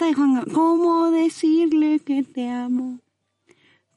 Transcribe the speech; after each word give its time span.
Está 0.00 0.14
Juan. 0.14 0.46
¿Cómo 0.54 1.10
decirle 1.10 1.98
que 1.98 2.22
te 2.22 2.48
amo? 2.48 3.00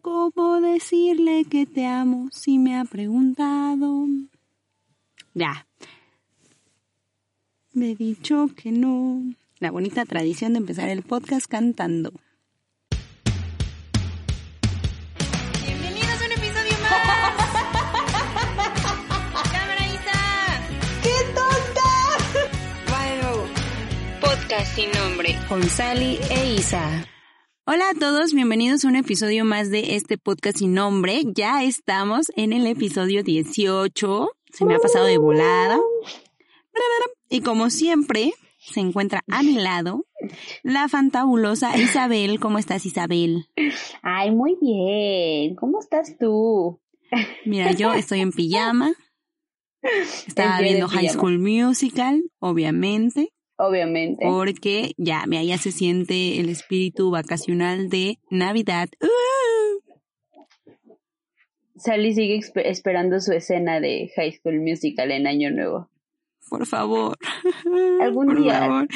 ¿Cómo 0.02 0.60
decirle 0.60 1.46
que 1.46 1.66
te 1.66 1.86
amo 1.86 2.28
si 2.34 2.60
me 2.60 2.78
ha 2.78 2.84
preguntado? 2.84 4.08
Ya. 5.34 5.66
Me 7.72 7.92
he 7.92 7.96
dicho 7.96 8.50
que 8.54 8.74
no. 8.74 9.24
La 9.60 9.72
bonita 9.72 10.04
tradición 10.04 10.52
de 10.52 10.60
empezar 10.60 10.90
el 10.90 11.04
podcast 11.04 11.48
cantando. 11.48 12.12
Podcast 24.54 24.76
sin 24.76 24.92
nombre. 24.92 25.36
Con 25.50 25.64
Sally 25.64 26.20
e 26.30 26.54
Isa. 26.54 27.08
Hola 27.66 27.90
a 27.90 28.00
todos, 28.00 28.34
bienvenidos 28.34 28.86
a 28.86 28.88
un 28.88 28.96
episodio 28.96 29.46
más 29.46 29.72
de 29.72 29.96
este 29.96 30.20
podcast 30.20 30.60
sin 30.60 30.76
nombre. 30.76 31.24
Ya 31.26 31.64
estamos 31.64 32.28
en 32.36 32.54
el 32.54 32.68
episodio 32.68 33.24
18. 33.24 34.30
Se 34.52 34.66
me 34.66 34.76
ha 34.76 34.78
pasado 34.78 35.06
de 35.06 35.18
volada. 35.18 35.80
Y 37.30 37.42
como 37.42 37.72
siempre, 37.72 38.34
se 38.60 38.80
encuentra 38.82 39.24
a 39.28 39.42
mi 39.42 39.56
lado 39.56 40.06
la 40.62 40.88
fantabulosa 40.88 41.76
Isabel. 41.76 42.40
¿Cómo 42.40 42.60
estás, 42.60 42.86
Isabel? 42.86 43.48
Ay, 44.04 44.30
muy 44.30 44.56
bien. 44.62 45.56
¿Cómo 45.56 45.80
estás 45.80 46.16
tú? 46.20 46.80
Mira, 47.46 47.72
yo 47.72 47.94
estoy 47.94 48.20
en 48.20 48.32
pijama. 48.32 48.94
Estaba 50.28 50.62
viendo 50.62 50.88
High. 50.88 51.10
School 51.10 51.40
Musical, 51.40 52.24
obviamente, 52.40 53.33
Obviamente. 53.58 54.26
porque 54.26 54.94
ya, 54.98 55.26
mira, 55.28 55.44
ya 55.44 55.58
se 55.58 55.72
siente 55.72 56.40
el 56.40 56.50
espíritu 56.50 57.12
vacacional 57.12 57.90
de 57.90 58.18
Navidad. 58.30 58.90
¡Uh! 59.02 59.94
Sally 61.76 62.14
sigue 62.14 62.40
esperando 62.56 63.20
su 63.20 63.32
escena 63.34 63.80
de 63.80 64.12
High 64.16 64.34
School 64.34 64.62
Musical 64.62 65.12
en 65.12 65.28
Año 65.28 65.52
Nuevo. 65.52 65.90
Por 66.50 66.66
favor. 66.66 67.18
Algún 68.02 68.28
Por 68.28 68.42
día. 68.44 68.60
favor. 68.60 68.88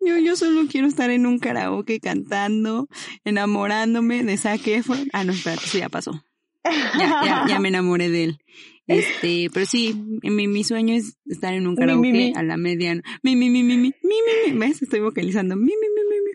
Yo, 0.00 0.18
yo 0.18 0.36
solo 0.36 0.62
quiero 0.70 0.86
estar 0.86 1.10
en 1.10 1.26
un 1.26 1.38
karaoke 1.38 2.00
cantando, 2.00 2.88
enamorándome 3.24 4.24
de 4.24 4.36
Zac 4.36 4.66
Efron. 4.66 5.08
Ah, 5.12 5.24
no, 5.24 5.32
espérate, 5.32 5.64
eso 5.64 5.78
ya 5.78 5.88
pasó. 5.88 6.24
Ya, 6.64 7.20
ya, 7.24 7.44
ya 7.48 7.58
me 7.60 7.68
enamoré 7.68 8.08
de 8.08 8.24
él. 8.24 8.38
Este, 8.86 9.48
pero 9.52 9.64
sí, 9.64 9.94
mi, 10.22 10.46
mi 10.46 10.62
sueño 10.64 10.94
es 10.94 11.16
estar 11.26 11.54
en 11.54 11.66
un 11.66 11.74
karaoke 11.74 12.00
mi, 12.00 12.12
mi. 12.12 12.32
a 12.36 12.42
la 12.42 12.56
medianoche. 12.56 13.08
Mi, 13.22 13.34
mi, 13.34 13.48
mi, 13.48 13.62
mi, 13.62 13.76
mi, 13.78 13.90
mi, 13.90 13.94
mi, 14.02 14.52
mi. 14.52 14.58
¿Ves? 14.58 14.82
Estoy 14.82 15.00
vocalizando. 15.00 15.56
Mi, 15.56 15.62
mi, 15.62 15.72
mi, 15.72 16.02
mi, 16.10 16.16
mi. 16.24 16.30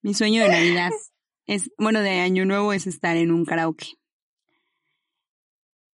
Mi 0.00 0.14
sueño 0.14 0.42
de 0.42 0.48
Navidad 0.48 0.90
es, 1.46 1.70
bueno, 1.76 2.00
de 2.00 2.20
Año 2.20 2.46
Nuevo 2.46 2.72
es 2.72 2.86
estar 2.86 3.16
en 3.16 3.32
un 3.32 3.44
karaoke. 3.44 3.98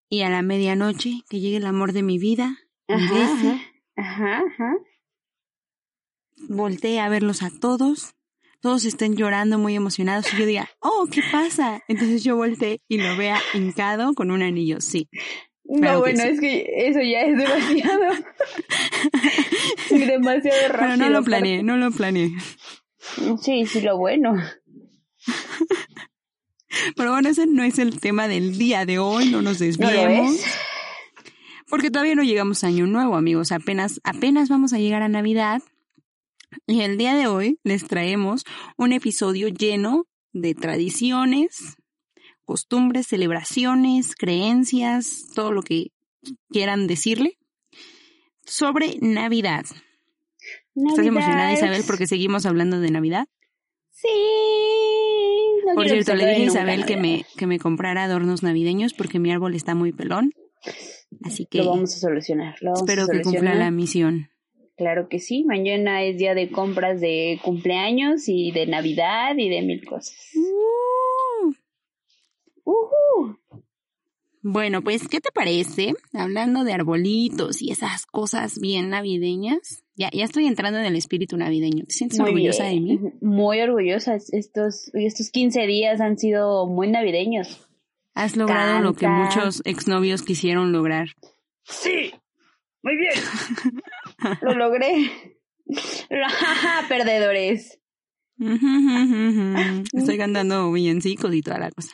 Y 0.10 0.22
a 0.22 0.30
la 0.30 0.44
medianoche, 0.44 1.22
que 1.30 1.40
llegue 1.40 1.58
el 1.58 1.66
amor 1.66 1.92
de 1.94 2.04
mi 2.04 2.20
vida, 2.20 2.60
Ajá, 2.88 3.24
ajá. 3.24 3.62
Ajá, 3.96 4.44
ajá. 4.48 4.74
volteé 6.50 7.00
a 7.00 7.10
verlos 7.10 7.42
a 7.42 7.50
todos, 7.50 8.14
todos 8.60 8.86
estén 8.86 9.16
llorando 9.16 9.58
muy 9.58 9.76
emocionados 9.76 10.32
y 10.34 10.38
yo 10.38 10.46
diga, 10.46 10.70
oh, 10.80 11.08
¿qué 11.12 11.22
pasa? 11.32 11.82
Entonces 11.88 12.24
yo 12.24 12.36
volteé 12.36 12.82
y 12.88 12.98
lo 12.98 13.16
vea 13.18 13.40
hincado 13.54 14.14
con 14.14 14.30
un 14.32 14.42
anillo, 14.44 14.82
sí. 14.82 15.10
No, 15.66 15.80
Claro 15.80 16.04
que 16.04 16.12
bueno, 16.14 16.24
sí. 16.24 16.30
es 16.30 16.40
que 16.42 16.66
eso 16.90 17.00
ya 17.02 17.22
es 17.22 17.38
demasiado. 17.38 18.14
demasiado 19.90 20.68
rápido. 20.70 20.80
Pero 20.80 20.98
no 20.98 21.10
lo 21.10 21.14
para- 21.24 21.26
planeé, 21.26 21.64
no 21.64 21.78
lo 21.78 21.92
planeé. 21.92 22.32
Sí, 23.42 23.66
sí, 23.66 23.82
lo 23.82 23.98
bueno. 23.98 24.34
Pero 26.96 27.12
bueno, 27.12 27.30
ese 27.30 27.46
no 27.46 27.64
es 27.64 27.78
el 27.80 28.00
tema 28.00 28.28
del 28.28 28.58
día 28.58 28.86
de 28.86 29.00
hoy, 29.00 29.30
no 29.30 29.42
nos 29.42 29.60
¿No 29.62 29.66
lo 29.66 29.92
desviemos. 29.92 30.36
es? 30.36 30.46
Porque 31.70 31.90
todavía 31.92 32.16
no 32.16 32.24
llegamos 32.24 32.64
a 32.64 32.68
Año 32.68 32.86
Nuevo, 32.88 33.16
amigos. 33.16 33.52
Apenas, 33.52 34.00
apenas 34.04 34.50
vamos 34.50 34.74
a 34.74 34.80
llegar 34.80 35.02
a 35.02 35.08
Navidad. 35.08 35.62
Y 36.68 36.82
el 36.82 36.98
día 36.98 37.16
de 37.16 37.28
hoy 37.28 37.60
les 37.64 37.88
traemos 37.88 38.44
un 38.78 38.92
episodio 38.94 39.48
lleno 39.48 40.06
de 40.34 40.54
tradiciones, 40.56 41.76
costumbres, 42.46 43.08
celebraciones, 43.08 44.16
creencias, 44.16 45.30
todo 45.36 45.52
lo 45.52 45.62
que 45.62 45.88
quieran 46.50 46.88
decirle 46.88 47.38
sobre 48.46 48.98
Navidad. 49.02 49.66
¿Estás 50.76 51.06
emocionada. 51.06 51.54
Isabel, 51.54 51.84
porque 51.86 52.08
seguimos 52.08 52.46
hablando 52.46 52.80
de 52.80 52.92
Navidad? 52.92 53.28
Sí. 53.92 54.08
no 55.68 55.76
Por 55.76 55.88
cierto, 55.88 56.16
le 56.16 56.28
dije 56.28 56.44
a 56.44 56.46
Isabel 56.46 56.80
nunca 56.82 56.88
que 56.88 56.98
me, 56.98 57.26
que 57.38 57.48
me 57.48 57.60
comprara 57.60 58.04
adornos 58.04 58.44
navideños 58.44 58.94
porque 58.94 59.20
mi 59.20 59.32
árbol 59.32 59.56
está 59.56 59.76
muy 59.76 59.92
pelón. 59.92 60.32
Así 61.24 61.46
que 61.46 61.60
Lo 61.60 61.70
vamos 61.70 61.96
a 61.96 62.00
solucionar. 62.00 62.56
Lo 62.62 62.74
espero 62.74 63.04
a 63.04 63.08
que 63.08 63.22
cumpla 63.22 63.54
la 63.54 63.72
misión. 63.72 64.30
Claro 64.76 65.08
que 65.08 65.20
sí, 65.20 65.44
mañana 65.44 66.04
es 66.04 66.18
día 66.18 66.34
de 66.34 66.50
compras 66.50 67.00
de 67.00 67.40
cumpleaños 67.44 68.28
y 68.28 68.52
de 68.52 68.66
Navidad 68.66 69.36
y 69.38 69.50
de 69.50 69.62
mil 69.62 69.86
cosas. 69.86 70.16
Uh. 70.36 71.13
Ujú. 72.64 73.40
Bueno, 74.42 74.82
pues, 74.82 75.08
¿qué 75.08 75.22
te 75.22 75.32
parece? 75.32 75.94
Hablando 76.14 76.66
de 76.66 76.74
arbolitos 76.74 77.62
y 77.62 77.72
esas 77.72 78.06
cosas 78.06 78.60
bien 78.60 78.90
navideñas. 78.90 79.84
Ya, 79.96 80.10
ya 80.12 80.26
estoy 80.26 80.48
entrando 80.48 80.80
en 80.80 80.86
el 80.86 80.98
espíritu 80.98 81.38
navideño. 81.38 81.86
¿Te 81.86 81.94
sientes 81.94 82.20
Muy 82.20 82.32
orgullosa 82.32 82.68
bien. 82.70 82.86
de 82.86 82.94
mí? 82.94 83.12
Muy 83.22 83.62
orgullosa. 83.62 84.16
Estos, 84.16 84.92
estos 84.94 85.30
15 85.30 85.66
días 85.66 86.02
han 86.02 86.18
sido 86.18 86.68
muy 86.68 86.90
navideños. 86.90 87.70
Has 88.16 88.36
logrado 88.36 88.82
lo 88.82 88.94
que 88.94 89.08
muchos 89.08 89.62
exnovios 89.66 90.24
quisieron 90.24 90.72
lograr. 90.72 91.08
Sí, 91.64 92.12
muy 92.84 92.98
bien. 92.98 93.14
Lo 94.42 94.56
logré. 94.56 95.38
Perdedores. 96.90 97.80
Estoy 99.94 100.18
cantando 100.18 100.72
villancicos 100.72 101.34
y 101.34 101.42
toda 101.42 101.60
la 101.60 101.72
cosa. 101.72 101.94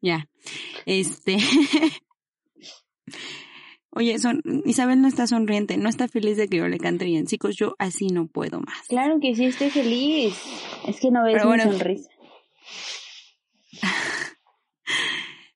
Ya. 0.00 0.28
Este. 0.86 1.38
Oye, 3.94 4.18
son, 4.18 4.40
Isabel 4.64 5.02
no 5.02 5.08
está 5.08 5.26
sonriente, 5.26 5.76
no 5.76 5.90
está 5.90 6.08
feliz 6.08 6.38
de 6.38 6.48
que 6.48 6.56
yo 6.56 6.68
le 6.68 6.78
cante 6.78 7.04
villancicos. 7.04 7.56
Yo 7.56 7.74
así 7.78 8.06
no 8.06 8.26
puedo 8.26 8.60
más. 8.60 8.86
Claro 8.88 9.18
que 9.20 9.34
sí, 9.34 9.44
estoy 9.44 9.68
feliz. 9.68 10.34
Es 10.86 10.98
que 10.98 11.10
no 11.10 11.22
ves 11.24 11.34
Pero 11.34 11.44
mi 11.50 11.56
bueno. 11.56 11.72
sonrisa. 11.72 12.08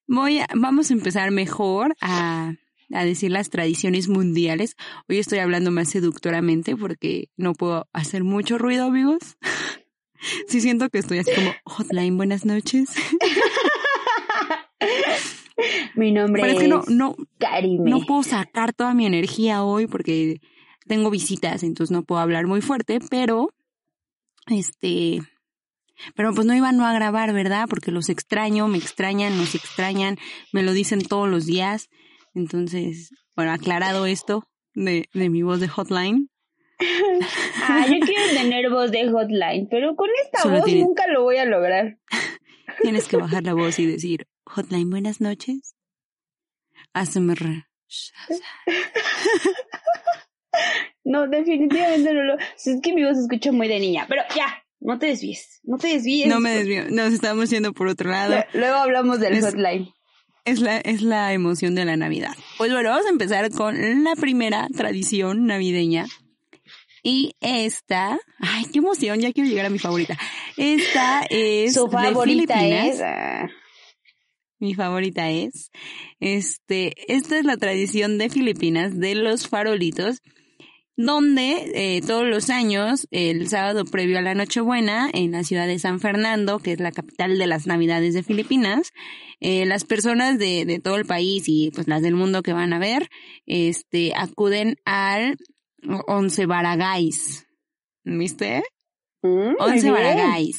Voy 0.06 0.38
a, 0.38 0.46
vamos 0.54 0.90
a 0.90 0.94
empezar 0.94 1.30
mejor 1.30 1.96
a, 2.00 2.52
a 2.92 3.04
decir 3.04 3.30
las 3.30 3.50
tradiciones 3.50 4.08
mundiales. 4.08 4.76
Hoy 5.08 5.19
estoy 5.19 5.38
hablando 5.38 5.70
más 5.70 5.91
seductoramente 5.91 6.77
porque 6.77 7.30
no 7.36 7.54
puedo 7.54 7.88
hacer 7.92 8.24
mucho 8.24 8.59
ruido, 8.59 8.86
amigos. 8.86 9.36
Sí 10.48 10.62
siento 10.62 10.88
que 10.88 10.98
estoy 10.98 11.18
así 11.18 11.30
como, 11.34 11.53
hotline, 11.65 12.16
buenas 12.16 12.47
noches. 12.47 12.88
Mi 15.94 16.10
nombre 16.10 16.42
Pero 16.42 16.53
es 16.53 16.59
es, 16.59 16.65
que 16.65 16.68
no, 16.68 16.83
no, 16.88 17.16
Karime. 17.38 17.91
no 17.91 18.00
puedo 18.00 18.22
sacar 18.22 18.72
toda 18.72 18.94
mi 18.94 19.06
energía 19.06 19.62
hoy 19.62 19.86
porque 19.86 20.41
tengo 20.86 21.10
visitas, 21.10 21.62
entonces 21.62 21.92
no 21.92 22.03
puedo 22.03 22.21
hablar 22.21 22.47
muy 22.47 22.60
fuerte, 22.60 23.00
pero, 23.10 23.53
este, 24.48 25.21
pero 26.15 26.34
pues 26.34 26.47
no 26.47 26.54
iban 26.54 26.77
no 26.77 26.86
a 26.86 26.92
grabar, 26.92 27.33
¿verdad? 27.33 27.66
Porque 27.68 27.91
los 27.91 28.09
extraño, 28.09 28.68
me 28.68 28.78
extrañan, 28.78 29.36
nos 29.36 29.54
extrañan, 29.54 30.18
me 30.53 30.62
lo 30.62 30.72
dicen 30.72 31.03
todos 31.03 31.28
los 31.28 31.47
días. 31.47 31.88
Entonces, 32.36 33.10
bueno, 33.34 33.50
aclarado 33.53 34.04
esto 34.06 34.47
de, 34.74 35.09
de 35.15 35.30
mi 35.30 35.42
voz 35.42 35.59
de 35.59 35.68
hotline, 35.68 36.28
Ah, 37.68 37.86
yo 37.88 37.98
quiero 38.04 38.27
tener 38.34 38.68
voz 38.68 38.91
de 38.91 39.10
hotline, 39.10 39.66
pero 39.71 39.97
con 39.97 40.10
esta 40.22 40.42
Solo 40.42 40.56
voz 40.59 40.65
tiene- 40.66 40.83
nunca 40.83 41.06
lo 41.06 41.22
voy 41.22 41.38
a 41.38 41.47
lograr. 41.47 41.98
tienes 42.83 43.09
que 43.09 43.16
bajar 43.16 43.42
la 43.44 43.54
voz 43.54 43.78
y 43.78 43.86
decir, 43.86 44.27
hotline, 44.44 44.91
buenas 44.91 45.22
noches. 45.22 45.74
ASMR. 46.92 47.65
No, 51.04 51.27
definitivamente 51.28 52.12
no 52.12 52.22
lo. 52.24 52.34
Es 52.38 52.80
que 52.83 52.92
mi 52.92 53.04
voz 53.04 53.16
se 53.16 53.22
escucha 53.22 53.53
muy 53.53 53.68
de 53.68 53.78
niña. 53.80 54.04
Pero 54.09 54.22
ya, 54.34 54.62
no 54.80 54.98
te 54.98 55.06
desvíes. 55.06 55.60
No 55.62 55.78
te 55.78 55.88
desvíes. 55.88 56.28
No 56.28 56.41
me 56.41 56.50
desvío. 56.56 56.84
Nos 56.91 57.12
estamos 57.15 57.48
yendo 57.48 57.72
por 57.72 57.88
otro 57.88 58.10
lado. 58.10 58.44
Luego 58.53 58.74
hablamos 58.77 59.21
del 59.21 59.41
hotline. 59.41 59.92
Es 60.47 60.60
la, 60.60 60.78
es 60.78 61.03
la 61.03 61.33
emoción 61.33 61.75
de 61.75 61.84
la 61.84 61.97
Navidad. 61.97 62.33
Pues 62.57 62.72
bueno, 62.72 62.89
vamos 62.89 63.04
a 63.07 63.10
empezar 63.10 63.51
con 63.51 64.04
la 64.04 64.15
primera 64.15 64.69
tradición 64.75 65.45
navideña. 65.47 66.07
Y 67.03 67.34
esta, 67.41 68.19
ay, 68.41 68.65
qué 68.72 68.78
emoción, 68.78 69.21
ya 69.21 69.33
quiero 69.33 69.51
llegar 69.51 69.66
a 69.66 69.71
mi 69.71 69.78
favorita. 69.78 70.16
Esta 70.57 71.27
es 71.31 71.75
Su 71.75 71.87
de 71.87 71.91
favorita 71.91 72.59
Filipinas. 72.59 73.01
es. 73.01 73.51
Mi 74.59 74.75
favorita 74.75 75.31
es, 75.31 75.71
este, 76.19 76.95
esta 77.13 77.39
es 77.39 77.45
la 77.45 77.57
tradición 77.59 78.16
de 78.16 78.31
Filipinas 78.31 78.98
de 78.98 79.15
los 79.15 79.48
farolitos, 79.48 80.22
donde 80.97 81.71
eh, 81.75 82.01
todos 82.01 82.27
los 82.27 82.51
años, 82.51 83.07
el 83.10 83.48
sábado 83.48 83.84
previo 83.84 84.19
a 84.19 84.22
la 84.22 84.34
Nochebuena, 84.34 85.10
en 85.13 85.33
la 85.33 85.45
ciudad 85.45 85.66
de 85.66 85.78
San 85.78 86.01
Fernando, 86.01 86.59
que 86.59 86.72
es 86.72 86.81
la 86.81 86.93
capital 86.93 87.39
de 87.39 87.47
las 87.47 87.66
Navidades 87.66 88.15
de 88.15 88.22
Filipinas, 88.22 88.93
eh, 89.41 89.66
las 89.66 89.84
personas 89.84 90.39
de, 90.39 90.65
de 90.65 90.78
todo 90.78 90.97
el 90.97 91.04
país 91.04 91.45
y 91.47 91.71
pues 91.75 91.87
las 91.87 92.03
del 92.03 92.15
mundo 92.15 92.43
que 92.43 92.54
van 92.54 92.72
a 92.72 92.78
ver, 92.78 93.09
este, 93.45 94.15
acuden 94.16 94.77
al 94.84 95.37
Once 96.07 96.47
Baragais. 96.47 97.47
¿Viste? 98.04 98.63
mm, 99.22 99.57
Once. 99.59 99.91
Barangay, 99.91 100.54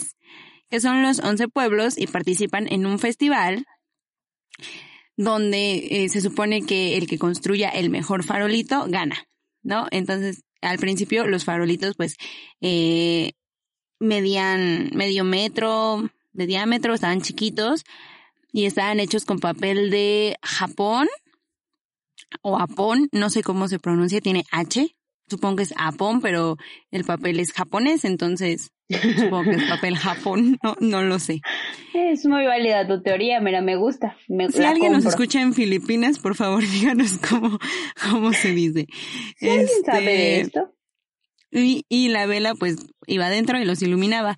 que 0.70 0.80
son 0.80 1.02
los 1.02 1.20
11 1.20 1.48
pueblos 1.48 1.98
y 1.98 2.08
participan 2.08 2.68
en 2.72 2.86
un 2.86 3.00
festival 3.00 3.66
donde 5.16 6.04
eh, 6.04 6.10
se 6.10 6.22
supone 6.22 6.62
que 6.62 6.98
el 6.98 7.08
que 7.08 7.18
construya 7.18 7.70
el 7.70 7.90
mejor 7.90 8.24
farolito 8.24 8.86
gana, 8.88 9.28
¿no? 9.68 9.86
Entonces, 9.92 10.46
al 10.62 10.80
principio 10.80 11.28
los 11.28 11.44
farolitos 11.44 11.96
pues 11.96 12.16
eh, 12.62 13.34
medían 14.00 14.90
medio 14.96 15.24
metro 15.24 16.10
de 16.32 16.48
diámetro, 16.48 16.94
estaban 16.94 17.22
chiquitos 17.22 17.84
y 18.54 18.66
estaban 18.66 19.00
hechos 19.00 19.26
con 19.26 19.40
papel 19.40 19.92
de 19.92 20.38
Japón 20.42 21.08
o 22.42 22.58
Japón, 22.58 23.10
no 23.12 23.30
sé 23.30 23.44
cómo 23.44 23.68
se 23.68 23.78
pronuncia, 23.78 24.22
tiene 24.22 24.46
H, 24.52 24.96
supongo 25.28 25.58
que 25.58 25.64
es 25.64 25.74
Japón, 25.74 26.22
pero 26.22 26.58
el 26.92 27.04
papel 27.04 27.40
es 27.40 27.52
japonés, 27.52 28.06
entonces 28.06 28.72
supongo 29.18 29.44
que 29.44 29.58
es 29.58 29.64
papel 29.70 29.98
Japón, 29.98 30.58
no, 30.64 30.76
no 30.80 31.02
lo 31.04 31.20
sé. 31.20 31.42
Es 31.94 32.26
muy 32.26 32.46
válida 32.46 32.88
tu 32.88 33.02
teoría, 33.02 33.40
mira, 33.42 33.62
me 33.62 33.76
gusta. 33.76 34.16
Me, 34.28 34.50
Si 34.50 34.64
alguien 34.64 34.94
nos 34.94 35.06
escucha 35.06 35.42
en 35.42 35.54
Filipinas, 35.54 36.20
por 36.20 36.36
favor 36.36 36.64
díganos 36.68 37.18
cómo, 37.18 37.60
cómo 38.10 38.34
se 38.34 38.52
dice. 38.54 38.88
Si 39.38 39.50
alguien 39.50 39.70
sabe 39.86 40.04
de 40.06 40.40
Este, 40.40 40.42
esto. 40.42 40.74
Y, 41.52 41.86
y 41.90 42.10
la 42.10 42.26
vela 42.26 42.56
pues 42.56 42.76
iba 43.06 43.28
adentro 43.28 43.60
y 43.60 43.66
los 43.66 43.82
iluminaba. 43.82 44.38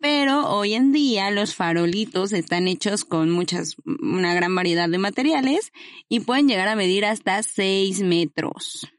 Pero 0.00 0.50
hoy 0.50 0.74
en 0.74 0.92
día 0.92 1.30
los 1.30 1.54
farolitos 1.54 2.32
están 2.32 2.68
hechos 2.68 3.04
con 3.04 3.30
muchas, 3.30 3.76
una 3.86 4.34
gran 4.34 4.54
variedad 4.54 4.88
de 4.90 4.98
materiales 4.98 5.72
y 6.08 6.20
pueden 6.20 6.48
llegar 6.48 6.68
a 6.68 6.76
medir 6.76 7.06
hasta 7.06 7.42
6 7.42 8.02
metros. 8.02 8.92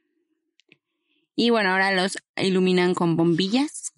Y 1.40 1.52
bueno, 1.52 1.70
ahora 1.70 1.92
los 1.92 2.18
iluminan 2.36 2.96
con 2.96 3.16
bombillas 3.16 3.94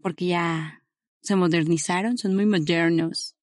porque 0.00 0.26
ya 0.28 0.82
se 1.20 1.36
modernizaron, 1.36 2.16
son 2.16 2.34
muy 2.34 2.46
modernos. 2.46 3.36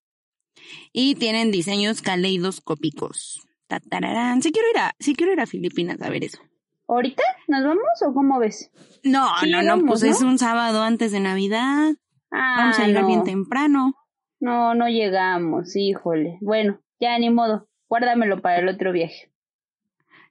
Y 0.92 1.14
tienen 1.14 1.52
diseños 1.52 2.02
caleidoscópicos. 2.02 3.46
Tatararán. 3.68 4.42
Sí 4.42 4.52
quiero 4.52 4.68
ir 4.72 4.80
a, 4.80 4.96
sí 5.00 5.16
quiero 5.16 5.32
ir 5.34 5.40
a 5.42 5.46
Filipinas 5.46 6.02
a 6.02 6.10
ver 6.10 6.24
eso. 6.24 6.40
¿Ahorita 6.88 7.22
nos 7.48 7.64
vamos 7.64 7.84
o 8.08 8.14
cómo 8.16 8.40
ves? 8.40 8.72
No, 9.04 9.28
Sí 9.42 9.52
no, 9.52 9.62
no, 9.62 9.80
pues 9.86 10.02
¿no? 10.02 10.10
es 10.10 10.22
un 10.22 10.40
sábado 10.40 10.82
antes 10.82 11.12
de 11.12 11.20
Navidad. 11.20 11.94
Ah, 12.32 12.56
Vamos 12.58 12.80
a 12.80 12.88
llegar 12.88 13.04
no. 13.04 13.08
bien 13.10 13.24
temprano. 13.24 13.94
No, 14.40 14.74
no 14.74 14.88
llegamos, 14.90 15.76
híjole. 15.76 16.40
Bueno, 16.42 16.82
ya 17.00 17.18
ni 17.20 17.30
modo. 17.30 17.68
Guárdamelo 17.90 18.42
para 18.42 18.58
el 18.60 18.70
otro 18.70 18.92
viaje. 18.92 19.32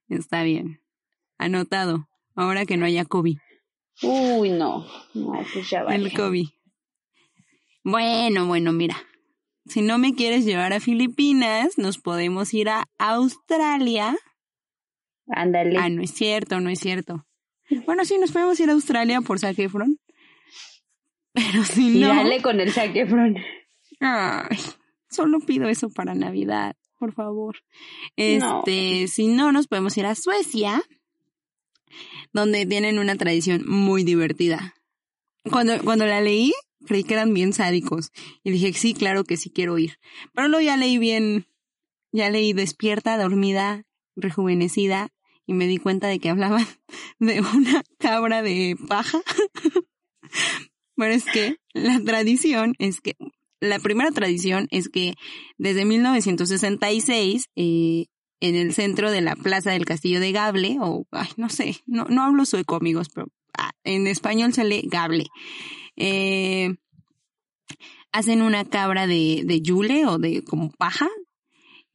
Está 0.09 0.43
bien. 0.43 0.81
Anotado. 1.39 2.09
Ahora 2.35 2.67
que 2.67 2.77
no 2.77 2.87
haya 2.87 3.05
COVID. 3.05 3.39
Uy, 4.03 4.51
no. 4.51 4.87
No, 5.15 5.45
pues 5.53 5.71
ya 5.71 5.83
vale. 5.85 5.97
El 5.97 6.13
COVID. 6.13 6.47
Bueno, 7.85 8.47
bueno, 8.47 8.73
mira. 8.73 8.97
Si 9.67 9.83
no 9.83 9.99
me 9.99 10.15
quieres 10.15 10.45
llevar 10.45 10.73
a 10.73 10.81
Filipinas, 10.81 11.79
nos 11.79 11.99
podemos 11.99 12.53
ir 12.53 12.69
a 12.69 12.87
Australia. 12.99 14.17
Ándale. 15.29 15.79
Ah, 15.79 15.89
no 15.89 16.03
es 16.03 16.11
cierto, 16.13 16.61
no 16.61 16.71
es 16.71 16.81
cierto. 16.81 17.27
Bueno, 17.87 18.05
sí, 18.05 18.19
nos 18.19 18.33
podemos 18.33 18.61
ir 18.61 18.69
a 18.69 18.75
Australia 18.75 19.21
por 19.23 19.39
Zac 19.39 19.59
Efron. 19.59 19.99
Pero 21.35 21.65
si 21.65 21.99
y 21.99 22.01
no... 22.01 22.09
dale 22.09 22.41
con 22.43 22.61
el 22.61 22.73
saquefron. 22.73 23.37
Ay, 24.01 24.59
solo 25.11 25.41
pido 25.41 25.69
eso 25.69 25.91
para 25.91 26.15
Navidad, 26.15 26.77
por 26.99 27.13
favor. 27.13 27.57
No. 28.17 28.63
Este, 28.65 29.09
si 29.09 29.27
no, 29.27 29.51
nos 29.51 29.67
podemos 29.67 29.97
ir 29.97 30.07
a 30.07 30.15
Suecia, 30.15 30.81
donde 32.35 32.67
tienen 32.67 32.99
una 32.99 33.17
tradición 33.17 33.63
muy 33.67 34.05
divertida. 34.05 34.75
Cuando, 35.51 35.83
cuando 35.83 36.05
la 36.05 36.21
leí, 36.21 36.53
creí 36.85 37.05
que 37.05 37.15
eran 37.15 37.33
bien 37.33 37.55
sádicos. 37.55 38.11
Y 38.43 38.51
dije, 38.51 38.73
sí, 38.75 38.93
claro 38.93 39.25
que 39.25 39.39
sí 39.39 39.51
quiero 39.51 39.79
ir. 39.79 39.99
Pero 40.35 40.49
luego 40.49 40.67
ya 40.67 40.77
leí 40.77 40.99
bien, 40.99 41.47
ya 42.13 42.29
leí 42.29 42.53
despierta, 42.53 43.17
dormida, 43.17 43.85
rejuvenecida, 44.17 45.09
y 45.47 45.55
me 45.55 45.67
di 45.67 45.79
cuenta 45.79 46.09
de 46.09 46.19
que 46.19 46.29
hablaban 46.29 46.67
de 47.19 47.41
una 47.41 47.83
cabra 47.99 48.43
de 48.43 48.77
paja. 48.89 49.21
Pero 50.97 51.13
es 51.13 51.25
que 51.25 51.57
la 51.73 52.01
tradición 52.05 52.75
es 52.79 53.01
que, 53.01 53.17
la 53.61 53.79
primera 53.79 54.11
tradición 54.11 54.67
es 54.71 54.89
que 54.89 55.15
desde 55.57 55.85
1966, 55.85 57.47
eh, 57.57 58.07
en 58.45 58.57
el 58.57 58.75
centro 58.75 59.11
de 59.11 59.23
la 59.23 59.37
plaza 59.37 59.71
del 59.71 59.87
Castillo 59.87 60.21
de 60.21 60.31
Gable, 60.31 60.77
o, 60.79 61.07
ay, 61.13 61.29
no 61.39 61.49
sé, 61.49 61.83
no, 61.87 62.05
no 62.11 62.23
hablo 62.23 62.45
sueco, 62.45 62.77
amigos, 62.77 63.09
pero 63.09 63.29
ah, 63.57 63.73
en 63.85 64.07
español 64.07 64.53
se 64.53 64.65
lee 64.65 64.83
Gable, 64.85 65.29
eh, 65.97 66.75
hacen 68.13 68.43
una 68.43 68.67
cabra 68.67 69.07
de, 69.07 69.45
de 69.47 69.63
yule 69.63 70.05
o 70.05 70.19
de 70.19 70.45
como 70.45 70.71
paja 70.71 71.09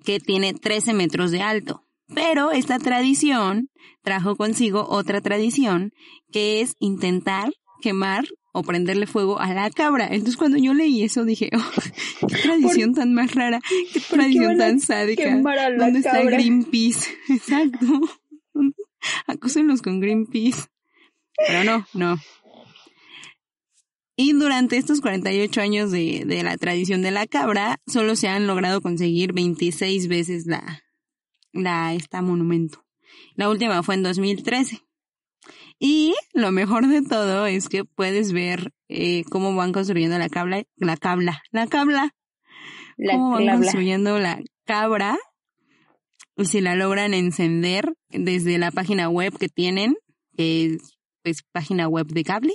que 0.04 0.20
tiene 0.20 0.56
13 0.56 0.94
metros 0.94 1.30
de 1.30 1.42
alto. 1.44 1.86
Pero 2.16 2.52
esta 2.52 2.80
tradición 2.80 3.70
trajo 4.02 4.36
consigo 4.36 4.88
otra 4.90 5.22
tradición 5.22 5.92
que 6.32 6.62
es 6.62 6.74
intentar 6.80 7.52
quemar 7.82 8.26
o 8.52 8.64
prenderle 8.64 9.08
fuego 9.08 9.40
a 9.40 9.54
la 9.54 9.70
cabra. 9.70 10.08
Entonces 10.08 10.38
cuando 10.38 10.58
yo 10.58 10.74
leí 10.74 11.04
eso 11.04 11.26
dije, 11.26 11.50
oh, 11.54 12.28
qué 12.28 12.36
tradición 12.36 12.94
tan 12.94 13.14
más 13.14 13.36
rara, 13.36 13.62
qué 13.94 14.00
tradición 14.00 14.58
tan 14.58 14.80
sádica. 14.80 15.36
¿Dónde 15.78 16.00
está? 16.00 16.22
Greenpeace? 16.24 17.10
Exacto. 17.30 17.86
Acúsenlos 19.28 19.82
con 19.82 20.00
Greenpeace. 20.00 20.68
Pero 21.48 21.64
no, 21.64 21.86
no. 21.94 22.20
Y 24.18 24.34
durante 24.34 24.76
estos 24.76 25.00
48 25.00 25.62
años 25.62 25.92
de, 25.92 26.26
de 26.26 26.44
la 26.44 26.58
tradición 26.58 27.02
de 27.02 27.12
la 27.12 27.26
cabra, 27.26 27.80
solo 27.88 28.18
se 28.18 28.28
han 28.28 28.48
logrado 28.48 28.82
conseguir 28.82 29.32
26 29.32 30.10
veces 30.10 30.46
la, 30.46 30.84
la, 31.54 31.94
esta 31.94 32.22
monumento. 32.22 32.86
La 33.36 33.50
última 33.50 33.82
fue 33.82 33.96
en 33.96 34.04
2013. 34.04 34.82
Y 35.80 36.14
lo 36.34 36.52
mejor 36.52 36.88
de 36.88 37.02
todo 37.02 37.46
es 37.46 37.70
que 37.70 37.86
puedes 37.86 38.34
ver 38.34 38.74
eh, 38.90 39.24
cómo 39.30 39.56
van 39.56 39.72
construyendo 39.72 40.18
la 40.18 40.30
cabla, 40.30 40.64
la 40.76 40.98
cabla, 40.98 41.42
la 41.52 41.68
cabla, 41.68 42.14
La 42.98 43.14
cómo 43.14 43.32
van 43.32 43.44
clabla. 43.44 43.62
construyendo 43.64 44.20
la 44.20 44.42
cabra 44.66 45.18
y 46.36 46.46
si 46.46 46.62
la 46.62 46.76
logran 46.76 47.14
encender 47.14 47.94
desde 48.10 48.58
la 48.58 48.72
página 48.72 49.10
web 49.10 49.38
que 49.38 49.50
tienen, 49.50 49.96
que 50.36 50.66
es 50.66 50.98
pues, 51.24 51.44
página 51.52 51.88
web 51.88 52.08
de 52.08 52.24
cable, 52.24 52.54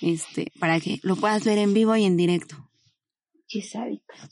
este, 0.00 0.52
para 0.58 0.80
que 0.80 0.98
lo 1.02 1.16
puedas 1.16 1.44
ver 1.44 1.58
en 1.58 1.74
vivo 1.74 1.94
y 1.96 2.04
en 2.04 2.16
directo. 2.16 2.56
Qué. 3.48 3.62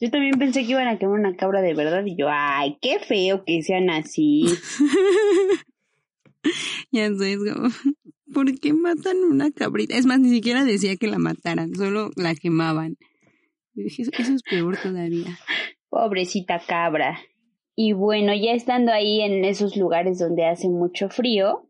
Yo 0.00 0.10
también 0.10 0.38
pensé 0.38 0.64
que 0.64 0.70
iban 0.70 0.86
a 0.86 0.98
quemar 0.98 1.18
una 1.18 1.36
cabra 1.36 1.60
de 1.60 1.74
verdad 1.74 2.04
y 2.06 2.16
yo, 2.16 2.28
ay, 2.30 2.78
qué 2.80 3.00
feo 3.00 3.44
que 3.44 3.62
sean 3.62 3.90
así. 3.90 4.44
Ya 6.90 7.12
sé, 7.14 7.32
es 7.32 7.38
como, 7.38 7.68
¿por 8.34 8.58
qué 8.60 8.72
matan 8.72 9.18
una 9.24 9.50
cabrita? 9.50 9.96
Es 9.96 10.06
más, 10.06 10.20
ni 10.20 10.30
siquiera 10.30 10.64
decía 10.64 10.96
que 10.96 11.06
la 11.06 11.18
mataran, 11.18 11.74
solo 11.74 12.10
la 12.16 12.34
quemaban. 12.34 12.96
Y 13.74 13.84
dije, 13.84 14.02
eso, 14.02 14.10
eso 14.18 14.34
es 14.34 14.42
peor 14.42 14.76
todavía. 14.82 15.38
Pobrecita 15.88 16.60
cabra. 16.66 17.18
Y 17.74 17.92
bueno, 17.92 18.34
ya 18.34 18.52
estando 18.52 18.92
ahí 18.92 19.20
en 19.20 19.44
esos 19.44 19.76
lugares 19.76 20.18
donde 20.18 20.46
hace 20.46 20.68
mucho 20.68 21.08
frío, 21.08 21.68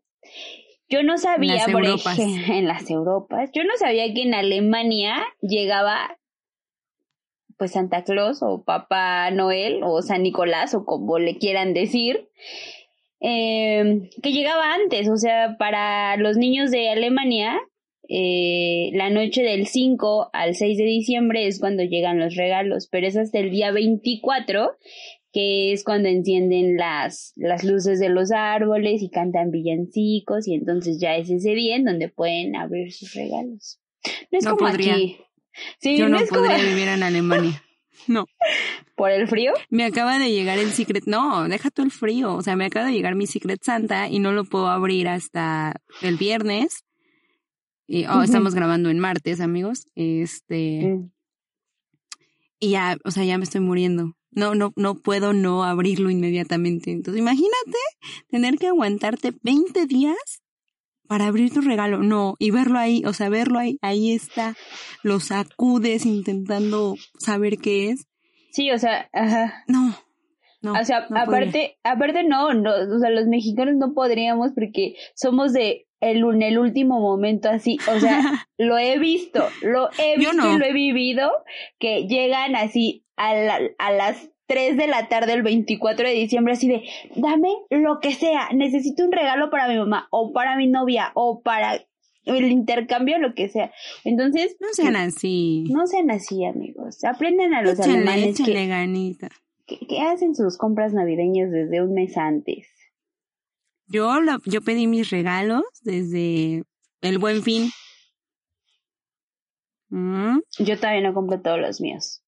yo 0.89 1.03
no 1.03 1.19
sabía, 1.19 1.67
por 1.71 1.85
ejemplo, 1.85 2.55
en 2.55 2.67
las 2.67 2.91
Europas, 2.91 3.51
yo 3.53 3.63
no 3.65 3.77
sabía 3.77 4.13
que 4.15 4.23
en 4.23 4.35
Alemania 4.35 5.17
llegaba 5.43 6.17
pues 7.59 7.73
Santa 7.73 8.05
Claus 8.05 8.39
o 8.41 8.63
Papá 8.63 9.31
Noel 9.33 9.81
o 9.83 10.01
San 10.01 10.23
Nicolás 10.23 10.75
o 10.75 10.85
como 10.85 11.19
le 11.19 11.37
quieran 11.39 11.75
decir, 11.75 12.31
eh, 13.21 14.11
que 14.23 14.33
llegaba 14.33 14.75
antes, 14.75 15.09
o 15.09 15.17
sea, 15.17 15.57
para 15.59 16.17
los 16.17 16.37
niños 16.37 16.71
de 16.71 16.89
Alemania, 16.91 17.59
eh, 18.09 18.91
la 18.95 19.11
noche 19.11 19.43
del 19.43 19.67
5 19.67 20.31
al 20.33 20.55
6 20.55 20.79
de 20.79 20.85
diciembre 20.85 21.47
es 21.47 21.61
cuando 21.61 21.83
llegan 21.83 22.19
los 22.19 22.37
regalos, 22.37 22.89
pero 22.91 23.07
es 23.07 23.17
hasta 23.17 23.39
el 23.39 23.51
día 23.51 23.71
24 23.71 24.77
que 25.31 25.73
es 25.73 25.85
cuando 25.85 26.09
encienden 26.09 26.77
las, 26.77 27.33
las 27.37 27.63
luces 27.63 28.01
de 28.01 28.09
los 28.09 28.33
árboles 28.33 29.03
y 29.03 29.11
cantan 29.11 29.51
villancicos 29.51 30.49
y 30.49 30.55
entonces 30.55 30.99
ya 31.01 31.17
es 31.17 31.29
ese 31.29 31.55
día 31.55 31.77
en 31.77 31.85
donde 31.85 32.09
pueden 32.09 32.57
abrir 32.57 32.93
sus 32.93 33.13
regalos. 33.15 33.79
No 34.31 34.39
es 34.39 34.45
No 34.45 34.57
como 34.57 34.71
podría. 34.71 34.95
aquí. 34.95 35.19
Sí, 35.81 35.99
Yo 35.99 36.09
no, 36.09 36.19
es 36.19 36.31
podría 36.31 36.57
como 36.57 36.69
vivir 36.71 36.89
en 36.89 37.03
Alemania. 37.03 37.63
No. 38.13 38.27
por 38.97 39.11
el 39.11 39.29
frío. 39.29 39.53
Me 39.71 39.85
acaba 39.85 40.19
de 40.19 40.33
llegar 40.33 40.59
el 40.59 40.73
Secret. 40.73 41.05
No, 41.07 41.49
deja 41.49 41.71
tú 41.71 41.83
el 41.83 41.91
frío. 41.91 42.35
O 42.35 42.43
sea, 42.43 42.57
me 42.57 42.65
acaba 42.65 42.87
de 42.87 42.93
llegar 42.93 43.15
mi 43.15 43.27
Secret 43.27 43.63
Santa 43.63 44.09
y 44.09 44.19
no 44.19 44.33
lo 44.33 44.45
puedo 44.45 44.69
abrir 44.69 45.09
hasta 45.09 45.81
el 46.03 46.17
viernes. 46.17 46.85
Y, 47.87 48.07
oh, 48.07 48.23
estamos 48.23 48.55
grabando 48.55 48.91
en 48.91 48.99
martes, 48.99 49.41
amigos. 49.41 49.87
Este. 49.95 50.99
Y 52.61 52.71
ya, 52.71 52.99
o 53.05 53.11
sea, 53.11 53.25
ya 53.25 53.39
me 53.39 53.45
estoy 53.45 53.61
muriendo. 53.61 54.15
No, 54.31 54.55
no, 54.55 54.73
no 54.77 54.97
puedo 54.97 55.33
no 55.33 55.65
abrirlo 55.65 56.11
inmediatamente. 56.11 56.91
Entonces, 56.91 57.21
imagínate 57.21 57.79
tener 58.29 58.59
que 58.59 58.69
aguantarte 58.69 59.33
20 59.43 59.87
días 59.87 60.43
para 61.09 61.27
abrir 61.27 61.53
tu 61.53 61.61
regalo. 61.61 61.99
No, 62.03 62.35
y 62.39 62.51
verlo 62.51 62.79
ahí, 62.79 63.03
o 63.07 63.13
sea, 63.13 63.29
verlo 63.29 63.59
ahí, 63.59 63.79
ahí 63.83 64.13
está. 64.13 64.55
Lo 65.03 65.19
sacudes 65.21 66.07
intentando 66.07 66.95
saber 67.19 67.57
qué 67.59 67.91
es. 67.91 68.07
Sí, 68.53 68.71
o 68.71 68.79
sea, 68.79 69.09
ajá. 69.13 69.65
No. 69.67 69.95
No, 70.61 70.73
o 70.73 70.85
sea, 70.85 71.03
no 71.03 71.07
podría. 71.09 71.23
aparte, 71.23 71.79
aparte 71.85 72.25
no, 72.25 72.53
no, 72.53 72.71
o 72.71 72.99
sea, 72.99 73.11
los 73.11 73.27
mexicanos 73.29 73.77
no 73.77 73.95
podríamos 73.95 74.51
porque 74.55 74.95
somos 75.15 75.53
de 75.53 75.87
el, 76.01 76.19
en 76.35 76.43
el 76.43 76.59
último 76.59 76.99
momento 77.01 77.49
así, 77.49 77.79
o 77.95 78.01
sea, 78.01 78.21
lo 78.59 78.77
he 78.77 78.99
visto, 78.99 79.47
lo 79.63 79.89
he 79.99 80.17
visto 80.19 80.33
no. 80.35 80.53
y 80.55 80.59
lo 80.59 80.65
he 80.65 80.73
vivido, 80.73 81.31
que 81.79 82.09
llegan 82.09 82.57
así 82.57 83.05
a, 83.17 83.35
la- 83.35 83.61
a 83.79 83.93
las 83.93 84.31
3 84.49 84.77
de 84.77 84.87
la 84.89 85.09
tarde 85.09 85.35
el 85.35 85.43
24 85.43 86.09
de 86.09 86.15
diciembre 86.15 86.55
así 86.55 86.67
de, 86.69 86.83
dame 87.15 87.49
lo 87.71 88.01
que 88.01 88.13
sea, 88.13 88.49
necesito 88.55 89.05
un 89.05 89.13
regalo 89.13 89.51
para 89.51 89.69
mi 89.69 89.77
mamá, 89.79 90.09
o 90.11 90.33
para 90.33 90.57
mi 90.57 90.67
novia, 90.67 91.13
o 91.15 91.43
para 91.43 91.85
el 92.25 92.51
intercambio, 92.51 93.19
lo 93.19 93.35
que 93.35 93.49
sea. 93.49 93.71
Entonces, 94.05 94.57
No 94.61 94.69
sean 94.73 94.97
así. 94.97 95.65
no 95.71 95.87
sean 95.87 96.11
así, 96.11 96.45
amigos, 96.45 97.05
aprendan 97.05 97.55
a 97.55 97.63
los 97.63 97.79
échenle, 97.79 97.99
alemanes 98.11 98.41
que 98.43 98.67
ganita. 98.67 99.29
que, 99.67 99.79
que 99.87 100.01
hacen 100.01 100.35
sus 100.35 100.57
compras 100.59 100.93
navideñas 100.93 101.51
desde 101.51 101.83
un 101.83 101.93
mes 101.95 102.17
antes. 102.19 102.67
Yo, 103.87 104.21
la- 104.21 104.41
yo 104.45 104.61
pedí 104.63 104.87
mis 104.87 105.09
regalos 105.11 105.63
desde 105.83 106.65
el 107.01 107.19
buen 107.19 107.43
fin. 107.43 107.71
Mm, 109.91 110.41
Yo 110.59 110.77
todavía 110.77 111.01
no 111.03 111.15
compro 111.15 111.41
todos 111.41 111.59
los 111.61 111.81
míos. 111.81 112.23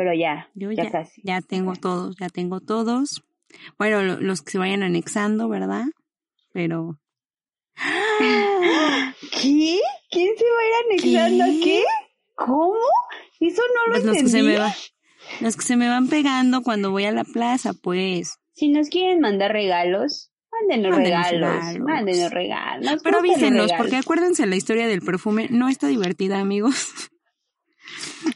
Pero 0.00 0.14
ya, 0.14 0.48
yo 0.54 0.72
ya, 0.72 0.84
ya, 0.84 0.90
casi. 0.90 1.20
ya 1.22 1.42
tengo 1.42 1.74
todos, 1.76 2.16
ya 2.18 2.30
tengo 2.30 2.60
todos. 2.60 3.22
Bueno, 3.76 4.00
lo- 4.02 4.18
los 4.18 4.40
que 4.40 4.52
se 4.52 4.58
vayan 4.58 4.82
anexando, 4.82 5.46
¿verdad? 5.50 5.84
Pero 6.54 6.98
¿Qué? 9.42 9.78
¿Quién 10.10 10.34
se 10.36 10.44
va 10.44 10.60
a 10.60 10.66
ir 10.66 10.74
anexando 11.20 11.44
¿Qué? 11.44 11.60
qué? 11.64 11.82
¿Cómo? 12.34 12.74
Eso 13.40 13.62
no 13.74 13.86
lo 13.88 13.92
pues 13.92 14.04
los 14.04 14.14
que 14.16 14.20
se 14.28 14.38
entendí. 14.38 14.52
me 14.54 14.58
van, 14.58 14.72
los 15.40 15.56
que 15.56 15.62
se 15.62 15.76
me 15.76 15.88
van 15.88 16.08
pegando 16.08 16.62
cuando 16.62 16.90
voy 16.90 17.04
a 17.04 17.12
la 17.12 17.24
plaza, 17.24 17.72
pues. 17.74 18.38
Si 18.54 18.68
nos 18.70 18.88
quieren 18.88 19.20
mandar 19.20 19.52
regalos, 19.52 20.30
mándenos, 20.50 20.92
Mándenos 20.96 21.30
regalos. 21.30 21.50
regalos. 21.62 21.78
Mándenos 21.86 22.30
regalos. 22.32 23.00
Pero 23.02 23.18
avísenos, 23.18 23.70
porque 23.76 23.96
acuérdense 23.96 24.46
la 24.46 24.56
historia 24.56 24.86
del 24.88 25.02
perfume, 25.02 25.48
no 25.50 25.68
está 25.68 25.86
divertida, 25.88 26.40
amigos. 26.40 26.88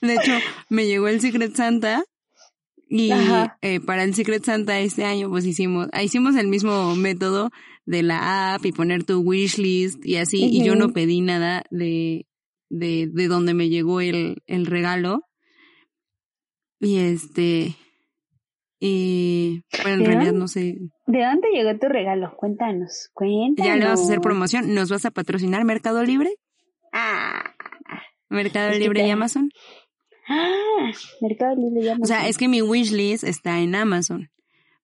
De 0.01 0.15
hecho, 0.15 0.33
me 0.69 0.87
llegó 0.87 1.09
el 1.09 1.21
Secret 1.21 1.55
Santa 1.55 2.05
y 2.89 3.11
eh, 3.63 3.81
para 3.81 4.05
el 4.05 4.15
Secret 4.15 4.45
Santa 4.45 4.79
este 4.81 5.05
año, 5.05 5.29
pues 5.31 5.45
hicimos, 5.47 5.89
ah, 5.93 6.03
hicimos 6.03 6.37
el 6.37 6.49
mismo 6.49 6.95
método 6.95 7.51
de 7.87 8.03
la 8.03 8.55
app 8.55 8.65
y 8.65 8.73
poner 8.73 9.05
tu 9.05 9.21
wishlist 9.21 10.05
y 10.05 10.17
así, 10.17 10.45
y 10.45 10.65
yo 10.65 10.75
no 10.75 10.93
pedí 10.93 11.21
nada 11.21 11.65
de, 11.71 12.27
de, 12.69 13.09
de 13.13 13.29
donde 13.29 13.55
me 13.55 13.69
llegó 13.69 14.01
el, 14.01 14.43
el 14.47 14.67
regalo. 14.67 15.23
Y 16.81 16.99
este, 16.99 17.77
y 18.79 19.65
bueno, 19.83 19.97
en 19.97 19.99
¿De 20.01 20.07
realidad 20.07 20.27
dónde? 20.33 20.39
no 20.41 20.49
sé, 20.49 20.79
¿De 21.07 21.25
dónde 21.25 21.49
llegó 21.55 21.79
tu 21.79 21.89
regalo? 21.89 22.35
Cuéntanos, 22.37 23.09
cuéntanos. 23.15 23.67
ya 23.67 23.77
le 23.77 23.87
vas 23.87 24.01
a 24.01 24.05
hacer 24.05 24.21
promoción, 24.21 24.75
¿nos 24.75 24.91
vas 24.91 25.05
a 25.07 25.11
patrocinar 25.11 25.65
Mercado 25.65 26.03
Libre? 26.05 26.35
Ah, 26.93 27.54
Mercado 28.29 28.71
Es 28.71 28.79
Libre 28.79 29.07
y 29.07 29.11
Amazon. 29.11 29.51
ah, 30.29 30.91
Mercado 31.21 31.57
Libre 31.57 31.83
ya 31.83 31.97
O 32.01 32.07
sea, 32.07 32.29
es 32.29 32.39
que 32.39 32.49
mi 32.49 32.63
wishlist 32.63 33.25
está 33.25 33.61
en 33.61 33.75
Amazon, 33.75 34.31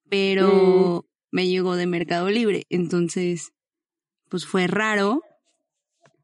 pero 0.08 1.06
me 1.30 1.46
llegó 1.46 1.76
de 1.76 1.86
Mercado 1.86 2.28
Libre, 2.30 2.64
entonces, 2.68 3.52
pues 4.28 4.46
fue 4.46 4.66
raro. 4.66 5.22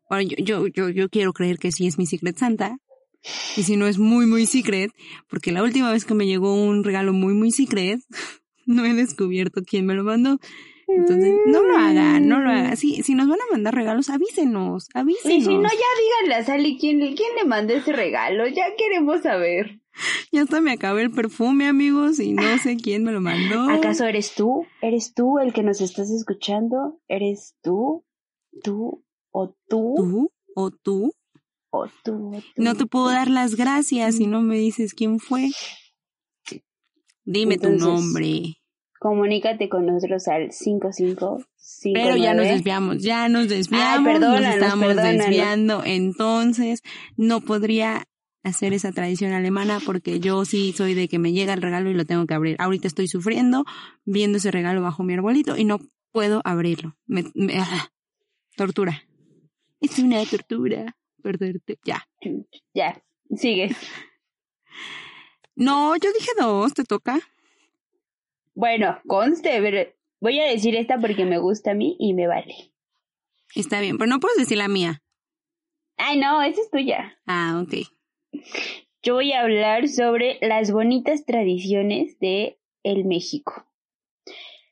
Bueno, 0.08 0.30
yo, 0.38 0.66
yo, 0.66 0.66
yo, 0.68 0.88
yo 0.88 1.08
quiero 1.08 1.32
creer 1.32 1.58
que 1.58 1.72
sí 1.72 1.86
es 1.86 1.98
mi 1.98 2.06
Secret 2.06 2.36
Santa, 2.38 2.78
y 3.56 3.62
si 3.62 3.76
no 3.76 3.86
es 3.86 3.98
muy, 3.98 4.26
muy 4.26 4.46
secret, 4.46 4.92
porque 5.28 5.52
la 5.52 5.62
última 5.62 5.90
vez 5.90 6.04
que 6.04 6.14
me 6.14 6.26
llegó 6.26 6.54
un 6.54 6.84
regalo 6.84 7.12
muy, 7.12 7.34
muy 7.34 7.50
secret, 7.50 8.00
no 8.66 8.84
he 8.84 8.94
descubierto 8.94 9.62
quién 9.62 9.86
me 9.86 9.94
lo 9.94 10.04
mandó. 10.04 10.38
Entonces, 10.88 11.34
no 11.46 11.62
lo 11.62 11.76
hagan, 11.76 12.28
no 12.28 12.40
lo 12.40 12.50
hagan. 12.50 12.76
Si, 12.76 13.02
si 13.02 13.14
nos 13.14 13.26
van 13.28 13.40
a 13.40 13.52
mandar 13.52 13.74
regalos, 13.74 14.08
avísenos, 14.08 14.88
avísenos. 14.94 15.36
Y 15.36 15.40
si 15.42 15.56
no, 15.58 15.64
ya 15.68 16.22
díganle 16.22 16.34
a 16.36 16.44
Sally 16.44 16.78
quién, 16.78 17.00
le- 17.00 17.14
quién 17.14 17.34
le 17.36 17.44
mandó 17.44 17.74
ese 17.74 17.92
regalo. 17.92 18.46
Ya 18.46 18.66
queremos 18.78 19.22
saber. 19.22 19.80
Ya 20.30 20.42
hasta 20.42 20.60
me 20.60 20.72
acabé 20.72 21.02
el 21.02 21.10
perfume, 21.10 21.66
amigos, 21.66 22.20
y 22.20 22.32
no 22.34 22.58
sé 22.58 22.76
quién 22.76 23.02
me 23.02 23.12
lo 23.12 23.20
mandó. 23.22 23.66
¿Acaso 23.70 24.04
eres 24.04 24.34
tú? 24.34 24.66
¿Eres 24.82 25.14
tú 25.14 25.38
el 25.38 25.54
que 25.54 25.62
nos 25.62 25.80
estás 25.80 26.10
escuchando? 26.10 27.00
¿Eres 27.08 27.56
tú? 27.62 28.04
¿Tú? 28.62 29.04
¿O 29.30 29.56
tú? 29.68 29.94
¿Tú? 29.96 30.30
¿O 30.54 30.70
tú? 30.70 31.12
¿O 31.70 31.86
tú? 32.04 32.34
¿O 32.34 32.40
tú? 32.40 32.42
No 32.56 32.74
te 32.74 32.84
puedo 32.86 33.08
dar 33.08 33.28
las 33.30 33.54
gracias 33.56 34.16
si 34.16 34.26
no 34.26 34.42
me 34.42 34.56
dices 34.58 34.92
quién 34.92 35.18
fue. 35.18 35.48
Dime 37.24 37.56
tu 37.58 37.70
nombre. 37.70 38.56
Comunícate 38.98 39.68
con 39.68 39.86
nosotros 39.86 40.26
al 40.28 40.52
55 40.52 41.44
Pero 41.94 42.16
ya 42.16 42.32
nos 42.34 42.46
desviamos, 42.46 43.02
ya 43.02 43.28
nos 43.28 43.48
desviamos, 43.48 44.02
nos 44.04 44.12
perdónanos, 44.20 44.54
estamos 44.54 44.86
perdónanos. 44.86 45.26
desviando. 45.26 45.82
Entonces, 45.84 46.82
no 47.16 47.40
podría 47.40 48.04
hacer 48.42 48.72
esa 48.72 48.92
tradición 48.92 49.32
alemana 49.32 49.80
porque 49.84 50.20
yo 50.20 50.44
sí 50.44 50.72
soy 50.72 50.94
de 50.94 51.08
que 51.08 51.18
me 51.18 51.32
llega 51.32 51.52
el 51.52 51.62
regalo 51.62 51.90
y 51.90 51.94
lo 51.94 52.04
tengo 52.04 52.26
que 52.26 52.34
abrir. 52.34 52.56
Ahorita 52.58 52.86
estoy 52.86 53.08
sufriendo 53.08 53.64
viendo 54.04 54.38
ese 54.38 54.50
regalo 54.50 54.80
bajo 54.82 55.02
mi 55.02 55.14
arbolito 55.14 55.56
y 55.56 55.64
no 55.64 55.78
puedo 56.12 56.40
abrirlo. 56.44 56.96
Me, 57.06 57.24
me- 57.34 57.58
ah, 57.58 57.90
tortura. 58.56 59.02
Es 59.80 59.98
una 59.98 60.24
tortura 60.24 60.96
perderte. 61.22 61.78
Ya. 61.84 62.06
Ya, 62.72 63.02
sigue. 63.36 63.74
No, 65.54 65.96
yo 65.96 66.10
dije 66.12 66.30
dos, 66.38 66.72
te 66.74 66.84
toca. 66.84 67.18
Bueno, 68.56 68.98
conste, 69.06 69.60
pero 69.60 69.88
voy 70.18 70.40
a 70.40 70.46
decir 70.46 70.74
esta 70.76 70.98
porque 70.98 71.26
me 71.26 71.38
gusta 71.38 71.72
a 71.72 71.74
mí 71.74 71.94
y 72.00 72.14
me 72.14 72.26
vale. 72.26 72.72
Está 73.54 73.80
bien, 73.80 73.98
pero 73.98 74.08
no 74.10 74.18
puedes 74.18 74.38
decir 74.38 74.56
la 74.56 74.66
mía. 74.66 75.02
Ay, 75.98 76.18
no, 76.18 76.42
esa 76.42 76.62
es 76.62 76.70
tuya. 76.70 77.18
Ah, 77.26 77.62
ok. 77.62 77.86
Yo 79.02 79.14
voy 79.14 79.32
a 79.32 79.42
hablar 79.42 79.88
sobre 79.88 80.38
las 80.40 80.72
bonitas 80.72 81.26
tradiciones 81.26 82.18
de 82.18 82.58
el 82.82 83.04
México. 83.04 83.66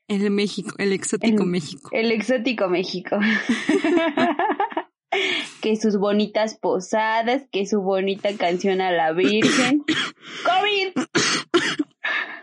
El 0.07 0.29
México, 0.31 0.73
el 0.79 0.91
exótico 0.91 1.43
El- 1.43 1.49
México. 1.49 1.89
El 1.91 2.11
exótico 2.11 2.67
México. 2.67 3.19
que 5.61 5.75
sus 5.77 5.97
bonitas 5.97 6.57
posadas, 6.57 7.47
que 7.51 7.65
su 7.65 7.81
bonita 7.81 8.29
canción 8.37 8.81
a 8.81 8.91
la 8.91 9.13
Virgen. 9.13 9.83
¡COVID! 10.43 11.05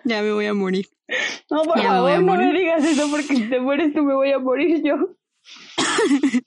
Ya 0.05 0.23
me 0.23 0.33
voy 0.33 0.47
a 0.47 0.55
morir. 0.55 0.89
No, 1.51 1.63
por 1.63 1.77
Ya 1.81 1.93
me 1.93 2.01
voy 2.01 2.13
a 2.13 2.15
favor, 2.17 2.25
no 2.25 2.37
me 2.37 2.45
morir. 2.47 2.61
digas 2.61 2.85
eso 2.85 3.09
porque 3.11 3.37
si 3.37 3.49
te 3.49 3.61
mueres 3.61 3.95
tú 3.95 4.03
me 4.03 4.15
voy 4.15 4.33
a 4.33 4.39
morir 4.39 4.83
yo. 4.85 4.97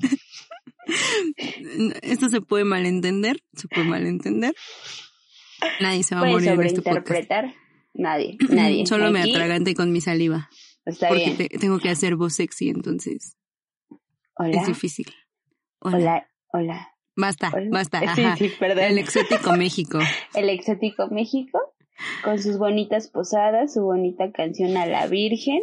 Esto 2.02 2.30
se 2.30 2.42
puede 2.42 2.64
malentender, 2.64 3.42
se 3.54 3.68
puede 3.68 3.88
malentender. 3.88 4.54
Nadie 5.82 6.04
se 6.04 6.16
va 6.16 6.22
a 6.22 6.26
morir 6.26 6.50
en 6.50 6.62
este 6.64 6.82
podcast. 6.82 7.08
sobreinterpretar. 7.08 7.54
Nadie, 7.94 8.38
nadie. 8.50 8.86
Solo 8.86 9.10
me 9.12 9.22
atragante 9.22 9.74
con 9.74 9.92
mi 9.92 10.02
saliva. 10.02 10.50
Está 10.86 11.08
porque 11.08 11.26
bien. 11.26 11.38
te- 11.38 11.50
tengo 11.58 11.80
que 11.80 11.90
hacer 11.90 12.16
voz 12.16 12.34
sexy, 12.36 12.70
entonces 12.70 13.38
Hola, 14.38 14.62
es 14.62 14.68
difícil. 14.68 15.08
Hola. 15.80 15.98
hola, 15.98 16.28
hola. 16.52 16.92
Basta, 17.16 17.52
hola. 17.56 17.70
basta. 17.72 18.16
Sí, 18.16 18.24
Ajá. 18.24 18.38
sí, 18.38 18.52
perdón. 18.60 18.84
El 18.84 18.98
exótico 18.98 19.54
México. 19.58 20.00
el 20.34 20.50
exótico 20.50 21.08
México, 21.10 21.75
con 22.24 22.42
sus 22.42 22.58
bonitas 22.58 23.08
posadas, 23.08 23.74
su 23.74 23.82
bonita 23.82 24.32
canción 24.32 24.78
a 24.78 24.86
la 24.86 25.08
Virgen 25.08 25.62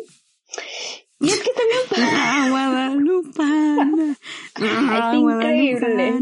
Y 1.21 1.29
es 1.29 1.43
que 1.43 1.51
también... 1.51 2.11
Ah, 2.15 2.47
Guadalupana. 2.51 4.17
Ah, 4.57 5.13
Es 5.13 5.19
increíble. 5.19 6.15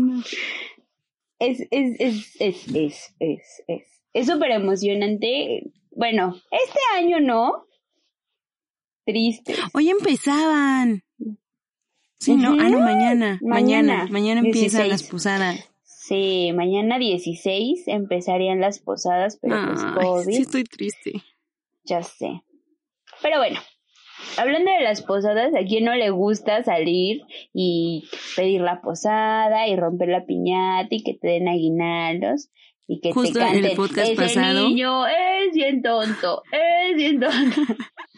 Es, 1.39 1.61
es, 1.71 1.97
es, 1.99 2.37
es, 2.39 2.69
es, 2.69 3.15
es, 3.19 3.63
es. 3.67 3.83
Es 4.13 4.27
súper 4.27 4.51
emocionante. 4.51 5.73
Bueno, 5.91 6.37
este 6.51 6.79
año 6.97 7.21
no. 7.21 7.67
Triste. 9.07 9.55
Hoy 9.73 9.89
empezaban. 9.89 11.03
Sí, 12.19 12.35
no, 12.35 12.51
ah, 12.51 12.69
no, 12.69 12.81
mañana. 12.81 13.39
Mañana. 13.43 14.05
Mañana. 14.05 14.09
Mañana 14.11 14.41
empiezan 14.41 14.83
16. 14.83 14.89
las 14.89 15.03
posadas. 15.05 15.70
Sí, 16.11 16.51
mañana 16.53 16.99
16 16.99 17.87
empezarían 17.87 18.61
las 18.61 18.81
posadas, 18.81 19.39
pero 19.41 19.55
pues 19.65 19.81
Ay, 19.85 19.95
COVID, 19.95 20.35
sí 20.35 20.43
estoy 20.43 20.65
triste. 20.65 21.13
ya 21.85 22.03
sé. 22.03 22.43
Pero 23.23 23.39
bueno, 23.39 23.61
hablando 24.37 24.73
de 24.73 24.81
las 24.83 25.03
posadas, 25.03 25.55
¿a 25.55 25.65
quién 25.65 25.85
no 25.85 25.95
le 25.95 26.11
gusta 26.11 26.65
salir 26.65 27.21
y 27.55 28.09
pedir 28.35 28.61
la 28.61 28.81
posada 28.81 29.69
y 29.69 29.77
romper 29.77 30.09
la 30.09 30.25
piñata 30.27 30.89
y 30.91 31.05
que 31.05 31.15
te 31.15 31.29
den 31.29 31.47
aguinaldos? 31.49 32.49
Y 32.89 33.01
que 33.01 33.13
Justo 33.13 33.39
te 33.39 33.45
en 33.45 33.49
el 33.55 33.61
canten, 33.61 33.77
podcast 33.77 34.09
ese 34.11 34.17
pasado". 34.17 34.67
niño 34.69 35.07
es 35.07 35.55
bien 35.55 35.81
tonto, 35.81 36.43
es 36.51 36.97
bien 36.97 37.21
tonto. 37.21 37.61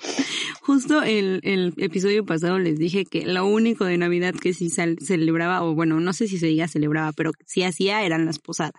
Justo 0.65 1.03
el, 1.03 1.41
el 1.43 1.75
episodio 1.77 2.25
pasado 2.25 2.59
les 2.59 2.79
dije 2.79 3.05
que 3.05 3.27
lo 3.27 3.45
único 3.47 3.85
de 3.85 3.99
Navidad 3.99 4.33
que 4.35 4.55
sí 4.55 4.71
sal- 4.71 4.99
celebraba, 5.01 5.63
o 5.65 5.75
bueno, 5.75 5.99
no 6.01 6.13
sé 6.13 6.29
si 6.29 6.39
se 6.39 6.47
diga 6.47 6.69
celebraba, 6.69 7.13
pero 7.13 7.33
sí 7.47 7.63
hacía 7.65 8.03
eran 8.05 8.25
las 8.27 8.39
posadas. 8.39 8.73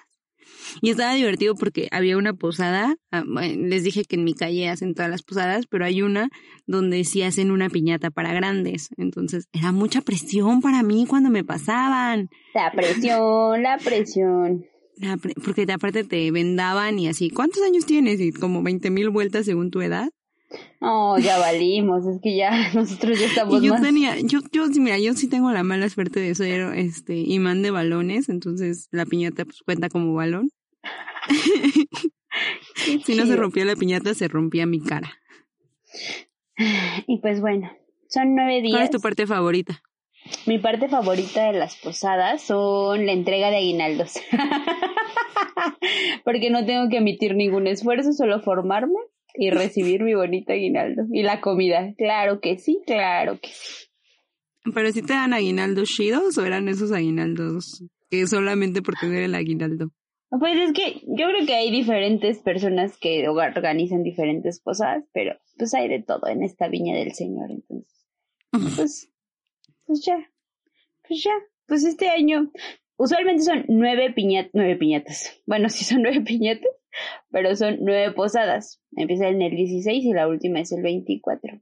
Y 0.82 0.92
estaba 0.92 1.14
divertido 1.14 1.56
porque 1.56 1.90
había 1.92 2.18
una 2.18 2.34
posada, 2.34 2.96
ah, 3.12 3.24
les 3.24 3.84
dije 3.84 4.06
que 4.06 4.16
en 4.16 4.24
mi 4.24 4.34
calle 4.34 4.70
hacen 4.70 4.94
todas 4.94 5.12
las 5.12 5.24
posadas, 5.24 5.66
pero 5.70 5.84
hay 5.84 6.02
una 6.02 6.30
donde 6.66 7.04
sí 7.04 7.22
hacen 7.22 7.52
una 7.52 7.70
piñata 7.70 8.12
para 8.12 8.34
grandes. 8.34 8.88
Entonces 8.98 9.48
era 9.52 9.72
mucha 9.74 10.02
presión 10.02 10.62
para 10.62 10.84
mí 10.84 11.06
cuando 11.08 11.30
me 11.30 11.44
pasaban. 11.44 12.30
La 12.54 12.72
presión, 12.72 13.62
la 13.62 13.78
presión. 13.78 14.66
La 14.98 15.18
pre- 15.18 15.34
Porque 15.44 15.66
aparte 15.72 16.04
te 16.06 16.32
vendaban 16.32 16.98
y 16.98 17.08
así, 17.10 17.30
¿cuántos 17.30 17.62
años 17.64 17.86
tienes? 17.86 18.22
Y 18.22 18.32
como 18.32 18.64
20 18.64 18.90
mil 18.90 19.10
vueltas 19.10 19.46
según 19.46 19.70
tu 19.70 19.82
edad. 19.82 20.10
No, 20.82 21.18
ya 21.18 21.38
valimos, 21.40 22.06
es 22.06 22.20
que 22.22 22.36
ya 22.36 22.52
nosotros 22.74 23.20
ya 23.20 23.28
estamos 23.28 23.62
Y 23.62 23.68
yo 23.68 23.74
más... 23.74 23.82
tenía, 23.82 24.20
yo, 24.20 24.40
yo, 24.52 24.68
sí, 24.68 24.80
mira, 24.80 25.00
yo 25.00 25.14
sí 25.14 25.28
tengo 25.28 25.52
la 25.52 25.64
mala 25.64 25.90
suerte 25.90 26.20
de 26.20 26.36
ser 26.36 26.74
este 26.78 27.16
imán 27.16 27.62
de 27.62 27.72
balones, 27.72 28.30
entonces 28.30 28.88
la 28.92 29.06
piñata 29.06 29.46
pues 29.46 29.62
cuenta 29.64 29.90
como 29.90 30.14
balón. 30.14 30.50
Si 33.06 33.16
no 33.16 33.26
se 33.26 33.36
rompía 33.36 33.64
la 33.64 33.76
piñata, 33.76 34.14
se 34.14 34.28
rompía 34.28 34.66
mi 34.66 34.82
cara. 34.82 35.14
Y 37.08 37.20
pues 37.20 37.42
bueno, 37.42 37.72
son 38.08 38.36
nueve 38.36 38.62
días. 38.62 38.74
¿Cuál 38.74 38.84
es 38.84 38.92
tu 38.92 39.00
parte 39.00 39.28
favorita? 39.28 39.82
Mi 40.46 40.58
parte 40.58 40.88
favorita 40.88 41.52
de 41.52 41.60
las 41.60 41.76
posadas 41.76 42.42
son 42.42 43.06
la 43.06 43.12
entrega 43.12 43.50
de 43.50 43.58
aguinaldos. 43.58 44.14
Porque 46.24 46.50
no 46.50 46.66
tengo 46.66 46.90
que 46.90 46.98
emitir 46.98 47.36
ningún 47.36 47.68
esfuerzo, 47.68 48.14
solo 48.14 48.42
formarme 48.42 49.00
y 49.34 49.50
recibir 49.50 50.04
mi 50.04 50.14
bonito 50.14 50.54
aguinaldo. 50.54 51.04
Y 51.12 51.24
la 51.24 51.42
comida, 51.42 51.94
claro 51.98 52.40
que 52.40 52.58
sí, 52.58 52.82
claro 52.86 53.40
que 53.40 53.50
sí. 53.50 53.88
¿Pero 54.74 54.92
si 54.92 55.02
te 55.02 55.14
dan 55.14 55.34
aguinaldos 55.34 55.90
chidos 55.90 56.38
o 56.38 56.46
eran 56.46 56.70
esos 56.70 56.92
aguinaldos 56.92 57.84
que 58.10 58.26
solamente 58.28 58.82
por 58.82 58.96
tener 58.96 59.24
el 59.24 59.36
aguinaldo? 59.36 59.92
Pues 60.40 60.58
es 60.58 60.74
que 60.74 61.02
yo 61.06 61.28
creo 61.28 61.46
que 61.46 61.54
hay 61.54 61.70
diferentes 61.70 62.40
personas 62.40 62.98
que 62.98 63.28
organizan 63.28 64.02
diferentes 64.02 64.60
posadas, 64.62 65.04
pero 65.14 65.36
pues 65.58 65.74
hay 65.76 65.88
de 65.90 66.02
todo 66.02 66.28
en 66.28 66.42
esta 66.44 66.68
viña 66.70 66.96
del 66.96 67.14
Señor, 67.14 67.52
entonces. 67.52 67.92
Pues, 68.76 69.10
pues 69.86 70.06
ya, 70.06 70.30
pues 71.08 71.24
ya, 71.24 71.32
pues 71.66 71.84
este 71.84 72.08
año, 72.10 72.52
usualmente 72.98 73.44
son 73.44 73.66
nueve 73.68 74.14
piñatas, 74.14 74.52
nueve 74.54 74.76
piñatas, 74.76 75.42
bueno, 75.46 75.70
sí 75.70 75.84
son 75.84 76.04
nueve 76.04 76.22
piñatas, 76.22 76.70
pero 77.32 77.56
son 77.56 77.78
nueve 77.82 78.12
posadas, 78.14 78.82
empieza 78.96 79.28
en 79.28 79.42
el 79.42 79.56
16 79.56 80.04
y 80.04 80.14
la 80.14 80.28
última 80.28 80.60
es 80.60 80.72
el 80.72 80.82
24. 80.82 81.62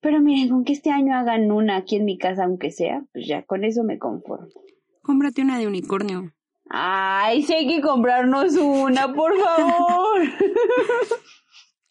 Pero 0.00 0.20
miren, 0.20 0.48
con 0.48 0.64
que 0.64 0.72
este 0.72 0.90
año 0.90 1.16
hagan 1.16 1.50
una 1.50 1.76
aquí 1.76 1.96
en 1.96 2.04
mi 2.04 2.18
casa, 2.18 2.44
aunque 2.44 2.70
sea, 2.70 3.04
pues 3.12 3.26
ya 3.26 3.42
con 3.42 3.64
eso 3.64 3.82
me 3.82 3.98
conformo. 3.98 4.48
Cómprate 5.02 5.42
una 5.42 5.58
de 5.58 5.66
unicornio. 5.66 6.32
Ay, 6.70 7.42
sí 7.42 7.54
hay 7.54 7.66
que 7.66 7.80
comprarnos 7.80 8.54
una, 8.56 9.12
por 9.12 9.36
favor. 9.38 10.20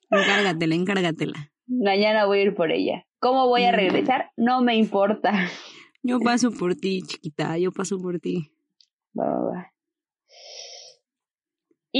Encárgatela, 0.09 0.75
encárgatela. 0.75 1.51
Mañana 1.67 2.25
voy 2.25 2.39
a 2.39 2.43
ir 2.43 2.55
por 2.55 2.71
ella. 2.71 3.05
¿Cómo 3.19 3.47
voy 3.47 3.63
a 3.63 3.71
regresar? 3.71 4.31
No 4.37 4.61
me 4.61 4.77
importa. 4.77 5.33
Yo 6.01 6.19
paso 6.19 6.51
por 6.51 6.75
ti, 6.75 7.01
chiquita, 7.01 7.57
yo 7.57 7.71
paso 7.71 7.99
por 7.99 8.19
ti. 8.19 8.51
Va, 9.19 9.25
va, 9.25 9.49
va. 9.49 9.73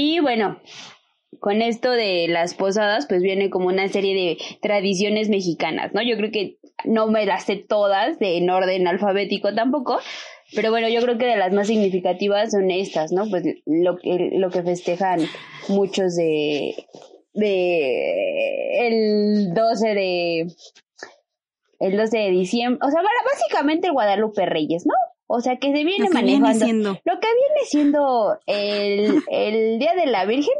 Y 0.00 0.20
bueno, 0.20 0.60
con 1.40 1.60
esto 1.60 1.90
de 1.90 2.28
las 2.28 2.54
posadas, 2.54 3.08
pues 3.08 3.20
viene 3.20 3.50
como 3.50 3.66
una 3.66 3.88
serie 3.88 4.14
de 4.14 4.38
tradiciones 4.62 5.28
mexicanas, 5.28 5.92
¿no? 5.92 6.02
Yo 6.02 6.16
creo 6.16 6.30
que 6.30 6.58
no 6.84 7.08
me 7.08 7.26
las 7.26 7.46
sé 7.46 7.56
todas 7.56 8.16
en 8.20 8.48
orden 8.48 8.86
alfabético 8.86 9.52
tampoco, 9.56 9.98
pero 10.54 10.70
bueno, 10.70 10.88
yo 10.88 11.00
creo 11.00 11.18
que 11.18 11.26
de 11.26 11.36
las 11.36 11.52
más 11.52 11.66
significativas 11.66 12.52
son 12.52 12.70
estas, 12.70 13.10
¿no? 13.10 13.28
Pues 13.28 13.42
lo 13.66 13.96
que, 13.96 14.30
lo 14.34 14.50
que 14.50 14.62
festejan 14.62 15.18
muchos 15.66 16.14
de, 16.14 16.76
de 17.34 18.86
el 18.86 19.52
12 19.52 19.94
de, 19.94 20.46
el 21.80 21.96
12 21.96 22.18
de 22.18 22.30
diciembre, 22.30 22.86
o 22.86 22.90
sea, 22.92 23.02
básicamente 23.32 23.88
el 23.88 23.94
Guadalupe 23.94 24.46
Reyes, 24.46 24.86
¿no? 24.86 24.94
O 25.28 25.40
sea, 25.40 25.58
que 25.58 25.68
se 25.68 25.84
viene 25.84 26.06
Lo 26.06 26.10
que 26.10 26.22
viene 26.22 26.40
manejando. 26.40 26.98
Lo 27.04 27.20
que 27.20 27.28
viene 27.28 27.64
siendo 27.66 28.38
el, 28.46 29.22
el 29.30 29.78
Día 29.78 29.94
de 29.94 30.06
la 30.06 30.24
Virgen, 30.24 30.54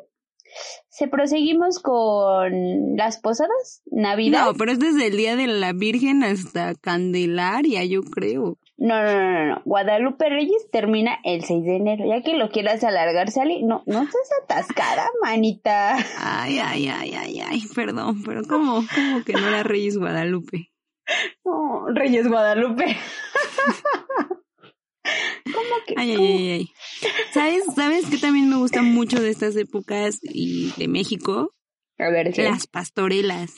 se 0.88 1.09
proseguimos 1.09 1.78
con 1.78 2.96
las 2.96 3.18
posadas, 3.18 3.83
Navidad. 3.90 4.46
No, 4.46 4.54
pero 4.54 4.72
es 4.72 4.78
desde 4.78 5.07
el 5.07 5.16
Día 5.16 5.37
de 5.37 5.46
la 5.46 5.72
Virgen 5.72 6.22
hasta 6.22 6.74
Candelaria, 6.74 7.85
yo 7.85 8.02
creo. 8.02 8.59
No, 8.76 9.02
no, 9.02 9.12
no, 9.12 9.46
no. 9.46 9.62
Guadalupe 9.64 10.28
Reyes 10.28 10.70
termina 10.70 11.18
el 11.24 11.44
6 11.44 11.64
de 11.64 11.76
enero. 11.76 12.04
Ya 12.07 12.22
que 12.22 12.37
lo 12.37 12.50
quieras 12.50 12.85
alargar, 12.85 13.31
sale. 13.31 13.61
No, 13.62 13.83
no 13.87 14.00
seas 14.00 14.31
atascada, 14.44 15.09
manita. 15.22 15.96
Ay, 16.18 16.59
ay, 16.59 16.88
ay, 16.88 17.14
ay, 17.14 17.40
ay, 17.40 17.62
perdón, 17.74 18.22
pero 18.24 18.42
¿cómo, 18.48 18.85
cómo 18.94 19.24
que 19.24 19.33
no 19.33 19.48
era 19.48 19.62
Reyes 19.62 19.98
Guadalupe? 19.98 20.70
No, 21.42 21.87
Reyes 21.88 22.28
Guadalupe. 22.28 22.85
¿Cómo 25.44 25.68
que? 25.87 25.94
Ay, 25.96 26.11
ay, 26.11 26.16
cómo? 26.16 26.28
ay, 26.28 26.50
ay. 26.50 26.68
¿Sabes, 27.32 27.64
sabes 27.74 28.06
que 28.06 28.18
también 28.18 28.48
me 28.48 28.56
gusta 28.56 28.82
mucho 28.82 29.20
de 29.20 29.30
estas 29.30 29.56
épocas 29.56 30.18
y 30.22 30.72
de 30.76 30.88
México? 30.88 31.54
A 31.98 32.11
ver, 32.11 32.32
¿qué? 32.32 32.42
Las 32.44 32.66
pastorelas. 32.66 33.54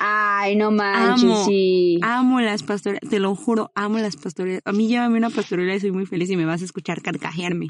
Ay, 0.00 0.56
no 0.56 0.70
manches, 0.70 1.20
Amo. 1.20 1.44
sí. 1.44 1.98
Amo 2.02 2.40
las 2.40 2.62
pastorelas, 2.62 3.08
te 3.08 3.18
lo 3.18 3.34
juro, 3.34 3.70
amo 3.74 3.98
las 3.98 4.16
pastorelas. 4.16 4.62
A 4.64 4.72
mí 4.72 4.88
llévame 4.88 5.16
una 5.18 5.30
pastorela 5.30 5.74
y 5.74 5.80
soy 5.80 5.90
muy 5.92 6.06
feliz 6.06 6.30
y 6.30 6.36
me 6.36 6.44
vas 6.44 6.62
a 6.62 6.64
escuchar 6.64 7.02
carcajearme. 7.02 7.66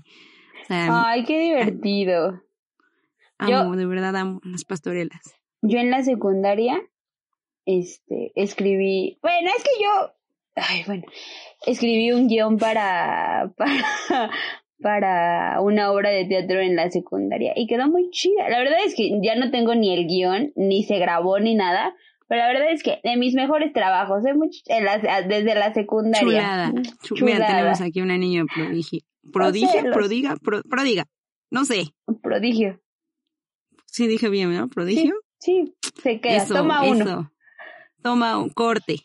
O 0.62 0.66
sea, 0.66 0.88
Ay, 1.10 1.24
qué 1.24 1.38
divertido. 1.40 2.42
amo, 3.38 3.72
yo- 3.74 3.76
de 3.76 3.86
verdad 3.86 4.16
amo 4.16 4.40
las 4.44 4.64
pastorelas. 4.64 5.20
Yo 5.62 5.78
en 5.78 5.90
la 5.90 6.02
secundaria, 6.02 6.80
este, 7.66 8.32
escribí, 8.34 9.18
bueno, 9.22 9.50
es 9.56 9.62
que 9.64 9.70
yo, 9.82 10.13
ay, 10.56 10.82
bueno, 10.86 11.04
escribí 11.66 12.12
un 12.12 12.28
guion 12.28 12.58
para, 12.58 13.52
para, 13.56 14.30
para 14.80 15.60
una 15.60 15.90
obra 15.92 16.10
de 16.10 16.24
teatro 16.26 16.60
en 16.60 16.76
la 16.76 16.90
secundaria 16.90 17.52
y 17.56 17.66
quedó 17.66 17.88
muy 17.88 18.10
chida. 18.10 18.48
La 18.48 18.58
verdad 18.58 18.78
es 18.84 18.94
que 18.94 19.18
ya 19.22 19.34
no 19.36 19.50
tengo 19.50 19.74
ni 19.74 19.92
el 19.94 20.06
guion, 20.06 20.52
ni 20.56 20.82
se 20.84 20.98
grabó 20.98 21.38
ni 21.38 21.54
nada, 21.54 21.94
pero 22.28 22.40
la 22.42 22.48
verdad 22.48 22.72
es 22.72 22.82
que 22.82 23.00
de 23.04 23.16
mis 23.16 23.34
mejores 23.34 23.72
trabajos, 23.72 24.22
la- 24.24 25.22
desde 25.22 25.54
la 25.54 25.72
secundaria. 25.74 26.20
Chulada. 26.20 26.72
Chu- 27.02 27.14
Mira, 27.24 27.36
Chulada. 27.36 27.46
tenemos 27.46 27.80
aquí 27.80 28.00
una 28.00 28.18
niña 28.18 28.44
prodigio. 28.52 29.00
Prodigio, 29.32 29.90
prodiga, 29.92 30.36
pro- 30.42 30.62
prodiga. 30.62 31.04
No 31.50 31.64
sé. 31.64 31.84
Prodigio. 32.22 32.80
Sí 33.86 34.06
dije 34.06 34.28
bien, 34.28 34.52
¿no? 34.54 34.68
Prodigio. 34.68 35.14
Sí, 35.38 35.74
se 36.02 36.20
queda. 36.20 36.36
Eso, 36.36 36.54
Toma 36.54 36.82
uno. 36.84 37.04
eso. 37.04 37.30
Toma 38.02 38.38
un 38.38 38.50
corte. 38.50 38.96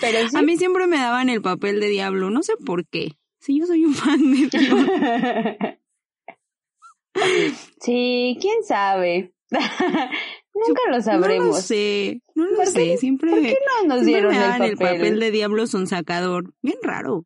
Pero 0.00 0.28
sí. 0.28 0.36
A 0.36 0.42
mí 0.42 0.56
siempre 0.56 0.86
me 0.86 0.96
daban 0.96 1.28
el 1.28 1.42
papel 1.42 1.80
de 1.80 1.88
diablo, 1.88 2.30
no 2.30 2.42
sé 2.42 2.54
por 2.64 2.86
qué. 2.86 3.16
Si 3.40 3.58
yo 3.58 3.66
soy 3.66 3.84
un 3.84 3.94
fan 3.94 4.18
de 4.32 4.58
Dios. 4.58 4.86
sí, 7.80 8.38
quién 8.40 8.62
sabe. 8.64 9.32
Nunca 9.50 10.80
lo 10.90 10.96
No 10.96 11.02
sabremos. 11.02 11.46
lo 11.48 11.54
sé, 11.62 12.22
no 12.34 12.44
lo 12.46 12.56
¿Por 12.56 12.64
qué- 12.66 12.70
sé. 12.92 12.96
Siempre, 12.98 13.30
¿Por 13.30 13.40
qué 13.40 13.56
no 13.82 13.94
nos 13.96 14.04
dieron 14.04 14.30
me 14.30 14.36
el 14.36 14.42
daban 14.42 14.58
papel? 14.58 14.70
el 14.72 14.76
papel 14.78 15.20
de 15.20 15.30
diablo 15.30 15.66
sonsacador. 15.66 16.52
Bien 16.62 16.78
raro. 16.82 17.24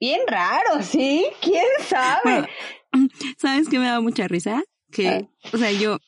Bien 0.00 0.20
raro, 0.26 0.82
¿sí? 0.82 1.26
¿Quién 1.42 1.66
sabe? 1.80 2.20
Bueno, 2.24 2.46
¿Sabes 3.38 3.68
qué 3.68 3.78
me 3.78 3.84
daba 3.86 4.00
mucha 4.00 4.26
risa? 4.28 4.62
Que, 4.90 5.08
Ah. 5.08 5.22
o 5.52 5.58
sea, 5.58 5.70
yo, 5.72 5.98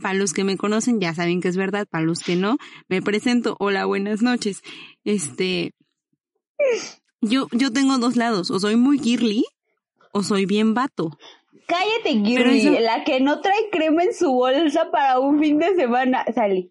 para 0.00 0.14
los 0.14 0.32
que 0.32 0.44
me 0.44 0.56
conocen 0.56 1.00
ya 1.00 1.14
saben 1.14 1.40
que 1.40 1.48
es 1.48 1.56
verdad, 1.56 1.86
para 1.90 2.04
los 2.04 2.20
que 2.20 2.36
no, 2.36 2.56
me 2.88 3.02
presento. 3.02 3.56
Hola, 3.58 3.84
buenas 3.86 4.22
noches. 4.22 4.62
Este, 5.04 5.72
yo, 7.20 7.48
yo 7.52 7.72
tengo 7.72 7.98
dos 7.98 8.16
lados, 8.16 8.50
o 8.50 8.58
soy 8.60 8.76
muy 8.76 8.98
girly 8.98 9.44
o 10.12 10.22
soy 10.22 10.46
bien 10.46 10.74
vato. 10.74 11.18
Cállate, 11.66 12.22
Girly, 12.24 12.78
la 12.80 13.04
que 13.04 13.20
no 13.20 13.40
trae 13.40 13.70
crema 13.72 14.02
en 14.02 14.12
su 14.14 14.30
bolsa 14.30 14.90
para 14.90 15.18
un 15.18 15.40
fin 15.40 15.58
de 15.58 15.74
semana. 15.74 16.22
Salí. 16.34 16.70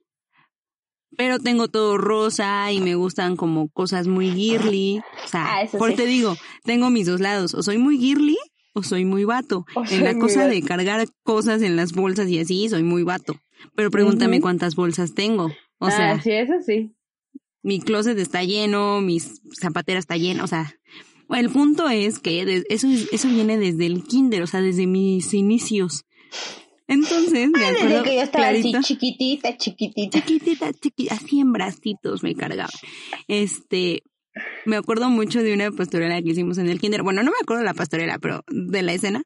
Pero 1.18 1.40
tengo 1.40 1.68
todo 1.68 1.98
rosa 1.98 2.72
y 2.72 2.80
me 2.80 2.94
gustan 2.94 3.36
como 3.36 3.70
cosas 3.70 4.08
muy 4.08 4.32
girly. 4.32 5.02
O 5.26 5.28
sea, 5.28 5.56
Ah, 5.56 5.62
eso 5.64 5.80
por 5.80 5.92
sí. 5.92 5.96
te 5.96 6.06
digo, 6.06 6.36
tengo 6.64 6.92
mis 6.92 7.08
dos 7.08 7.22
lados. 7.22 7.56
O 7.56 7.64
soy 7.64 7.80
muy 7.80 7.98
girly 7.98 8.38
o 8.74 8.84
soy 8.84 9.06
muy 9.06 9.24
vato. 9.24 9.66
O 9.76 9.84
en 9.90 10.04
la 10.04 10.18
cosa 10.18 10.48
de 10.48 10.62
cargar 10.62 11.08
cosas 11.24 11.62
en 11.62 11.76
las 11.76 11.94
bolsas 11.94 12.28
y 12.30 12.40
así, 12.40 12.68
soy 12.70 12.84
muy 12.84 13.04
vato. 13.04 13.40
Pero 13.76 13.90
pregúntame 13.92 14.42
cuántas 14.42 14.76
bolsas 14.76 15.14
tengo. 15.14 15.52
O 15.80 15.90
sea, 15.90 16.14
ah, 16.14 16.22
sí, 16.22 16.32
eso 16.32 16.54
sí. 16.66 16.94
mi 17.62 17.80
closet 17.80 18.18
está 18.20 18.44
lleno, 18.44 19.00
mis 19.02 19.42
zapatera 19.60 20.00
está 20.00 20.18
llena, 20.18 20.44
o 20.44 20.48
sea, 20.48 20.76
el 21.30 21.50
punto 21.50 21.88
es 21.90 22.20
que 22.20 22.64
eso, 22.70 22.88
es- 22.88 23.10
eso 23.12 23.28
viene 23.30 23.58
desde 23.58 23.86
el 23.86 24.04
kinder, 24.04 24.44
o 24.44 24.48
sea, 24.48 24.62
desde 24.62 24.86
mis 24.88 25.34
inicios. 25.34 26.04
Entonces, 26.88 27.50
me 27.50 27.64
Ah, 27.66 27.70
acuerdo 27.70 27.90
desde 27.96 28.04
que 28.10 28.16
yo 28.16 28.22
estaba 28.22 28.50
clarito, 28.50 28.78
así 28.80 28.88
chiquitita, 28.96 29.58
chiquitita. 29.58 30.20
chiquitita, 30.20 30.74
chiquitita, 30.74 31.16
así 31.16 31.40
en 31.40 31.54
bracitos 31.54 32.24
me 32.24 32.36
cargaban. 32.36 32.70
Este, 33.28 34.04
me 34.66 34.76
acuerdo 34.76 35.10
mucho 35.10 35.42
de 35.44 35.54
una 35.54 35.72
pastorela 35.72 36.22
que 36.22 36.30
hicimos 36.30 36.58
en 36.58 36.70
el 36.70 36.80
kinder. 36.80 37.04
Bueno, 37.04 37.24
no 37.24 37.32
me 37.32 37.38
acuerdo 37.42 37.62
de 37.62 37.68
la 37.68 37.74
pastorela, 37.74 38.20
pero 38.20 38.44
de 38.48 38.82
la 38.82 38.94
escena, 38.94 39.24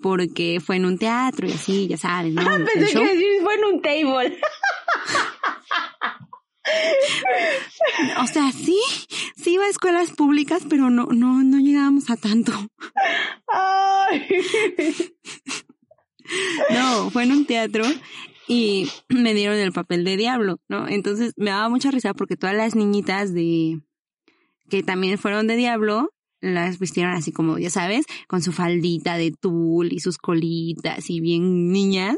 porque 0.00 0.60
fue 0.64 0.76
en 0.76 0.84
un 0.84 0.98
teatro 0.98 1.46
y 1.48 1.52
así, 1.52 1.86
ya 1.88 1.96
sabes, 1.96 2.32
¿no? 2.34 2.42
El 2.56 2.64
Pensé 2.64 2.92
show. 2.92 3.04
que 3.04 3.40
fue 3.42 3.54
en 3.54 3.64
un 3.64 3.82
table. 3.82 4.38
O 8.20 8.26
sea, 8.26 8.50
sí, 8.52 8.80
sí 9.36 9.52
iba 9.54 9.64
a 9.64 9.68
escuelas 9.70 10.10
públicas, 10.10 10.62
pero 10.68 10.90
no, 10.90 11.06
no, 11.06 11.42
no 11.42 11.58
llegábamos 11.58 12.10
a 12.10 12.16
tanto. 12.16 12.52
Ay. 13.48 14.26
No, 16.70 17.10
fue 17.10 17.22
en 17.22 17.32
un 17.32 17.46
teatro 17.46 17.84
y 18.48 18.90
me 19.08 19.34
dieron 19.34 19.56
el 19.56 19.72
papel 19.72 20.04
de 20.04 20.16
diablo, 20.16 20.60
¿no? 20.68 20.88
Entonces 20.88 21.32
me 21.36 21.50
daba 21.50 21.68
mucha 21.68 21.90
risa 21.90 22.14
porque 22.14 22.36
todas 22.36 22.56
las 22.56 22.74
niñitas 22.74 23.32
de 23.32 23.80
que 24.70 24.82
también 24.82 25.18
fueron 25.18 25.46
de 25.46 25.56
diablo 25.56 26.10
las 26.42 26.78
vistieron 26.78 27.14
así 27.14 27.32
como, 27.32 27.58
ya 27.58 27.70
sabes, 27.70 28.04
con 28.28 28.42
su 28.42 28.52
faldita 28.52 29.16
de 29.16 29.32
tul 29.32 29.92
y 29.92 30.00
sus 30.00 30.18
colitas 30.18 31.08
y 31.10 31.20
bien 31.20 31.72
niñas. 31.72 32.16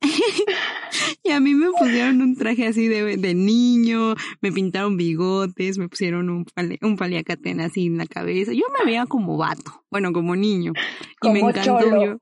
y 1.22 1.30
a 1.30 1.38
mí 1.40 1.54
me 1.54 1.68
pusieron 1.78 2.20
un 2.22 2.36
traje 2.36 2.66
así 2.66 2.88
de, 2.88 3.16
de 3.16 3.34
niño, 3.34 4.14
me 4.40 4.52
pintaron 4.52 4.96
bigotes, 4.96 5.78
me 5.78 5.88
pusieron 5.88 6.30
un, 6.30 6.44
pali- 6.46 6.78
un 6.82 6.96
paliacatén 6.96 7.60
así 7.60 7.86
en 7.86 7.98
la 7.98 8.06
cabeza. 8.06 8.52
Yo 8.52 8.62
me 8.78 8.84
veía 8.86 9.06
como 9.06 9.36
vato, 9.36 9.84
bueno, 9.90 10.12
como 10.12 10.34
niño. 10.34 10.72
Y 11.22 11.28
me 11.30 11.40
encantó 11.40 11.62
cholo. 11.80 12.04
yo. 12.04 12.18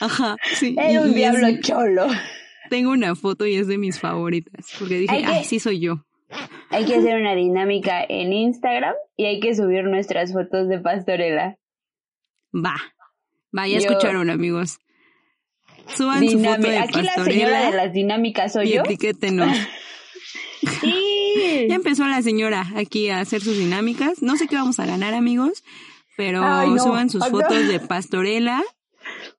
Ajá, 0.00 0.36
sí. 0.54 0.74
Era 0.78 1.02
un 1.02 1.08
es- 1.10 1.14
diablo 1.14 1.46
cholo. 1.62 2.06
tengo 2.70 2.90
una 2.90 3.14
foto 3.14 3.46
y 3.46 3.54
es 3.54 3.66
de 3.66 3.78
mis 3.78 3.98
favoritas. 4.00 4.66
Porque 4.78 4.98
dije, 4.98 5.24
ay, 5.24 5.44
sí 5.44 5.60
soy 5.60 5.78
yo. 5.80 6.04
Hay 6.70 6.84
que 6.84 6.96
hacer 6.96 7.18
una 7.20 7.34
dinámica 7.34 8.04
en 8.06 8.32
Instagram 8.32 8.94
y 9.16 9.24
hay 9.26 9.40
que 9.40 9.54
subir 9.54 9.84
nuestras 9.84 10.32
fotos 10.32 10.68
de 10.68 10.78
pastorela. 10.80 11.56
Va. 12.54 12.74
Vaya, 13.52 13.78
Yo- 13.78 13.88
escucharon, 13.88 14.28
amigos. 14.30 14.78
Suban 15.96 16.28
su 16.28 16.38
foto 16.38 16.60
de 16.68 16.78
Aquí 16.78 17.00
la 17.02 17.14
señora 17.24 17.70
de 17.70 17.76
las 17.76 17.92
dinámicas 17.94 18.52
soy 18.52 18.68
y 18.68 18.74
yo. 18.74 18.82
etiquétenos. 18.82 19.56
Sí. 20.80 21.66
Ya 21.68 21.76
empezó 21.76 22.04
la 22.08 22.20
señora 22.20 22.66
aquí 22.76 23.10
a 23.10 23.20
hacer 23.20 23.40
sus 23.40 23.56
dinámicas. 23.56 24.22
No 24.22 24.36
sé 24.36 24.48
qué 24.48 24.56
vamos 24.56 24.80
a 24.80 24.86
ganar, 24.86 25.14
amigos, 25.14 25.62
pero 26.16 26.42
Ay, 26.44 26.70
no. 26.70 26.82
suban 26.82 27.10
sus 27.10 27.22
Ay, 27.22 27.30
no. 27.30 27.38
fotos 27.40 27.68
de 27.68 27.78
pastorela 27.78 28.62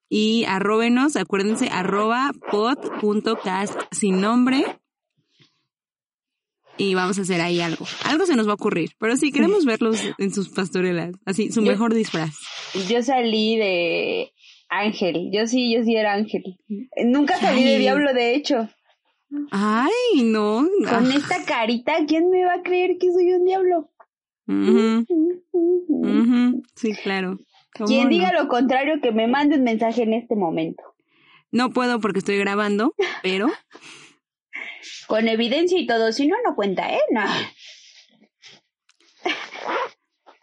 y 0.08 0.46
arróbenos, 0.48 1.18
acuérdense, 1.18 1.68
arroba 1.72 2.32
pod.cast 2.52 3.80
sin 3.92 4.22
nombre. 4.22 4.80
Y 6.80 6.96
vamos 6.96 7.20
a 7.20 7.22
hacer 7.24 7.42
ahí 7.42 7.60
algo. 7.62 7.86
Algo 8.06 8.26
se 8.26 8.36
nos 8.36 8.48
va 8.48 8.52
a 8.52 8.56
ocurrir. 8.56 8.92
Pero 9.00 9.16
sí, 9.18 9.32
queremos 9.32 9.66
verlos 9.66 10.02
en 10.18 10.34
sus 10.34 10.50
pastorelas. 10.50 11.12
Así, 11.26 11.52
su 11.52 11.62
Yo- 11.62 11.72
mejor 11.72 11.94
disfraz. 11.94 12.36
Yo 12.90 13.04
salí 13.04 13.58
de 13.58 14.32
Ángel. 14.70 15.30
Yo 15.32 15.46
sí, 15.46 15.74
yo 15.74 15.84
sí 15.84 15.96
era 15.96 16.14
Ángel. 16.14 16.44
Nunca 17.06 17.38
salí 17.38 17.64
de 17.64 17.78
diablo, 17.80 18.14
de 18.14 18.34
hecho. 18.34 18.70
Ay, 19.52 20.24
no. 20.24 20.66
Con 20.90 21.06
Ah, 21.12 21.14
esta 21.16 21.44
carita, 21.46 21.94
¿quién 22.08 22.30
me 22.32 22.46
va 22.46 22.54
a 22.56 22.64
creer 22.64 22.98
que 23.00 23.12
soy 23.12 23.32
un 23.34 23.46
diablo? 23.46 23.90
Sí, 26.76 26.94
claro. 27.04 27.38
¿Cómo 27.76 27.88
Quien 27.88 28.06
no? 28.06 28.10
diga 28.10 28.32
lo 28.34 28.48
contrario, 28.48 28.96
que 29.02 29.12
me 29.12 29.28
mande 29.28 29.58
un 29.58 29.64
mensaje 29.64 30.04
en 30.04 30.14
este 30.14 30.36
momento. 30.36 30.84
No 31.52 31.72
puedo 31.72 32.00
porque 32.00 32.20
estoy 32.20 32.38
grabando, 32.38 32.94
pero 33.22 33.48
Con 35.10 35.28
evidencia 35.28 35.78
y 35.80 35.88
todo. 35.88 36.12
Si 36.14 36.28
no, 36.28 36.36
no 36.46 36.56
cuenta, 36.56 36.94
¿eh? 36.94 37.00
No. 37.10 37.24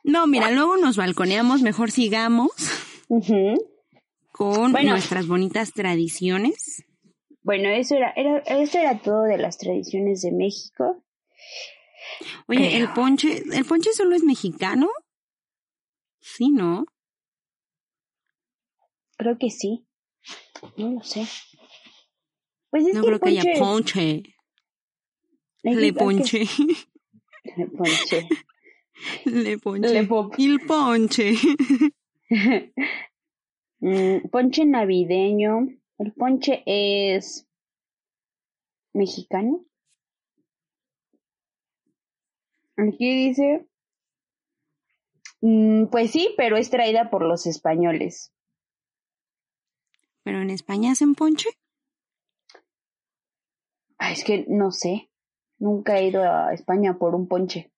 no, 0.02 0.26
mira, 0.26 0.50
luego 0.50 0.76
nos 0.76 0.96
balconeamos, 0.96 1.62
mejor 1.62 1.90
sigamos 1.92 2.50
con 4.32 4.72
Bueno. 4.72 4.90
nuestras 4.90 5.26
bonitas 5.28 5.72
tradiciones. 5.72 6.84
Bueno, 7.42 7.68
eso 7.68 7.94
era, 7.94 8.12
era, 8.16 8.38
eso 8.38 8.78
era 8.78 8.98
todo 8.98 9.22
de 9.22 9.38
las 9.38 9.56
tradiciones 9.58 10.22
de 10.22 10.32
México. 10.32 11.04
Oye, 12.48 12.76
el 12.76 12.92
ponche, 12.92 13.44
¿el 13.52 13.64
ponche 13.64 13.92
solo 13.92 14.16
es 14.16 14.24
mexicano? 14.24 14.90
Sí, 16.20 16.50
¿no? 16.50 16.86
Creo 19.16 19.38
que 19.38 19.50
sí. 19.50 19.86
No 20.76 20.90
lo 20.90 21.02
sé. 21.04 21.24
Pues 22.70 22.84
es 22.88 22.94
No 22.94 23.00
que 23.02 23.06
creo 23.06 23.14
el 23.14 23.20
que 23.20 23.28
haya 23.28 23.60
ponche- 23.60 24.34
Le 25.74 25.92
que- 25.92 25.98
ponche. 25.98 26.44
Le 27.56 27.66
ponche. 27.68 28.28
Le 29.24 29.58
ponche. 29.58 30.38
Le 30.38 30.58
ponche. 30.66 31.32
Mm, 33.78 34.28
ponche 34.30 34.64
navideño. 34.64 35.68
El 35.98 36.12
ponche 36.14 36.62
es 36.64 37.46
mexicano. 38.94 39.66
Aquí 42.78 43.28
dice, 43.28 43.66
mm, 45.42 45.86
pues 45.86 46.10
sí, 46.10 46.34
pero 46.38 46.56
es 46.56 46.70
traída 46.70 47.10
por 47.10 47.22
los 47.22 47.46
españoles. 47.46 48.32
¿Pero 50.22 50.40
en 50.40 50.48
España 50.50 50.92
hacen 50.92 51.14
ponche? 51.14 51.50
Es 54.00 54.24
que 54.24 54.46
no 54.48 54.72
sé. 54.72 55.10
Nunca 55.58 55.98
he 55.98 56.08
ido 56.08 56.22
a 56.22 56.52
España 56.52 56.98
por 56.98 57.14
un 57.14 57.26
ponche. 57.28 57.70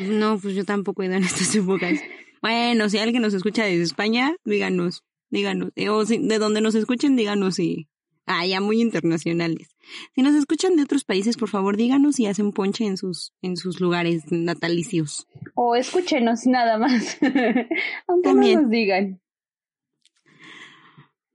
No, 0.00 0.38
pues 0.38 0.54
yo 0.54 0.64
tampoco 0.64 1.02
he 1.02 1.06
ido 1.06 1.14
en 1.14 1.22
estas 1.24 1.54
épocas. 1.54 2.00
Bueno, 2.42 2.88
si 2.88 2.98
alguien 2.98 3.22
nos 3.22 3.34
escucha 3.34 3.64
desde 3.64 3.82
España, 3.82 4.34
díganos, 4.44 5.02
díganos. 5.30 5.70
Eh, 5.76 5.88
O 5.88 6.04
si, 6.06 6.18
de 6.18 6.38
donde 6.38 6.60
nos 6.60 6.74
escuchen, 6.74 7.16
díganos 7.16 7.56
si. 7.56 7.88
Ah, 8.30 8.44
ya 8.44 8.60
muy 8.60 8.82
internacionales. 8.82 9.74
Si 10.14 10.20
nos 10.20 10.34
escuchan 10.34 10.76
de 10.76 10.82
otros 10.82 11.04
países, 11.04 11.38
por 11.38 11.48
favor, 11.48 11.78
díganos 11.78 12.16
si 12.16 12.26
hacen 12.26 12.52
ponche 12.52 12.84
en 12.84 12.98
sus, 12.98 13.32
en 13.40 13.56
sus 13.56 13.80
lugares 13.80 14.24
natalicios. 14.30 15.26
O 15.54 15.74
escúchenos 15.74 16.44
nada 16.46 16.76
más. 16.76 17.16
Aunque 18.06 18.28
También. 18.28 18.54
no 18.56 18.60
nos 18.62 18.70
digan. 18.70 19.20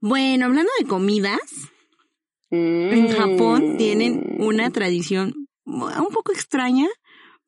Bueno, 0.00 0.46
hablando 0.46 0.70
de 0.78 0.86
comidas, 0.86 1.40
en 2.54 3.08
Japón 3.08 3.74
Mm. 3.74 3.76
tienen 3.76 4.36
una 4.38 4.70
tradición 4.70 5.34
un 5.64 6.08
poco 6.12 6.32
extraña, 6.32 6.88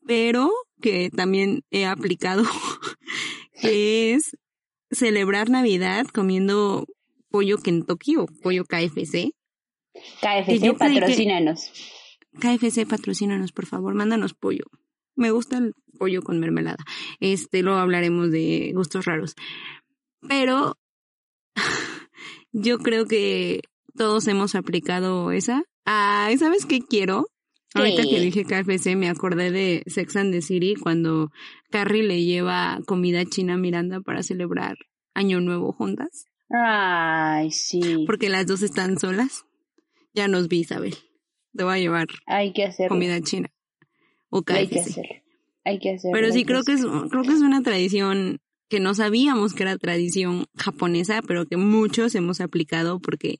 pero 0.06 0.50
que 0.80 1.10
también 1.10 1.62
he 1.70 1.86
aplicado, 1.86 2.44
que 3.60 4.14
es 4.14 4.36
celebrar 4.90 5.50
Navidad 5.50 6.06
comiendo 6.06 6.86
pollo 7.30 7.58
Kentucky 7.58 8.16
o 8.16 8.26
pollo 8.42 8.64
KFC. 8.64 9.32
KFC, 10.20 10.44
creí 10.46 10.60
que- 10.60 10.72
patrocínanos. 10.74 11.72
KFC, 12.40 12.86
patrocínanos, 12.86 13.52
por 13.52 13.66
favor, 13.66 13.94
mándanos 13.94 14.34
pollo. 14.34 14.64
Me 15.14 15.30
gusta 15.30 15.56
el 15.58 15.72
pollo 15.98 16.20
con 16.22 16.38
mermelada. 16.38 16.84
Este, 17.20 17.62
luego 17.62 17.78
hablaremos 17.78 18.30
de 18.30 18.72
gustos 18.74 19.06
raros. 19.06 19.34
Pero 20.28 20.76
yo 22.52 22.78
creo 22.78 23.06
que 23.06 23.62
todos 23.96 24.26
hemos 24.28 24.54
aplicado 24.54 25.32
esa. 25.32 25.62
Ah, 25.84 26.30
¿sabes 26.38 26.66
qué 26.66 26.80
quiero? 26.80 27.26
Ahorita 27.74 28.02
que 28.04 28.20
dije 28.20 28.44
KFC 28.44 28.96
me 28.96 29.08
acordé 29.08 29.50
de 29.50 29.82
Sex 29.86 30.16
and 30.16 30.32
the 30.32 30.40
City 30.40 30.74
cuando 30.76 31.30
Carrie 31.70 32.02
le 32.02 32.24
lleva 32.24 32.78
comida 32.86 33.24
china 33.26 33.54
a 33.54 33.58
Miranda 33.58 34.00
para 34.00 34.22
celebrar 34.22 34.76
Año 35.14 35.40
Nuevo 35.40 35.72
juntas, 35.72 36.24
Ay, 36.50 37.50
sí. 37.50 38.04
porque 38.06 38.28
las 38.28 38.46
dos 38.46 38.62
están 38.62 38.98
solas. 38.98 39.44
Ya 40.14 40.28
nos 40.28 40.48
vi, 40.48 40.60
Isabel. 40.60 40.94
Te 41.54 41.64
voy 41.64 41.74
a 41.74 41.78
llevar 41.78 42.06
Hay 42.26 42.52
que 42.52 42.64
hacerlo. 42.64 42.94
comida 42.94 43.20
china. 43.20 43.50
O 44.30 44.42
Hay 44.46 44.68
que 44.68 44.76
KFC. 44.76 44.90
hacerlo. 44.90 45.14
Hay 45.64 45.78
que 45.78 45.90
hacerlo. 45.94 46.12
Pero 46.14 46.32
sí 46.32 46.44
creo 46.44 46.62
que 46.62 46.72
es 46.72 46.82
creo 47.10 47.22
que 47.22 47.32
es 47.32 47.40
una 47.42 47.62
tradición 47.62 48.38
que 48.68 48.80
no 48.80 48.94
sabíamos 48.94 49.52
que 49.54 49.64
era 49.64 49.76
tradición 49.76 50.46
japonesa, 50.56 51.20
pero 51.22 51.46
que 51.46 51.56
muchos 51.56 52.14
hemos 52.14 52.40
aplicado 52.40 53.00
porque 53.00 53.36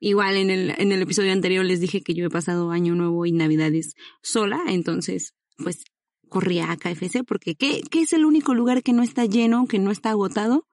igual 0.00 0.36
en 0.36 0.50
el 0.50 0.74
en 0.78 0.92
el 0.92 1.02
episodio 1.02 1.32
anterior 1.32 1.64
les 1.64 1.80
dije 1.80 2.02
que 2.02 2.14
yo 2.14 2.26
he 2.26 2.30
pasado 2.30 2.70
año 2.70 2.94
nuevo 2.94 3.26
y 3.26 3.32
navidades 3.32 3.94
sola, 4.22 4.60
entonces 4.68 5.34
pues 5.56 5.84
corría 6.28 6.70
a 6.70 6.76
KFC 6.76 7.24
porque 7.26 7.54
¿qué, 7.54 7.80
qué 7.90 8.00
es 8.00 8.12
el 8.12 8.24
único 8.24 8.54
lugar 8.54 8.82
que 8.82 8.92
no 8.92 9.02
está 9.02 9.24
lleno, 9.24 9.66
que 9.66 9.78
no 9.78 9.90
está 9.90 10.10
agotado? 10.10 10.66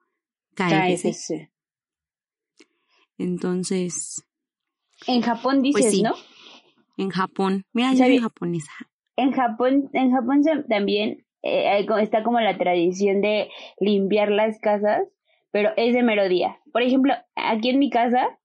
KFC. 0.54 1.08
KFC. 1.10 1.50
Entonces, 3.18 4.24
En 5.06 5.22
Japón 5.22 5.62
dices, 5.62 5.82
Pues 5.82 5.94
sí. 5.94 6.02
¿no? 6.02 6.14
en 6.96 7.10
Japón, 7.10 7.64
mira, 7.72 7.92
yo 7.92 8.04
soy 8.04 8.18
japonesa. 8.18 8.70
En 9.16 9.32
Japón, 9.32 9.90
en 9.92 10.12
Japón 10.12 10.42
también 10.68 11.24
eh, 11.42 11.86
está 12.00 12.22
como 12.22 12.40
la 12.40 12.56
tradición 12.58 13.20
de 13.20 13.48
limpiar 13.80 14.30
las 14.30 14.58
casas, 14.58 15.00
pero 15.50 15.70
es 15.76 15.94
de 15.94 16.02
mero 16.02 16.28
día. 16.28 16.60
Por 16.72 16.82
ejemplo, 16.82 17.14
aquí 17.34 17.70
en 17.70 17.78
mi 17.78 17.90
casa, 17.90 18.38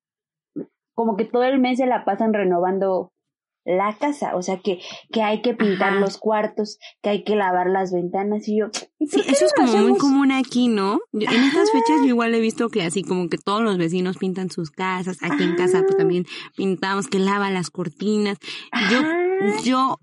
como 0.97 1.15
que 1.15 1.25
todo 1.25 1.43
el 1.43 1.60
mes 1.60 1.77
se 1.77 1.86
la 1.86 2.03
pasan 2.05 2.33
renovando 2.33 3.12
la 3.65 3.95
casa, 3.99 4.36
o 4.36 4.41
sea 4.41 4.60
que, 4.60 4.79
que 5.12 5.21
hay 5.21 5.41
que 5.41 5.53
pintar 5.53 5.89
Ajá. 5.91 5.99
los 5.99 6.17
cuartos, 6.17 6.79
que 7.03 7.10
hay 7.10 7.23
que 7.23 7.36
lavar 7.36 7.67
las 7.69 7.91
ventanas 7.93 8.47
y 8.47 8.57
yo, 8.60 8.67
¿y 8.97 9.07
Sí, 9.07 9.21
eso 9.27 9.45
es 9.45 9.53
como 9.53 9.73
muy 9.77 9.97
común 9.97 10.31
aquí, 10.31 10.69
¿no? 10.69 11.01
Yo- 11.12 11.29
en 11.29 11.43
estas 11.43 11.69
fechas 11.71 11.97
yo 12.01 12.07
igual 12.07 12.33
he 12.33 12.39
visto 12.39 12.69
que 12.69 12.81
así 12.83 13.03
como 13.03 13.27
que 13.29 13.38
todos 13.38 13.62
los 13.62 13.77
vecinos 13.77 14.17
pintan 14.17 14.49
sus 14.49 14.71
casas, 14.71 15.17
aquí 15.21 15.43
en 15.43 15.55
casa 15.55 15.83
pues 15.83 15.97
también 15.97 16.25
pintamos, 16.55 17.07
que 17.07 17.19
lava 17.19 17.51
las 17.51 17.69
cortinas. 17.69 18.38
Yo, 18.89 18.99
Ajá. 19.01 19.62
yo, 19.65 19.99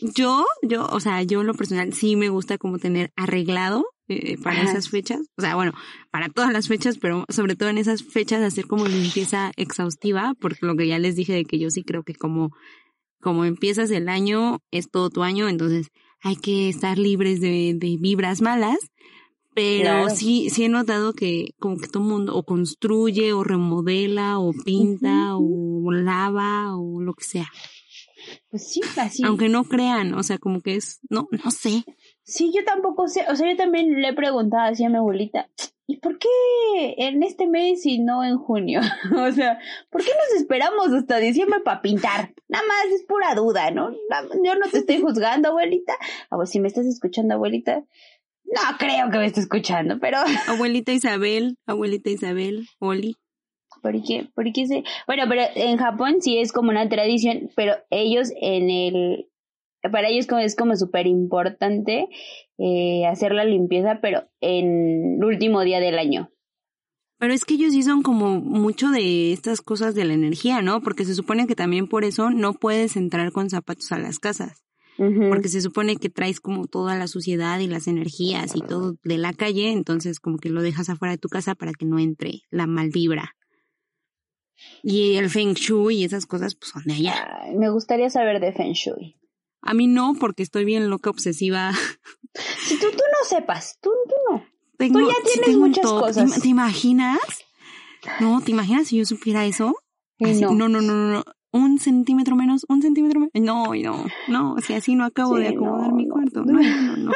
yo, 0.00 0.46
yo, 0.62 0.86
o 0.86 1.00
sea, 1.00 1.22
yo 1.24 1.40
en 1.42 1.46
lo 1.48 1.54
personal 1.54 1.92
sí 1.92 2.16
me 2.16 2.28
gusta 2.30 2.56
como 2.56 2.78
tener 2.78 3.10
arreglado 3.16 3.84
eh, 4.10 4.36
para 4.42 4.62
esas 4.62 4.88
fechas, 4.90 5.20
o 5.36 5.40
sea, 5.42 5.54
bueno, 5.54 5.72
para 6.10 6.28
todas 6.28 6.52
las 6.52 6.68
fechas, 6.68 6.98
pero 6.98 7.24
sobre 7.28 7.56
todo 7.56 7.68
en 7.68 7.78
esas 7.78 8.02
fechas 8.02 8.42
hacer 8.42 8.66
como 8.66 8.86
limpieza 8.86 9.52
exhaustiva, 9.56 10.34
porque 10.40 10.66
lo 10.66 10.76
que 10.76 10.86
ya 10.88 10.98
les 10.98 11.16
dije 11.16 11.32
de 11.32 11.44
que 11.44 11.58
yo 11.58 11.70
sí 11.70 11.82
creo 11.84 12.02
que 12.02 12.14
como, 12.14 12.50
como 13.20 13.44
empiezas 13.44 13.90
el 13.90 14.08
año, 14.08 14.58
es 14.70 14.90
todo 14.90 15.10
tu 15.10 15.22
año, 15.22 15.48
entonces 15.48 15.88
hay 16.22 16.36
que 16.36 16.68
estar 16.68 16.98
libres 16.98 17.40
de, 17.40 17.74
de 17.76 17.96
vibras 17.98 18.40
malas, 18.42 18.78
pero 19.54 19.82
Claro. 20.04 20.10
sí, 20.10 20.48
sí 20.50 20.64
he 20.64 20.68
notado 20.68 21.12
que 21.12 21.50
como 21.58 21.76
que 21.76 21.88
todo 21.88 22.02
el 22.02 22.08
mundo 22.08 22.36
o 22.36 22.44
construye 22.44 23.32
o 23.32 23.42
remodela 23.42 24.38
o 24.38 24.52
pinta 24.52 25.36
o 25.36 25.90
lava 25.92 26.76
o 26.76 27.00
lo 27.00 27.14
que 27.14 27.24
sea. 27.24 27.50
Pues 28.50 28.70
sí, 28.70 28.80
así. 28.96 29.24
Aunque 29.24 29.48
no 29.48 29.64
crean, 29.64 30.14
o 30.14 30.22
sea, 30.22 30.38
como 30.38 30.60
que 30.60 30.76
es, 30.76 31.00
no, 31.08 31.26
no 31.44 31.50
sé. 31.50 31.84
Sí, 32.22 32.52
yo 32.54 32.64
tampoco 32.64 33.08
sé, 33.08 33.24
o 33.28 33.34
sea, 33.34 33.50
yo 33.50 33.56
también 33.56 34.00
le 34.00 34.08
he 34.08 34.12
preguntado 34.12 34.70
así 34.70 34.84
a 34.84 34.88
mi 34.88 34.96
abuelita, 34.96 35.48
¿y 35.86 35.96
por 35.96 36.18
qué 36.18 36.28
en 36.98 37.22
este 37.22 37.48
mes 37.48 37.84
y 37.86 37.98
no 37.98 38.22
en 38.24 38.38
junio? 38.38 38.80
o 39.16 39.32
sea, 39.32 39.58
¿por 39.90 40.02
qué 40.02 40.10
nos 40.10 40.40
esperamos 40.40 40.92
hasta 40.92 41.18
diciembre 41.18 41.60
para 41.60 41.82
pintar? 41.82 42.32
Nada 42.48 42.64
más 42.66 42.94
es 42.94 43.04
pura 43.04 43.34
duda, 43.34 43.70
¿no? 43.70 43.90
Yo 44.44 44.54
no 44.54 44.68
te 44.70 44.78
estoy 44.78 45.00
juzgando, 45.00 45.48
abuelita. 45.48 45.94
A 46.30 46.36
ver, 46.36 46.46
si 46.46 46.60
me 46.60 46.68
estás 46.68 46.86
escuchando, 46.86 47.34
abuelita, 47.34 47.84
no 48.44 48.78
creo 48.78 49.10
que 49.10 49.18
me 49.18 49.26
esté 49.26 49.40
escuchando, 49.40 49.98
pero 50.00 50.18
Abuelita 50.48 50.92
Isabel, 50.92 51.56
abuelita 51.66 52.10
Isabel, 52.10 52.66
Oli. 52.78 53.16
¿por 53.80 54.02
qué? 54.02 54.28
¿Por 54.34 54.52
qué 54.52 54.66
se...? 54.66 54.84
Bueno, 55.06 55.24
pero 55.28 55.42
en 55.54 55.78
Japón 55.78 56.16
sí 56.20 56.38
es 56.38 56.52
como 56.52 56.70
una 56.70 56.88
tradición, 56.88 57.50
pero 57.54 57.74
ellos 57.90 58.30
en 58.40 58.70
el... 58.70 59.29
Para 59.82 60.08
ellos 60.08 60.26
como 60.26 60.40
es 60.40 60.56
como 60.56 60.76
súper 60.76 61.06
importante 61.06 62.08
eh, 62.58 63.06
hacer 63.06 63.32
la 63.32 63.44
limpieza, 63.44 64.00
pero 64.02 64.28
en 64.40 65.16
el 65.18 65.24
último 65.24 65.62
día 65.62 65.80
del 65.80 65.98
año. 65.98 66.30
Pero 67.18 67.34
es 67.34 67.44
que 67.44 67.54
ellos 67.54 67.72
sí 67.72 67.82
son 67.82 68.02
como 68.02 68.40
mucho 68.40 68.90
de 68.90 69.32
estas 69.32 69.60
cosas 69.60 69.94
de 69.94 70.04
la 70.04 70.14
energía, 70.14 70.62
¿no? 70.62 70.80
Porque 70.80 71.04
se 71.04 71.14
supone 71.14 71.46
que 71.46 71.54
también 71.54 71.86
por 71.86 72.04
eso 72.04 72.30
no 72.30 72.54
puedes 72.54 72.96
entrar 72.96 73.30
con 73.30 73.50
zapatos 73.50 73.92
a 73.92 73.98
las 73.98 74.18
casas. 74.18 74.64
Porque 75.30 75.48
se 75.48 75.62
supone 75.62 75.96
que 75.96 76.10
traes 76.10 76.40
como 76.40 76.66
toda 76.66 76.94
la 76.94 77.06
suciedad 77.06 77.58
y 77.60 77.66
las 77.66 77.88
energías 77.88 78.54
y 78.54 78.60
todo 78.60 78.96
de 79.02 79.16
la 79.16 79.32
calle, 79.32 79.72
entonces 79.72 80.20
como 80.20 80.36
que 80.36 80.50
lo 80.50 80.60
dejas 80.60 80.90
afuera 80.90 81.12
de 81.12 81.18
tu 81.18 81.30
casa 81.30 81.54
para 81.54 81.72
que 81.72 81.86
no 81.86 81.98
entre 81.98 82.42
la 82.50 82.66
mal 82.66 82.90
vibra. 82.90 83.34
Y 84.82 85.16
el 85.16 85.30
feng 85.30 85.54
shui 85.54 85.96
y 85.96 86.04
esas 86.04 86.26
cosas 86.26 86.54
pues 86.54 86.72
son 86.72 86.82
de 86.84 86.94
allá. 86.94 87.40
Ay, 87.40 87.56
me 87.56 87.70
gustaría 87.70 88.10
saber 88.10 88.40
de 88.40 88.52
Feng 88.52 88.72
Shui. 88.72 89.16
A 89.62 89.74
mí 89.74 89.86
no, 89.86 90.14
porque 90.18 90.42
estoy 90.42 90.64
bien 90.64 90.88
loca, 90.90 91.10
obsesiva. 91.10 91.72
Si 92.64 92.78
tú, 92.78 92.86
tú 92.92 92.98
no 92.98 93.28
sepas, 93.28 93.78
tú, 93.82 93.90
tú 94.08 94.14
no. 94.30 94.44
Tengo, 94.76 95.00
ya 95.00 95.14
tienes 95.24 95.56
muchas 95.58 95.82
top. 95.82 96.06
¿Te 96.06 96.06
cosas. 96.06 96.40
¿Te 96.40 96.46
imaginas? 96.48 97.18
No, 98.20 98.40
¿te 98.40 98.52
imaginas 98.52 98.86
si 98.86 98.98
yo 98.98 99.04
supiera 99.04 99.44
eso? 99.46 99.74
Así- 100.20 100.40
no. 100.42 100.52
no, 100.52 100.68
no, 100.68 100.80
no, 100.80 100.92
no, 100.94 101.12
no. 101.12 101.24
Un 101.52 101.80
centímetro 101.80 102.36
menos, 102.36 102.64
un 102.68 102.80
centímetro 102.82 103.18
menos. 103.18 103.32
No, 103.34 103.74
no, 103.74 104.06
no. 104.28 104.52
O 104.54 104.60
sea, 104.60 104.76
así 104.78 104.94
no 104.94 105.04
acabo 105.04 105.36
Sí, 105.36 105.42
de 105.42 105.48
acomodar 105.48 105.88
no, 105.88 105.94
mi 105.96 106.04
no. 106.06 106.14
cuarto. 106.14 106.42
No, 106.46 106.52
no, 106.62 106.96
no. 106.96 107.12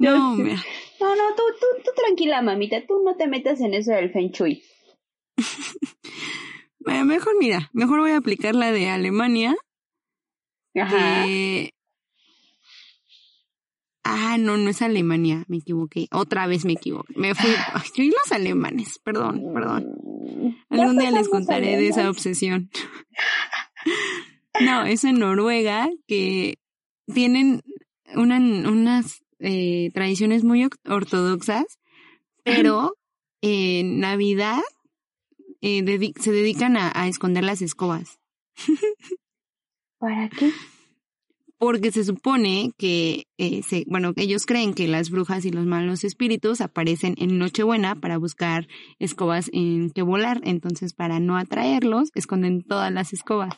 No, 0.00 0.34
mira. 0.36 0.56
No, 1.00 1.14
no, 1.14 1.22
tú, 1.36 1.42
tú, 1.60 1.66
tú 1.84 1.90
tranquila, 1.94 2.42
mamita, 2.42 2.84
tú 2.88 3.02
no 3.04 3.14
te 3.16 3.28
metas 3.28 3.60
en 3.60 3.72
eso 3.74 3.92
del 3.92 4.10
Feng 4.10 4.32
Shui. 4.32 4.64
Mejor, 6.80 7.34
mira, 7.38 7.70
mejor 7.72 8.00
voy 8.00 8.12
a 8.12 8.16
aplicar 8.16 8.54
la 8.54 8.72
de 8.72 8.88
Alemania. 8.88 9.54
Ajá. 10.80 11.24
que- 11.24 11.72
Ah, 14.08 14.36
no, 14.38 14.56
no 14.56 14.70
es 14.70 14.82
Alemania, 14.82 15.44
me 15.48 15.56
equivoqué. 15.56 16.06
Otra 16.12 16.46
vez 16.46 16.64
me 16.64 16.74
equivoqué. 16.74 17.12
Me 17.16 17.34
fui. 17.34 17.50
Ay, 17.74 17.82
yo 17.96 18.04
y 18.04 18.10
los 18.10 18.30
alemanes, 18.32 19.00
perdón, 19.00 19.42
perdón. 19.52 19.84
Mm, 20.00 20.50
Algún 20.70 20.98
día 20.98 21.10
les 21.10 21.28
contaré 21.28 21.76
de 21.76 21.88
esa 21.88 22.08
obsesión. 22.10 22.70
No, 24.58 24.84
es 24.86 25.04
en 25.04 25.18
Noruega 25.18 25.90
que 26.08 26.54
tienen 27.12 27.60
una- 28.14 28.38
unas 28.38 29.20
eh, 29.38 29.90
tradiciones 29.92 30.44
muy 30.44 30.66
ortodoxas, 30.86 31.66
pero 32.42 32.96
en 33.42 34.00
Navidad 34.00 34.62
eh, 35.60 35.84
se 36.18 36.32
dedican 36.32 36.78
a, 36.78 36.90
a 36.94 37.06
esconder 37.06 37.44
las 37.44 37.60
escobas. 37.60 38.18
¿Para 39.98 40.28
qué? 40.28 40.50
Porque 41.58 41.90
se 41.90 42.04
supone 42.04 42.72
que, 42.76 43.24
eh, 43.38 43.62
se, 43.62 43.84
bueno, 43.86 44.12
ellos 44.16 44.44
creen 44.44 44.74
que 44.74 44.88
las 44.88 45.10
brujas 45.10 45.46
y 45.46 45.50
los 45.50 45.64
malos 45.64 46.04
espíritus 46.04 46.60
aparecen 46.60 47.14
en 47.16 47.38
Nochebuena 47.38 47.94
para 47.94 48.18
buscar 48.18 48.68
escobas 48.98 49.48
en 49.54 49.90
que 49.90 50.02
volar. 50.02 50.40
Entonces, 50.44 50.92
para 50.92 51.18
no 51.18 51.38
atraerlos, 51.38 52.10
esconden 52.14 52.62
todas 52.62 52.92
las 52.92 53.14
escobas. 53.14 53.54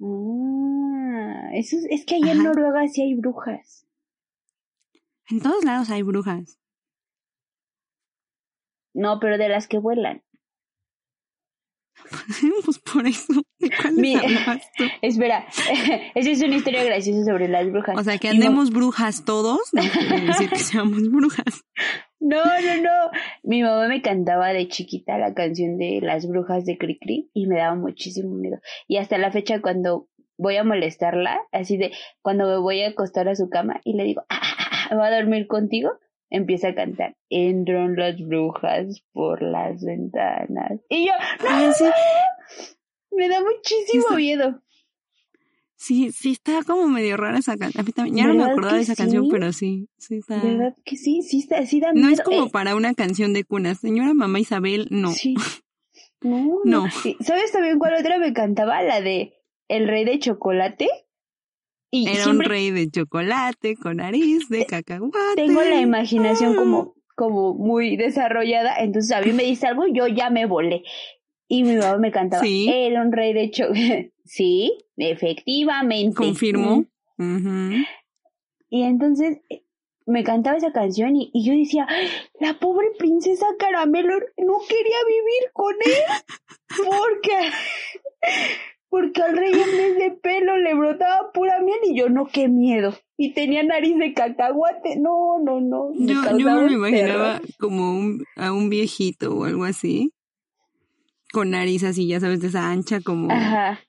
Ah, 0.00 1.50
eso 1.54 1.76
es, 1.76 1.86
es 1.90 2.06
que 2.06 2.16
allá 2.16 2.32
en. 2.32 2.44
Noruega 2.44 2.86
sí 2.86 3.02
hay 3.02 3.14
brujas. 3.14 3.86
En 5.28 5.40
todos 5.40 5.64
lados 5.64 5.90
hay 5.90 6.02
brujas. 6.02 6.58
No, 8.94 9.18
pero 9.20 9.38
de 9.38 9.48
las 9.48 9.66
que 9.66 9.78
vuelan. 9.78 10.22
pues 12.64 12.78
por 12.80 13.06
eso. 13.06 13.42
¿De 13.58 13.70
cuáles 13.70 13.98
Mi- 13.98 14.14
hablabas 14.16 14.68
tú? 14.76 14.84
Espera, 15.02 15.46
esa 16.14 16.30
es 16.30 16.42
una 16.42 16.56
historia 16.56 16.84
graciosa 16.84 17.24
sobre 17.24 17.48
las 17.48 17.70
brujas. 17.70 17.96
O 17.98 18.02
sea, 18.02 18.18
que 18.18 18.28
andemos 18.28 18.70
brujas 18.70 19.24
todos, 19.24 19.60
no 19.72 19.82
quiere 19.82 20.26
decir 20.26 20.50
que 20.50 20.58
seamos 20.58 21.10
brujas. 21.10 21.62
No, 22.20 22.42
no, 22.44 22.82
no. 22.82 23.10
Mi 23.42 23.62
mamá 23.62 23.88
me 23.88 24.00
cantaba 24.02 24.52
de 24.52 24.68
chiquita 24.68 25.18
la 25.18 25.34
canción 25.34 25.76
de 25.78 26.00
las 26.02 26.28
brujas 26.28 26.64
de 26.64 26.78
Cricri 26.78 27.30
y 27.34 27.46
me 27.46 27.56
daba 27.58 27.74
muchísimo 27.74 28.34
miedo. 28.34 28.58
Y 28.86 28.98
hasta 28.98 29.18
la 29.18 29.32
fecha 29.32 29.60
cuando 29.60 30.08
voy 30.38 30.56
a 30.56 30.64
molestarla, 30.64 31.40
así 31.52 31.76
de 31.76 31.92
cuando 32.20 32.46
me 32.48 32.58
voy 32.58 32.82
a 32.82 32.88
acostar 32.88 33.28
a 33.28 33.34
su 33.36 33.48
cama 33.48 33.80
y 33.84 33.94
le 33.96 34.04
digo, 34.04 34.22
"Ah, 34.28 34.40
ah, 34.40 34.86
ah, 34.90 34.94
¿va 34.96 35.06
a 35.06 35.14
dormir 35.16 35.46
contigo? 35.46 35.90
Empieza 36.34 36.68
a 36.68 36.74
cantar, 36.74 37.14
entran 37.28 37.94
las 37.94 38.18
brujas 38.26 39.02
por 39.12 39.42
las 39.42 39.84
ventanas. 39.84 40.80
Y 40.88 41.04
yo, 41.06 41.12
no, 41.42 41.48
Ay, 41.50 41.70
sí, 41.74 41.84
me 43.10 43.28
da 43.28 43.38
muchísimo 43.42 44.16
miedo. 44.16 44.62
sí, 45.76 46.10
sí, 46.10 46.30
está 46.32 46.62
como 46.66 46.88
medio 46.88 47.18
rara 47.18 47.38
esa 47.38 47.58
canción. 47.58 47.82
A 47.82 47.84
mí 47.84 47.92
también, 47.92 48.16
ya 48.16 48.22
no 48.24 48.30
me 48.32 48.38
¿Verdad 48.38 48.52
acordaba 48.52 48.76
de 48.76 48.82
esa 48.82 48.96
canción, 48.96 49.28
pero 49.28 49.52
sí, 49.52 49.90
sí 49.98 50.16
está. 50.16 50.42
¿Verdad 50.42 50.74
que 50.86 50.96
sí? 50.96 51.20
Sí, 51.20 51.40
está, 51.40 51.66
sí 51.66 51.80
da 51.80 51.92
miedo. 51.92 52.06
No 52.08 52.12
es 52.14 52.22
como 52.22 52.46
Eh, 52.46 52.50
para 52.50 52.76
una 52.76 52.94
canción 52.94 53.34
de 53.34 53.44
cuna. 53.44 53.74
Señora 53.74 54.14
mamá 54.14 54.40
Isabel, 54.40 54.88
no. 54.90 55.12
Sí. 55.12 55.34
No, 56.24 56.60
No. 56.64 56.84
no. 56.84 56.90
¿Sabes 57.20 57.50
también 57.50 57.80
cuál 57.80 57.94
otra 57.94 58.16
me 58.16 58.32
cantaba? 58.32 58.80
La 58.82 59.00
de 59.00 59.34
El 59.66 59.88
Rey 59.88 60.04
de 60.04 60.20
Chocolate. 60.20 60.88
Y 61.94 62.08
Era 62.08 62.24
siempre 62.24 62.46
un 62.46 62.50
rey 62.50 62.70
de 62.70 62.90
chocolate 62.90 63.76
con 63.76 63.98
nariz 63.98 64.48
de 64.48 64.64
cacahuate. 64.66 65.34
tengo 65.36 65.60
la 65.62 65.78
imaginación 65.80 66.54
Ah. 66.54 66.56
como, 66.56 66.94
como 67.14 67.54
muy 67.54 67.96
desarrollada. 67.96 68.78
Entonces 68.78 69.12
a 69.14 69.20
mí 69.20 69.32
me 69.32 69.42
dice 69.44 69.66
algo, 69.66 69.84
yo 69.86 70.06
ya 70.08 70.30
me 70.30 70.46
volé. 70.46 70.82
Y 71.48 71.64
mi 71.64 71.76
mamá 71.76 71.98
me 71.98 72.10
cantaba, 72.10 72.42
Sí. 72.42 72.66
era 72.72 73.02
un 73.02 73.12
rey 73.12 73.34
de 73.34 73.50
chocolate. 73.50 74.12
sí, 74.24 74.72
efectivamente. 74.96 76.16
Confirmo. 76.16 76.86
Ujú. 77.18 77.84
Y 78.70 78.82
entonces 78.84 79.40
eh, 79.50 79.62
me 80.06 80.24
cantaba 80.24 80.56
esa 80.56 80.72
canción 80.72 81.14
y, 81.14 81.30
y 81.34 81.44
yo 81.44 81.52
decía, 81.52 81.86
"Ay, 81.90 82.08
la 82.40 82.54
pobre 82.58 82.86
princesa 82.98 83.44
Caramelo 83.58 84.14
no 84.38 84.58
quería 84.66 84.96
vivir 85.06 85.50
con 85.52 85.74
él 85.84 86.02
porque, 86.88 87.50
porque 88.92 89.22
al 89.22 89.34
rey 89.34 89.52
en 89.54 89.70
vez 89.78 89.96
de 89.96 90.10
pelo 90.22 90.58
le 90.58 90.74
brotaba 90.74 91.32
pura 91.32 91.60
miel 91.60 91.78
y 91.90 91.96
yo 91.96 92.10
no, 92.10 92.26
qué 92.26 92.48
miedo. 92.48 92.92
Y 93.16 93.32
tenía 93.32 93.62
nariz 93.62 93.96
de 93.96 94.12
cacahuate, 94.12 94.96
no, 95.00 95.38
no, 95.42 95.62
no. 95.62 95.92
me 95.94 96.12
Yo, 96.12 96.38
yo 96.38 96.60
me 96.60 96.72
imaginaba 96.74 97.38
terror. 97.40 97.54
como 97.58 97.94
un, 97.98 98.22
a 98.36 98.52
un 98.52 98.68
viejito 98.68 99.34
o 99.34 99.44
algo 99.46 99.64
así. 99.64 100.12
Con 101.32 101.52
nariz 101.52 101.84
así, 101.84 102.06
ya 102.06 102.20
sabes, 102.20 102.42
de 102.42 102.48
esa 102.48 102.70
ancha, 102.70 103.00
como 103.00 103.32
Ajá. 103.32 103.80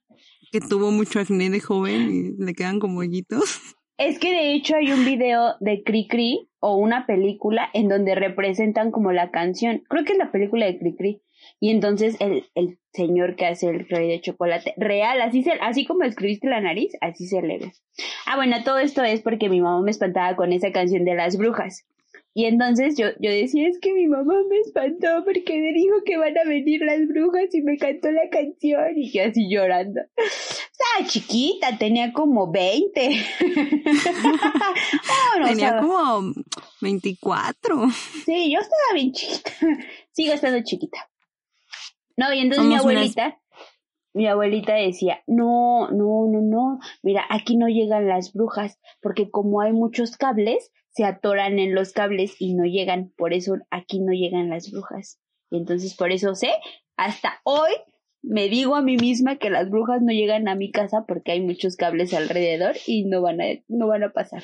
que 0.53 0.61
tuvo 0.61 0.89
mucho 0.89 1.19
acné 1.19 1.49
de 1.49 1.59
joven 1.59 2.09
y 2.39 2.41
le 2.41 2.53
quedan 2.53 2.79
como 2.79 2.99
hoyitos. 2.99 3.59
Es 3.97 4.19
que 4.19 4.31
de 4.31 4.53
hecho 4.53 4.77
hay 4.77 4.89
un 4.93 5.03
video 5.03 5.55
de 5.59 5.83
Cricri 5.83 6.49
o 6.59 6.77
una 6.77 7.05
película 7.05 7.69
en 7.73 7.89
donde 7.89 8.15
representan 8.15 8.89
como 8.89 9.11
la 9.11 9.31
canción. 9.31 9.83
Creo 9.89 10.05
que 10.05 10.13
es 10.13 10.17
la 10.17 10.31
película 10.31 10.65
de 10.65 10.79
Cricri. 10.79 11.21
Y 11.63 11.69
entonces 11.69 12.17
el, 12.19 12.49
el 12.55 12.77
señor 12.91 13.37
que 13.37 13.45
hace 13.45 13.69
el 13.69 13.87
rey 13.87 14.09
de 14.09 14.19
chocolate, 14.19 14.73
real, 14.75 15.21
así, 15.21 15.43
se, 15.43 15.53
así 15.61 15.85
como 15.85 16.03
escribiste 16.03 16.49
la 16.49 16.59
nariz, 16.59 16.91
así 16.99 17.25
se 17.25 17.41
le 17.41 17.57
ve. 17.57 17.71
Ah, 18.25 18.35
bueno, 18.35 18.57
todo 18.65 18.79
esto 18.79 19.01
es 19.01 19.21
porque 19.21 19.47
mi 19.47 19.61
mamá 19.61 19.81
me 19.81 19.91
espantaba 19.91 20.35
con 20.35 20.51
esa 20.51 20.73
canción 20.73 21.05
de 21.05 21.15
las 21.15 21.37
brujas. 21.37 21.85
Y 22.33 22.47
entonces 22.47 22.97
yo, 22.97 23.07
yo 23.21 23.31
decía, 23.31 23.69
es 23.69 23.79
que 23.79 23.93
mi 23.93 24.07
mamá 24.07 24.33
me 24.49 24.57
espantó 24.57 25.23
porque 25.23 25.57
me 25.57 25.71
dijo 25.71 25.95
que 26.05 26.17
van 26.17 26.37
a 26.37 26.43
venir 26.43 26.81
las 26.81 27.07
brujas 27.07 27.55
y 27.55 27.61
me 27.61 27.77
cantó 27.77 28.11
la 28.11 28.27
canción 28.29 28.97
y 28.97 29.09
yo 29.13 29.23
así 29.23 29.49
llorando. 29.49 30.01
Estaba 30.17 31.07
chiquita, 31.07 31.77
tenía 31.77 32.11
como 32.11 32.51
20. 32.51 33.09
Oh, 35.35 35.39
no, 35.39 35.47
Tenía 35.47 35.77
como 35.77 36.33
24. 36.81 37.89
Sí, 38.25 38.51
yo 38.51 38.59
estaba 38.59 38.93
bien 38.95 39.13
chiquita. 39.13 39.51
Sigo 40.11 40.33
estando 40.33 40.61
chiquita. 40.61 41.09
No, 42.17 42.33
y 42.33 42.39
entonces 42.39 42.65
mi 42.65 42.73
unas- 42.73 42.81
abuelita, 42.81 43.39
mi 44.13 44.27
abuelita 44.27 44.73
decía, 44.75 45.23
no, 45.27 45.89
no, 45.89 46.27
no, 46.27 46.41
no, 46.41 46.79
mira, 47.01 47.25
aquí 47.29 47.57
no 47.57 47.67
llegan 47.67 48.07
las 48.07 48.33
brujas, 48.33 48.79
porque 49.01 49.31
como 49.31 49.61
hay 49.61 49.73
muchos 49.73 50.17
cables, 50.17 50.71
se 50.89 51.05
atoran 51.05 51.57
en 51.57 51.73
los 51.73 51.91
cables 51.91 52.35
y 52.39 52.53
no 52.53 52.65
llegan, 52.65 53.11
por 53.17 53.33
eso 53.33 53.55
aquí 53.71 53.99
no 53.99 54.11
llegan 54.13 54.49
las 54.49 54.71
brujas. 54.71 55.19
Y 55.49 55.57
entonces 55.57 55.95
por 55.95 56.11
eso 56.11 56.35
sé, 56.35 56.51
hasta 56.97 57.41
hoy 57.43 57.71
me 58.21 58.47
digo 58.47 58.75
a 58.75 58.81
mí 58.83 58.97
misma 58.97 59.37
que 59.37 59.49
las 59.49 59.69
brujas 59.69 60.01
no 60.01 60.11
llegan 60.11 60.47
a 60.47 60.55
mi 60.55 60.71
casa 60.71 61.05
porque 61.07 61.31
hay 61.31 61.41
muchos 61.41 61.75
cables 61.75 62.13
alrededor 62.13 62.75
y 62.85 63.05
no 63.05 63.21
van 63.21 63.41
a, 63.41 63.45
no 63.67 63.87
van 63.87 64.03
a 64.03 64.13
pasar. 64.13 64.43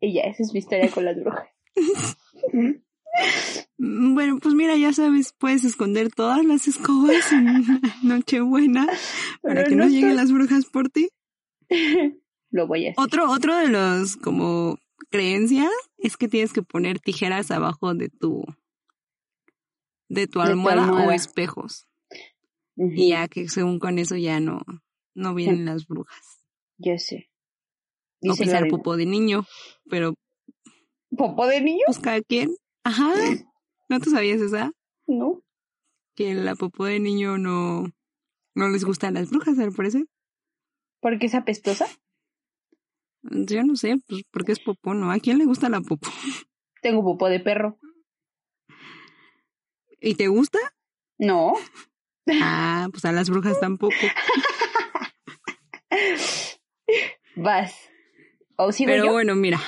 Y 0.00 0.14
ya, 0.14 0.22
esa 0.22 0.42
es 0.42 0.52
mi 0.54 0.60
historia 0.60 0.90
con 0.90 1.04
las 1.04 1.16
brujas. 1.20 1.48
Mm, 3.78 4.14
Bueno, 4.14 4.38
pues 4.40 4.54
mira, 4.54 4.76
ya 4.76 4.92
sabes, 4.92 5.34
puedes 5.38 5.64
esconder 5.64 6.10
todas 6.12 6.44
las 6.44 6.68
escobas 6.68 7.32
en 7.32 7.80
Nochebuena 8.02 8.86
para 9.42 9.54
Pero 9.56 9.68
que 9.68 9.76
no 9.76 9.84
no, 9.84 9.90
lleguen 9.90 10.16
las 10.16 10.32
brujas 10.32 10.66
por 10.66 10.88
ti. 10.90 11.10
Lo 12.50 12.66
voy 12.66 12.86
a 12.86 12.90
hacer. 12.90 13.04
Otro, 13.04 13.30
otro 13.30 13.56
de 13.56 13.68
los 13.68 14.16
como 14.16 14.78
creencias 15.08 15.70
es 15.98 16.16
que 16.16 16.28
tienes 16.28 16.52
que 16.52 16.62
poner 16.62 16.98
tijeras 16.98 17.50
abajo 17.50 17.94
de 17.94 18.08
tu 18.08 18.44
de 20.08 20.26
tu 20.26 20.32
tu 20.32 20.40
almohada, 20.40 21.06
o 21.06 21.10
espejos. 21.12 21.86
Y 22.76 23.10
ya 23.10 23.28
que 23.28 23.48
según 23.48 23.78
con 23.78 23.98
eso 23.98 24.16
ya 24.16 24.40
no, 24.40 24.62
no 25.14 25.34
vienen 25.34 25.64
las 25.66 25.86
brujas. 25.86 26.44
Yo 26.78 26.98
sé. 26.98 27.30
O 28.22 28.32
Dice 28.32 28.44
pisar 28.44 28.68
popó 28.68 28.96
de 28.96 29.06
niño. 29.06 29.46
Pero 29.88 30.14
¿Popó 31.16 31.46
de 31.46 31.60
niño? 31.60 31.82
pues 31.86 31.98
cada 31.98 32.20
quien. 32.22 32.50
Ajá. 32.84 33.12
¿No 33.88 34.00
tú 34.00 34.10
sabías 34.10 34.40
esa? 34.40 34.72
No. 35.06 35.42
Que 36.14 36.34
la 36.34 36.54
popó 36.54 36.84
de 36.86 37.00
niño 37.00 37.38
no, 37.38 37.86
no 38.54 38.68
les 38.68 38.84
gustan 38.84 39.14
las 39.14 39.30
brujas, 39.30 39.58
al 39.58 39.72
parecer. 39.72 40.06
¿Por 41.00 41.18
qué 41.18 41.26
es 41.26 41.34
apestosa? 41.34 41.86
Yo 43.22 43.62
no 43.64 43.76
sé, 43.76 43.96
pues 44.06 44.22
porque 44.30 44.52
es 44.52 44.60
popó, 44.60 44.94
¿no? 44.94 45.10
¿A 45.10 45.18
quién 45.18 45.38
le 45.38 45.44
gusta 45.44 45.68
la 45.68 45.80
popó? 45.80 46.08
Tengo 46.82 47.02
popó 47.02 47.28
de 47.28 47.40
perro. 47.40 47.78
¿Y 50.00 50.14
te 50.14 50.28
gusta? 50.28 50.58
No. 51.18 51.54
Ah, 52.40 52.88
pues 52.90 53.04
a 53.04 53.12
las 53.12 53.28
brujas 53.28 53.60
tampoco. 53.60 53.94
Vas. 57.36 57.74
¿O 58.56 58.72
sigo 58.72 58.90
Pero 58.90 59.06
yo? 59.06 59.12
bueno, 59.12 59.34
mira. 59.34 59.60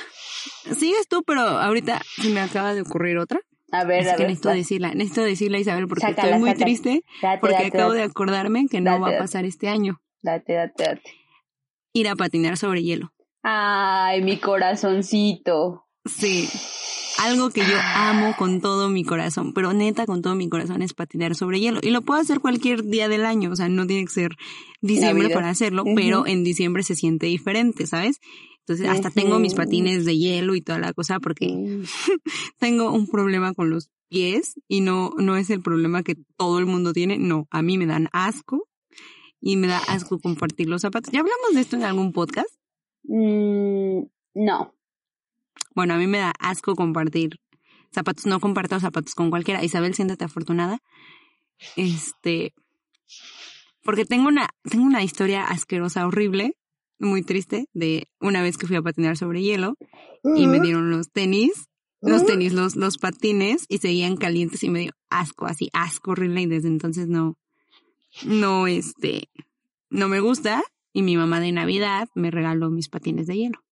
Sigues 0.77 1.07
tú, 1.09 1.23
pero 1.25 1.41
ahorita 1.41 2.01
se 2.21 2.29
me 2.29 2.39
acaba 2.41 2.73
de 2.73 2.81
ocurrir 2.81 3.17
otra. 3.17 3.39
A 3.71 3.85
ver, 3.85 4.01
Así 4.01 4.09
a 4.09 4.15
que 4.15 4.23
ver. 4.23 4.29
necesito 4.29 4.49
decirla, 4.49 4.93
necesito 4.93 5.21
decirla, 5.21 5.57
Isabel, 5.59 5.87
porque 5.87 6.01
Sácala, 6.01 6.27
estoy 6.29 6.39
muy 6.39 6.49
sácala. 6.51 6.65
triste 6.65 7.03
Date, 7.21 7.37
porque 7.41 7.55
date, 7.55 7.67
acabo 7.67 7.89
date, 7.89 7.97
de 7.97 8.03
acordarme 8.03 8.65
que 8.69 8.81
no 8.81 8.99
va 8.99 9.09
a 9.09 9.17
pasar 9.17 9.45
este 9.45 9.67
año. 9.67 9.99
date, 10.21 10.53
date, 10.53 10.83
date. 10.83 11.01
Ir 11.93 12.07
a 12.07 12.15
patinar 12.15 12.57
sobre 12.57 12.83
hielo. 12.83 13.11
Ay, 13.41 14.21
mi 14.21 14.37
corazoncito. 14.37 15.85
Sí. 16.05 16.47
Algo 17.19 17.49
que 17.51 17.61
yo 17.61 17.75
amo 17.95 18.35
con 18.37 18.59
todo 18.61 18.89
mi 18.89 19.03
corazón, 19.03 19.53
pero 19.53 19.71
neta 19.73 20.05
con 20.05 20.21
todo 20.21 20.35
mi 20.35 20.49
corazón 20.49 20.81
es 20.81 20.93
patinar 20.93 21.35
sobre 21.35 21.59
hielo. 21.59 21.79
Y 21.81 21.91
lo 21.91 22.01
puedo 22.01 22.19
hacer 22.19 22.39
cualquier 22.39 22.83
día 22.83 23.07
del 23.07 23.25
año, 23.25 23.51
o 23.51 23.55
sea, 23.55 23.69
no 23.69 23.85
tiene 23.87 24.05
que 24.05 24.11
ser 24.11 24.31
diciembre 24.81 25.23
Navidad. 25.23 25.35
para 25.35 25.49
hacerlo, 25.49 25.83
pero 25.95 26.25
en 26.27 26.43
diciembre 26.43 26.83
se 26.83 26.95
siente 26.95 27.27
diferente, 27.27 27.85
¿sabes? 27.87 28.19
Entonces 28.65 28.87
hasta 28.87 29.09
tengo 29.09 29.39
mis 29.39 29.55
patines 29.55 30.05
de 30.05 30.17
hielo 30.17 30.55
y 30.55 30.61
toda 30.61 30.79
la 30.79 30.93
cosa 30.93 31.19
porque 31.19 31.83
tengo 32.59 32.91
un 32.91 33.07
problema 33.07 33.53
con 33.53 33.69
los 33.69 33.89
pies 34.07 34.55
y 34.69 34.79
no, 34.79 35.11
no 35.17 35.35
es 35.35 35.49
el 35.49 35.61
problema 35.61 36.03
que 36.03 36.15
todo 36.37 36.59
el 36.59 36.65
mundo 36.65 36.93
tiene, 36.93 37.17
no, 37.17 37.47
a 37.51 37.61
mí 37.61 37.77
me 37.77 37.85
dan 37.85 38.07
asco 38.13 38.69
y 39.41 39.57
me 39.57 39.67
da 39.67 39.79
asco 39.89 40.19
compartir 40.19 40.69
los 40.69 40.81
zapatos. 40.81 41.11
¿Ya 41.11 41.19
hablamos 41.19 41.53
de 41.53 41.59
esto 41.59 41.75
en 41.75 41.83
algún 41.83 42.13
podcast? 42.13 42.49
Mm, 43.03 44.03
no. 44.35 44.73
Bueno, 45.75 45.95
a 45.95 45.97
mí 45.97 46.07
me 46.07 46.19
da 46.19 46.31
asco 46.39 46.75
compartir 46.75 47.41
zapatos, 47.91 48.25
no 48.25 48.39
comparto 48.39 48.79
zapatos 48.79 49.13
con 49.13 49.29
cualquiera. 49.29 49.61
Isabel, 49.61 49.93
siéntate 49.93 50.23
afortunada. 50.23 50.79
Este, 51.75 52.53
porque 53.83 54.05
tengo 54.05 54.29
una, 54.29 54.49
tengo 54.63 54.85
una 54.85 55.03
historia 55.03 55.43
asquerosa, 55.43 56.07
horrible, 56.07 56.55
muy 57.05 57.23
triste, 57.23 57.67
de 57.73 58.07
una 58.19 58.41
vez 58.41 58.57
que 58.57 58.67
fui 58.67 58.75
a 58.75 58.81
patinar 58.81 59.17
sobre 59.17 59.41
hielo 59.41 59.75
y 60.35 60.47
me 60.47 60.59
dieron 60.59 60.89
los 60.91 61.11
tenis, 61.11 61.69
los 62.01 62.25
tenis, 62.25 62.53
los, 62.53 62.75
los 62.75 62.97
patines 62.97 63.65
y 63.69 63.77
seguían 63.77 64.17
calientes 64.17 64.63
y 64.63 64.69
me 64.69 64.79
dio 64.79 64.91
asco, 65.09 65.45
así, 65.45 65.69
asco 65.73 66.11
horrible 66.11 66.41
y 66.41 66.45
desde 66.47 66.67
entonces 66.67 67.07
no, 67.07 67.37
no, 68.25 68.67
este, 68.67 69.29
no 69.89 70.09
me 70.09 70.19
gusta 70.19 70.63
y 70.91 71.01
mi 71.01 71.17
mamá 71.17 71.39
de 71.39 71.51
Navidad 71.51 72.07
me 72.15 72.31
regaló 72.31 72.69
mis 72.69 72.89
patines 72.89 73.27
de 73.27 73.37
hielo. 73.37 73.63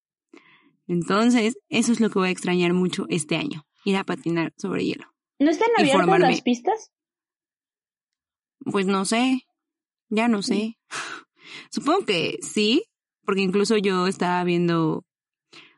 Entonces, 0.87 1.57
eso 1.69 1.91
es 1.91 1.99
lo 1.99 2.09
que 2.09 2.19
voy 2.19 2.27
a 2.29 2.31
extrañar 2.31 2.73
mucho 2.73 3.05
este 3.09 3.37
año, 3.37 3.65
ir 3.85 3.95
a 3.97 4.03
patinar 4.03 4.53
sobre 4.57 4.85
hielo. 4.85 5.05
¿No 5.39 5.49
están 5.49 5.69
abiertas 5.77 6.01
formarme. 6.01 6.31
las 6.31 6.41
pistas? 6.41 6.91
Pues 8.65 8.85
no 8.85 9.05
sé, 9.05 9.43
ya 10.09 10.27
no 10.27 10.41
sé. 10.41 10.77
Supongo 11.71 12.05
que 12.05 12.39
sí, 12.41 12.83
porque 13.25 13.41
incluso 13.41 13.77
yo 13.77 14.07
estaba 14.07 14.43
viendo 14.43 15.03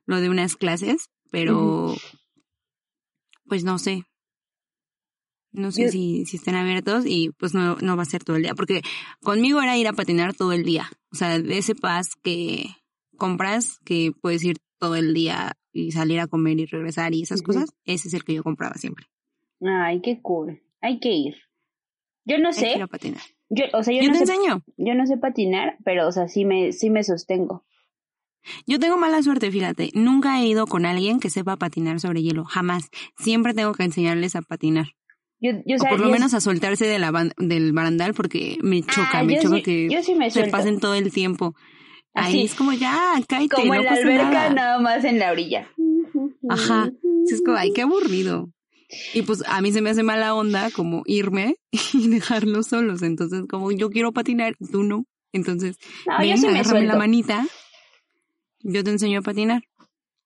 lo 0.06 0.20
de 0.22 0.30
unas 0.30 0.56
clases, 0.56 1.10
pero 1.32 1.96
pues 3.46 3.64
no 3.64 3.78
sé. 3.80 4.04
No 5.52 5.72
sé 5.72 5.84
Yo- 5.84 5.90
si, 5.92 6.26
si 6.26 6.38
estén 6.38 6.56
abiertos 6.56 7.06
y 7.06 7.30
pues 7.38 7.54
no, 7.54 7.76
no 7.76 7.96
va 7.96 8.04
a 8.04 8.08
ser 8.08 8.24
todo 8.24 8.38
el 8.38 8.44
día, 8.44 8.56
porque 8.56 8.82
conmigo 9.22 9.62
era 9.62 9.78
ir 9.78 9.88
a 9.88 9.94
patinar 9.94 10.34
todo 10.34 10.52
el 10.52 10.64
día. 10.64 10.90
O 11.12 11.16
sea, 11.16 11.40
de 11.40 11.58
ese 11.58 11.76
pas 11.76 12.16
que 12.24 12.66
compras, 13.18 13.78
que 13.86 14.12
puedes 14.20 14.44
ir 14.44 14.58
todo 14.80 14.96
el 14.96 15.14
día 15.14 15.54
y 15.72 15.92
salir 15.92 16.20
a 16.20 16.28
comer 16.28 16.60
y 16.60 16.66
regresar 16.66 17.14
y 17.14 17.22
esas 17.22 17.42
cosas, 17.44 17.70
ese 17.86 18.08
es 18.08 18.14
el 18.16 18.24
que 18.24 18.34
yo 18.34 18.44
compraba 18.44 18.76
siempre. 18.76 19.06
Ay, 19.62 20.02
qué 20.02 20.20
cool. 20.22 20.62
Hay 20.82 21.00
que 21.00 21.12
ir. 21.12 21.36
Yo 22.26 22.38
no 22.40 22.50
Hay 22.50 22.56
que 22.56 22.60
sé. 22.62 22.76
ir 22.76 22.82
a 22.82 22.88
patinar. 22.88 23.22
Yo, 23.56 23.66
o 23.74 23.84
sea, 23.84 23.94
yo, 23.94 24.02
Yo 24.02 24.08
no 24.12 24.20
te 24.20 24.26
sé, 24.26 24.34
enseño. 24.34 24.62
yo 24.78 24.96
no 24.96 25.06
sé 25.06 25.18
patinar, 25.18 25.78
pero, 25.84 26.08
o 26.08 26.12
sea, 26.12 26.28
sí 26.28 26.46
me, 26.46 26.72
sí 26.72 26.90
me 26.90 27.04
sostengo. 27.04 27.64
Yo 28.68 28.80
tengo 28.80 28.98
mala 28.98 29.22
suerte, 29.24 29.52
fíjate. 29.52 29.92
Nunca 29.94 30.40
he 30.42 30.48
ido 30.48 30.68
con 30.68 30.86
alguien 30.86 31.20
que 31.20 31.30
sepa 31.30 31.56
patinar 31.56 32.00
sobre 32.00 32.22
hielo. 32.24 32.44
Jamás. 32.46 32.90
Siempre 33.18 33.54
tengo 33.54 33.74
que 33.74 33.84
enseñarles 33.84 34.36
a 34.36 34.42
patinar. 34.42 34.88
Yo, 35.40 35.52
yo, 35.66 35.76
o 35.76 35.76
O 35.76 35.80
sea, 35.80 35.90
por 35.92 36.00
lo 36.00 36.08
yo- 36.08 36.12
menos 36.12 36.34
a 36.34 36.42
soltarse 36.42 36.86
de 36.86 37.00
la 37.00 37.12
ban- 37.12 37.34
del 37.38 37.72
barandal 37.74 38.14
porque 38.14 38.58
me 38.62 38.82
choca, 38.82 39.20
Ah, 39.20 39.24
me 39.24 39.36
yo 39.36 39.42
choca 39.44 39.56
sí- 39.58 39.62
que 39.64 40.04
sí 40.04 40.16
me 40.16 40.30
se 40.32 40.48
pasen 40.48 40.80
todo 40.80 40.96
el 40.96 41.12
tiempo. 41.12 41.54
Ahí 42.14 42.44
es 42.44 42.54
como 42.56 42.74
ya, 42.74 43.14
cállate, 43.28 43.50
Como 43.56 43.74
no 43.74 43.80
en 43.80 43.84
la 43.86 43.90
pasa 43.92 44.02
alberca, 44.04 44.30
nada. 44.30 44.50
nada 44.54 44.80
más 44.80 45.04
en 45.04 45.20
la 45.20 45.32
orilla. 45.32 45.68
Ajá. 46.50 46.92
Es 47.26 47.42
como, 47.44 47.58
ay, 47.58 47.72
qué 47.74 47.82
aburrido. 47.84 48.50
Y 49.14 49.22
pues 49.24 49.44
a 49.48 49.62
mí 49.62 49.72
se 49.72 49.82
me 49.82 49.90
hace 49.90 50.04
mala 50.04 50.34
onda 50.36 50.70
como 50.72 51.04
irme 51.06 51.56
y 51.94 52.08
dejarlos 52.10 52.68
solos. 52.68 53.02
Entonces, 53.02 53.44
como 53.50 53.72
yo 53.72 53.90
quiero 53.90 54.12
patinar, 54.12 54.56
tú 54.72 54.84
no. 54.84 55.06
Entonces, 55.32 55.78
No, 56.06 56.18
ven, 56.20 56.30
yo 56.30 56.38
sí 56.38 56.48
me 56.48 56.86
la 56.86 56.96
manita. 56.96 57.46
Yo 58.62 58.84
te 58.84 58.92
enseño 58.92 59.20
a 59.20 59.24
patinar. 59.24 59.64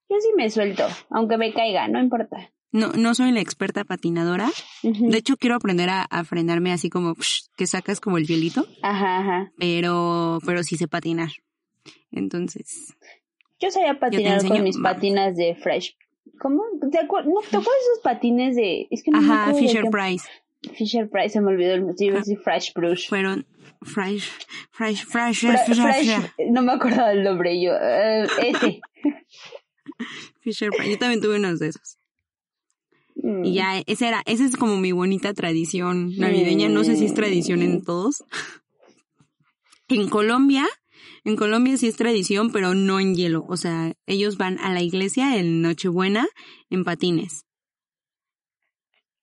Yo 0.10 0.16
sí 0.22 0.30
me 0.38 0.50
suelto, 0.50 0.86
aunque 1.10 1.38
me 1.38 1.54
caiga, 1.54 1.88
no 1.88 2.00
importa. 2.00 2.52
No, 2.72 2.92
no 2.94 3.16
soy 3.16 3.32
la 3.32 3.40
experta 3.42 3.84
patinadora. 3.84 4.50
De 4.84 5.18
hecho, 5.18 5.38
quiero 5.38 5.56
aprender 5.56 5.90
a, 5.90 6.04
a 6.04 6.24
frenarme 6.24 6.72
así 6.72 6.90
como 6.90 7.16
psh, 7.16 7.48
que 7.58 7.66
sacas 7.68 8.00
como 8.00 8.18
el 8.18 8.28
hielito, 8.28 8.68
Ajá, 8.84 9.20
ajá. 9.20 9.52
pero, 9.58 10.40
pero 10.46 10.64
sí 10.64 10.78
sé 10.78 10.88
patinar. 10.88 11.30
Entonces, 12.12 12.94
Yo 13.60 13.72
sabía 13.72 14.00
patinar 14.00 14.36
enseño, 14.36 14.56
con 14.56 14.64
mis 14.64 14.76
vamos. 14.78 14.94
patinas 14.96 15.36
de 15.36 15.56
Fresh. 15.56 15.98
¿Cómo? 16.40 16.64
¿Te, 16.92 17.00
acuer- 17.00 17.26
no, 17.26 17.40
¿te 17.42 17.58
acuerdas 17.58 17.66
de 17.66 17.92
esos 17.92 18.00
patines 18.04 18.56
de.? 18.56 18.88
Es 18.92 19.04
que 19.04 19.12
no 19.12 19.20
ajá, 19.20 19.54
Fisher 19.54 19.86
Price. 19.90 20.26
Fisher 20.76 21.10
Price, 21.10 21.30
se 21.30 21.42
me 21.42 21.52
olvidó 21.52 21.74
el 21.76 21.86
sí, 21.98 22.10
a 22.10 22.14
decir 22.14 22.40
Fresh 22.40 22.74
Brush. 22.74 23.08
Fueron 23.10 23.46
fresh, 23.84 24.30
fresh, 24.72 25.06
fresh, 25.06 25.40
fresh, 25.40 25.80
Fresh, 25.82 26.32
no 26.50 26.62
me 26.64 26.74
acordaba 26.74 27.12
el 27.12 27.24
nombre 27.24 27.62
yo. 27.62 27.74
eh, 27.80 28.26
ese. 28.44 28.82
Fisher 30.42 30.70
Price. 30.72 30.92
Yo 30.92 30.98
también 30.98 31.22
tuve 31.22 31.38
unos 31.38 31.60
de 31.60 31.68
esos. 31.70 31.98
Mm. 33.16 33.46
Y 33.46 33.54
ya, 33.56 33.80
esa 33.86 34.08
era, 34.08 34.24
esa 34.26 34.46
es 34.46 34.56
como 34.58 34.78
mi 34.78 34.92
bonita 34.92 35.34
tradición 35.34 36.16
navideña. 36.18 36.70
No 36.70 36.84
sé 36.84 36.96
si 36.96 37.06
es 37.06 37.14
tradición 37.14 37.62
en 37.62 37.84
todos. 37.84 38.24
En 39.90 40.10
Colombia, 40.10 40.68
en 41.28 41.36
Colombia 41.36 41.76
sí 41.76 41.88
es 41.88 41.98
tradición, 41.98 42.54
pero 42.54 42.74
no 42.74 43.02
en 43.02 43.14
hielo. 43.14 43.46
O 43.50 43.58
sea, 43.58 43.92
ellos 44.06 44.38
van 44.38 44.60
a 44.60 44.72
la 44.74 44.82
iglesia 44.82 45.38
en 45.38 45.62
Nochebuena 45.62 46.26
en 46.70 46.86
patines. 46.86 47.46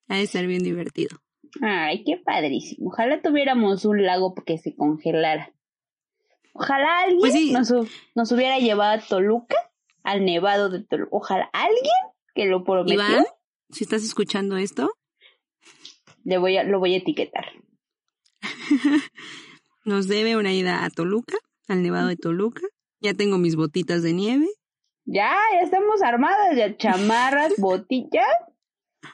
Ha 0.07 0.17
de 0.17 0.27
ser 0.27 0.45
bien 0.45 0.63
divertido. 0.63 1.17
Ay, 1.61 2.03
qué 2.03 2.17
padrísimo. 2.23 2.89
Ojalá 2.89 3.23
tuviéramos 3.23 3.85
un 3.85 4.05
lago 4.05 4.35
que 4.35 4.59
se 4.59 4.75
congelara. 4.75 5.51
Ojalá 6.53 6.99
alguien 6.99 7.19
Pues 7.21 7.33
sí. 7.33 7.51
nos, 7.51 7.73
nos 8.13 8.31
hubiera 8.31 8.59
llevado 8.59 8.99
a 8.99 9.03
Toluca, 9.03 9.55
al 10.03 10.25
nevado 10.25 10.69
de 10.69 10.83
Toluca. 10.83 11.09
Ojalá 11.11 11.49
alguien 11.53 12.13
que 12.35 12.45
lo 12.45 12.63
prometió, 12.63 12.95
Iván, 12.95 13.25
si 13.71 13.83
estás 13.83 14.03
escuchando 14.03 14.57
esto, 14.57 14.91
le 16.23 16.37
voy 16.37 16.57
a, 16.57 16.63
lo 16.63 16.79
voy 16.79 16.93
a 16.93 16.97
etiquetar. 16.97 17.45
nos 19.85 20.07
debe 20.07 20.37
una 20.37 20.53
ida 20.53 20.85
a 20.85 20.89
Toluca, 20.91 21.37
al 21.67 21.83
Nevado 21.83 22.07
de 22.07 22.17
Toluca. 22.17 22.61
Ya 22.99 23.13
tengo 23.13 23.37
mis 23.37 23.55
botitas 23.55 24.01
de 24.03 24.13
nieve. 24.13 24.47
Ya, 25.05 25.35
ya 25.53 25.59
estamos 25.61 26.01
armadas, 26.01 26.55
ya 26.55 26.75
chamarras, 26.77 27.53
botillas. 27.59 28.25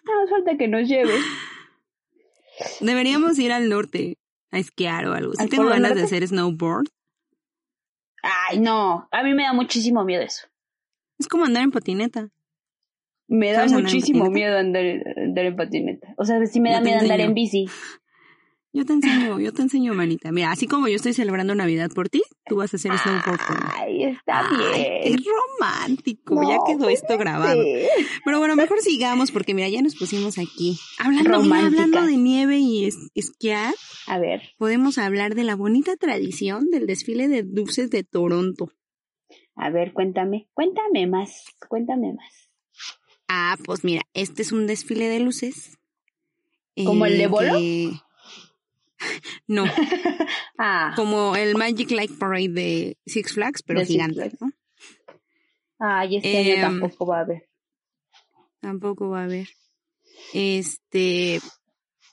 No 0.05 0.21
nos 0.21 0.29
falta 0.29 0.57
que 0.57 0.67
nos 0.67 0.87
lleve. 0.87 1.13
Deberíamos 2.79 3.37
ir 3.39 3.51
al 3.51 3.69
norte 3.69 4.17
a 4.51 4.59
esquiar 4.59 5.07
o 5.07 5.13
algo. 5.13 5.33
Si 5.33 5.43
¿Al 5.43 5.49
tengo 5.49 5.65
ganas 5.65 5.95
de 5.95 6.03
hacer 6.03 6.27
snowboard. 6.27 6.87
Ay, 8.23 8.59
no, 8.59 9.07
a 9.11 9.23
mí 9.23 9.33
me 9.33 9.43
da 9.43 9.53
muchísimo 9.53 10.03
miedo 10.03 10.21
eso. 10.21 10.47
Es 11.17 11.27
como 11.27 11.45
andar 11.45 11.63
en 11.63 11.71
patineta. 11.71 12.29
Me 13.27 13.51
da 13.51 13.59
¿Sabes 13.59 13.73
andar 13.73 13.79
en 13.79 13.95
muchísimo 13.95 14.29
miedo 14.29 14.57
andar, 14.57 14.83
andar 15.17 15.45
en 15.45 15.55
patineta. 15.55 16.13
O 16.17 16.25
sea, 16.25 16.45
sí 16.45 16.59
me 16.59 16.71
da 16.71 16.81
miedo 16.81 16.99
andar 16.99 17.19
en 17.19 17.33
bici. 17.33 17.67
Yo 18.73 18.85
te 18.85 18.93
enseño, 18.93 19.37
yo 19.39 19.51
te 19.51 19.61
enseño, 19.63 19.93
manita. 19.93 20.31
Mira, 20.31 20.49
así 20.51 20.65
como 20.65 20.87
yo 20.87 20.95
estoy 20.95 21.13
celebrando 21.13 21.53
Navidad 21.55 21.89
por 21.93 22.07
ti, 22.07 22.21
tú 22.45 22.55
vas 22.55 22.73
a 22.73 22.77
hacer 22.77 22.97
snowboard 22.97 23.39
por 23.45 23.63
mí. 23.65 23.69
Ay, 23.75 24.03
está 24.05 24.47
Ay, 24.49 24.57
qué 25.03 25.09
bien. 25.09 25.23
romántico. 25.59 26.35
No, 26.35 26.49
ya 26.49 26.57
quedó 26.65 26.85
pues, 26.85 27.01
esto 27.01 27.17
grabado. 27.17 27.61
Pero 28.23 28.39
bueno, 28.39 28.55
mejor 28.55 28.79
sigamos 28.79 29.31
porque 29.31 29.53
mira, 29.53 29.67
ya 29.67 29.81
nos 29.81 29.95
pusimos 29.97 30.37
aquí. 30.37 30.79
Hablando, 30.99 31.23
mira, 31.29 31.37
Romántica. 31.37 31.83
hablando 31.83 32.05
de 32.07 32.17
nieve 32.17 32.59
y 32.59 32.85
es- 32.85 33.09
esquiar, 33.13 33.73
A 34.07 34.19
ver, 34.19 34.41
podemos 34.57 34.97
hablar 34.97 35.35
de 35.35 35.43
la 35.43 35.55
bonita 35.57 35.97
tradición 35.97 36.69
del 36.71 36.87
desfile 36.87 37.27
de 37.27 37.43
luces 37.43 37.89
de 37.89 38.05
Toronto. 38.05 38.71
a 39.55 39.69
ver, 39.69 39.91
cuéntame, 39.91 40.47
cuéntame 40.53 41.07
más, 41.07 41.43
cuéntame 41.67 42.13
más. 42.13 42.49
Ah, 43.27 43.57
pues 43.65 43.83
mira, 43.83 44.03
este 44.13 44.41
es 44.43 44.53
un 44.53 44.65
desfile 44.65 45.09
de 45.09 45.19
luces. 45.19 45.77
¿Como 46.85 47.05
el 47.05 47.17
de 47.17 47.27
Bolo? 47.27 47.57
que- 47.57 47.91
No, 49.47 49.65
Ah, 50.57 50.93
como 50.95 51.35
el 51.35 51.55
Magic 51.55 51.89
Light 51.91 52.17
Parade 52.17 52.49
de 52.49 52.97
Six 53.05 53.33
Flags, 53.33 53.63
pero 53.63 53.79
De 53.79 53.85
gigante. 53.85 54.31
¿no? 54.39 54.51
ay, 55.79 56.17
este 56.17 56.41
em, 56.41 56.59
año 56.59 56.61
tampoco 56.61 57.05
va 57.07 57.17
a 57.17 57.21
haber. 57.21 57.49
Tampoco 58.59 59.09
va 59.09 59.21
a 59.21 59.23
haber. 59.23 59.47
Este, 60.33 61.39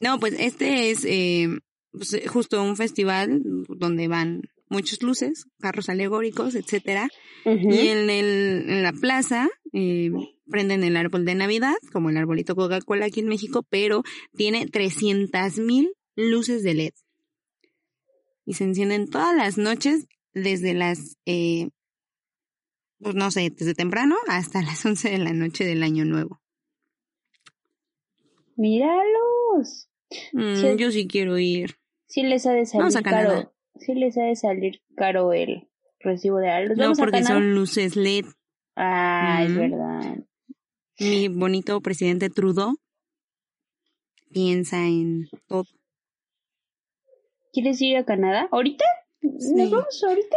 no, 0.00 0.18
pues 0.18 0.34
este 0.38 0.90
es 0.90 1.04
eh, 1.04 1.48
pues, 1.92 2.14
eh, 2.14 2.26
justo 2.26 2.62
un 2.62 2.76
festival 2.76 3.42
donde 3.68 4.08
van 4.08 4.42
muchas 4.70 5.02
luces, 5.02 5.44
carros 5.58 5.88
alegóricos, 5.88 6.54
etcétera, 6.54 7.08
y 7.44 7.88
en 7.88 8.10
el 8.10 8.70
en 8.70 8.82
la 8.82 8.92
plaza 8.92 9.48
eh, 9.72 10.10
prenden 10.48 10.84
el 10.84 10.96
árbol 10.96 11.24
de 11.24 11.34
Navidad, 11.34 11.76
como 11.92 12.10
el 12.10 12.16
arbolito 12.16 12.54
Coca-Cola 12.54 13.06
aquí 13.06 13.20
en 13.20 13.28
México, 13.28 13.64
pero 13.68 14.02
tiene 14.34 14.66
300 14.66 15.58
mil 15.58 15.92
luces 16.18 16.64
de 16.64 16.74
LED 16.74 16.94
y 18.44 18.54
se 18.54 18.64
encienden 18.64 19.08
todas 19.08 19.36
las 19.36 19.56
noches 19.56 20.08
desde 20.32 20.74
las 20.74 21.16
eh, 21.26 21.68
pues 23.00 23.14
no 23.14 23.30
sé, 23.30 23.50
desde 23.50 23.74
temprano 23.74 24.16
hasta 24.26 24.62
las 24.62 24.84
11 24.84 25.10
de 25.10 25.18
la 25.18 25.32
noche 25.32 25.64
del 25.64 25.82
año 25.82 26.04
nuevo. 26.04 26.40
Míralos. 28.56 29.88
Mm. 30.32 30.76
Yo 30.76 30.90
sí 30.90 31.06
quiero 31.06 31.38
ir. 31.38 31.76
Sí 32.06 32.22
les 32.22 32.46
ha 32.46 32.52
de 32.52 32.66
Vamos 32.74 32.94
salir 32.94 33.04
caro. 33.04 33.54
Sí 33.78 33.94
les 33.94 34.18
ha 34.18 34.22
de 34.22 34.34
salir 34.34 34.82
caro 34.96 35.32
el 35.32 35.68
recibo 36.00 36.38
de 36.38 36.50
algo. 36.50 36.74
No 36.74 36.94
porque 36.94 37.22
son 37.22 37.54
luces 37.54 37.94
LED. 37.94 38.24
Ah, 38.74 39.44
es 39.44 39.54
verdad. 39.54 40.24
Mi 40.98 41.28
bonito 41.28 41.80
presidente 41.80 42.30
Trudeau 42.30 42.76
piensa 44.32 44.84
en 44.86 45.28
todo. 45.46 45.66
¿Quieres 47.52 47.80
ir 47.80 47.96
a 47.96 48.04
Canadá? 48.04 48.48
¿Ahorita? 48.50 48.84
Sí. 49.20 49.54
¿Nos 49.54 49.70
vamos 49.70 50.04
ahorita? 50.06 50.36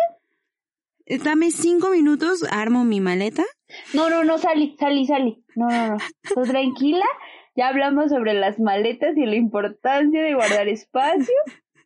Eh, 1.06 1.18
Dame 1.18 1.52
cinco 1.52 1.90
minutos, 1.90 2.44
armo 2.50 2.84
mi 2.84 3.00
maleta. 3.02 3.44
No, 3.94 4.10
no, 4.10 4.24
no, 4.24 4.38
Sally, 4.38 4.76
Sally, 4.80 5.06
Sally. 5.06 5.44
No, 5.56 5.68
no, 5.70 5.88
no. 5.90 5.98
Tú 6.34 6.42
tranquila. 6.44 7.06
Ya 7.56 7.68
hablamos 7.68 8.10
sobre 8.10 8.34
las 8.34 8.60
maletas 8.60 9.18
y 9.18 9.26
la 9.26 9.36
importancia 9.36 10.22
de 10.24 10.34
guardar 10.34 10.68
espacio. 10.70 11.36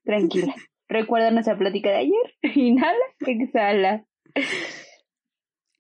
Tranquila. 0.04 0.54
Recuerda 0.88 1.32
nuestra 1.32 1.58
plática 1.58 1.90
de 1.90 1.96
ayer. 1.98 2.36
Inhala, 2.56 3.06
exhala. 3.26 4.06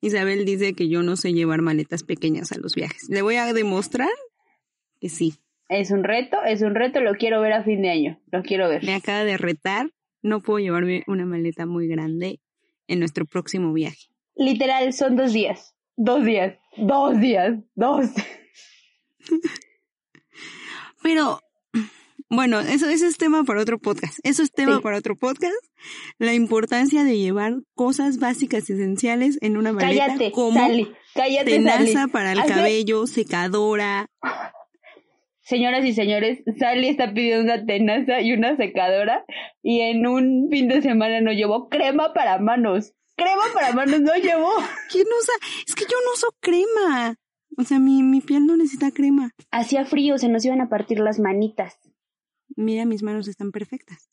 Isabel 0.01 0.45
dice 0.45 0.73
que 0.73 0.89
yo 0.89 1.03
no 1.03 1.15
sé 1.15 1.33
llevar 1.33 1.61
maletas 1.61 2.03
pequeñas 2.03 2.51
a 2.51 2.57
los 2.57 2.73
viajes. 2.73 3.07
Le 3.09 3.21
voy 3.21 3.35
a 3.35 3.53
demostrar 3.53 4.09
que 4.99 5.09
sí. 5.09 5.35
Es 5.69 5.91
un 5.91 6.03
reto, 6.03 6.37
es 6.45 6.61
un 6.61 6.75
reto. 6.75 6.99
Lo 7.01 7.15
quiero 7.15 7.41
ver 7.41 7.53
a 7.53 7.63
fin 7.63 7.81
de 7.81 7.89
año. 7.89 8.21
Lo 8.31 8.43
quiero 8.43 8.69
ver. 8.69 8.83
Me 8.83 8.93
acaba 8.93 9.23
de 9.23 9.37
retar. 9.37 9.89
No 10.21 10.41
puedo 10.41 10.59
llevarme 10.59 11.03
una 11.07 11.25
maleta 11.25 11.65
muy 11.65 11.87
grande 11.87 12.39
en 12.87 12.99
nuestro 12.99 13.25
próximo 13.25 13.73
viaje. 13.73 14.07
Literal, 14.35 14.91
son 14.93 15.15
dos 15.15 15.33
días. 15.33 15.75
Dos 15.95 16.23
días. 16.25 16.57
Dos 16.77 17.19
días. 17.19 17.55
Dos. 17.75 18.05
Pero, 21.03 21.39
bueno, 22.29 22.59
eso, 22.59 22.89
eso 22.89 23.05
es 23.05 23.17
tema 23.17 23.43
para 23.43 23.61
otro 23.61 23.77
podcast. 23.79 24.17
Eso 24.23 24.43
es 24.43 24.51
tema 24.51 24.77
Sí. 24.77 24.81
para 24.81 24.97
otro 24.97 25.15
podcast. 25.15 25.53
La 26.17 26.33
importancia 26.33 27.03
de 27.03 27.17
llevar 27.17 27.53
cosas 27.75 28.17
básicas 28.17 28.69
y 28.69 28.73
esenciales 28.73 29.37
en 29.41 29.57
una 29.57 29.71
maleta 29.71 30.07
Cállate, 30.07 30.31
como 30.31 30.59
Sally. 30.59 30.91
Cállate, 31.13 31.51
tenaza 31.51 32.07
para 32.07 32.31
el 32.33 32.39
Hace- 32.39 32.49
cabello, 32.53 33.05
secadora. 33.07 34.09
Señoras 35.45 35.85
y 35.85 35.93
señores, 35.93 36.39
Sally 36.57 36.87
está 36.89 37.13
pidiendo 37.13 37.43
una 37.43 37.63
tenaza 37.65 38.19
y 38.21 38.33
una 38.33 38.57
secadora 38.57 39.23
y 39.61 39.81
en 39.81 40.07
un 40.07 40.47
fin 40.49 40.67
de 40.67 40.81
semana 40.81 41.21
no 41.21 41.31
llevó 41.31 41.69
crema 41.69 42.13
para 42.13 42.39
manos. 42.39 42.93
Crema 43.15 43.43
para 43.53 43.71
manos 43.73 44.01
no 44.01 44.15
llevó. 44.15 44.51
¿Quién 44.91 45.05
usa? 45.05 45.33
Es 45.67 45.75
que 45.75 45.83
yo 45.83 45.97
no 46.03 46.13
uso 46.15 46.27
crema. 46.39 47.15
O 47.57 47.63
sea, 47.63 47.77
mi, 47.77 48.01
mi 48.01 48.21
piel 48.21 48.47
no 48.47 48.57
necesita 48.57 48.89
crema. 48.91 49.31
Hacía 49.51 49.85
frío, 49.85 50.17
se 50.17 50.29
nos 50.29 50.43
iban 50.43 50.61
a 50.61 50.67
partir 50.67 50.99
las 50.99 51.19
manitas. 51.19 51.79
Mira, 52.55 52.85
mis 52.85 53.03
manos 53.03 53.27
están 53.27 53.51
perfectas. 53.51 54.09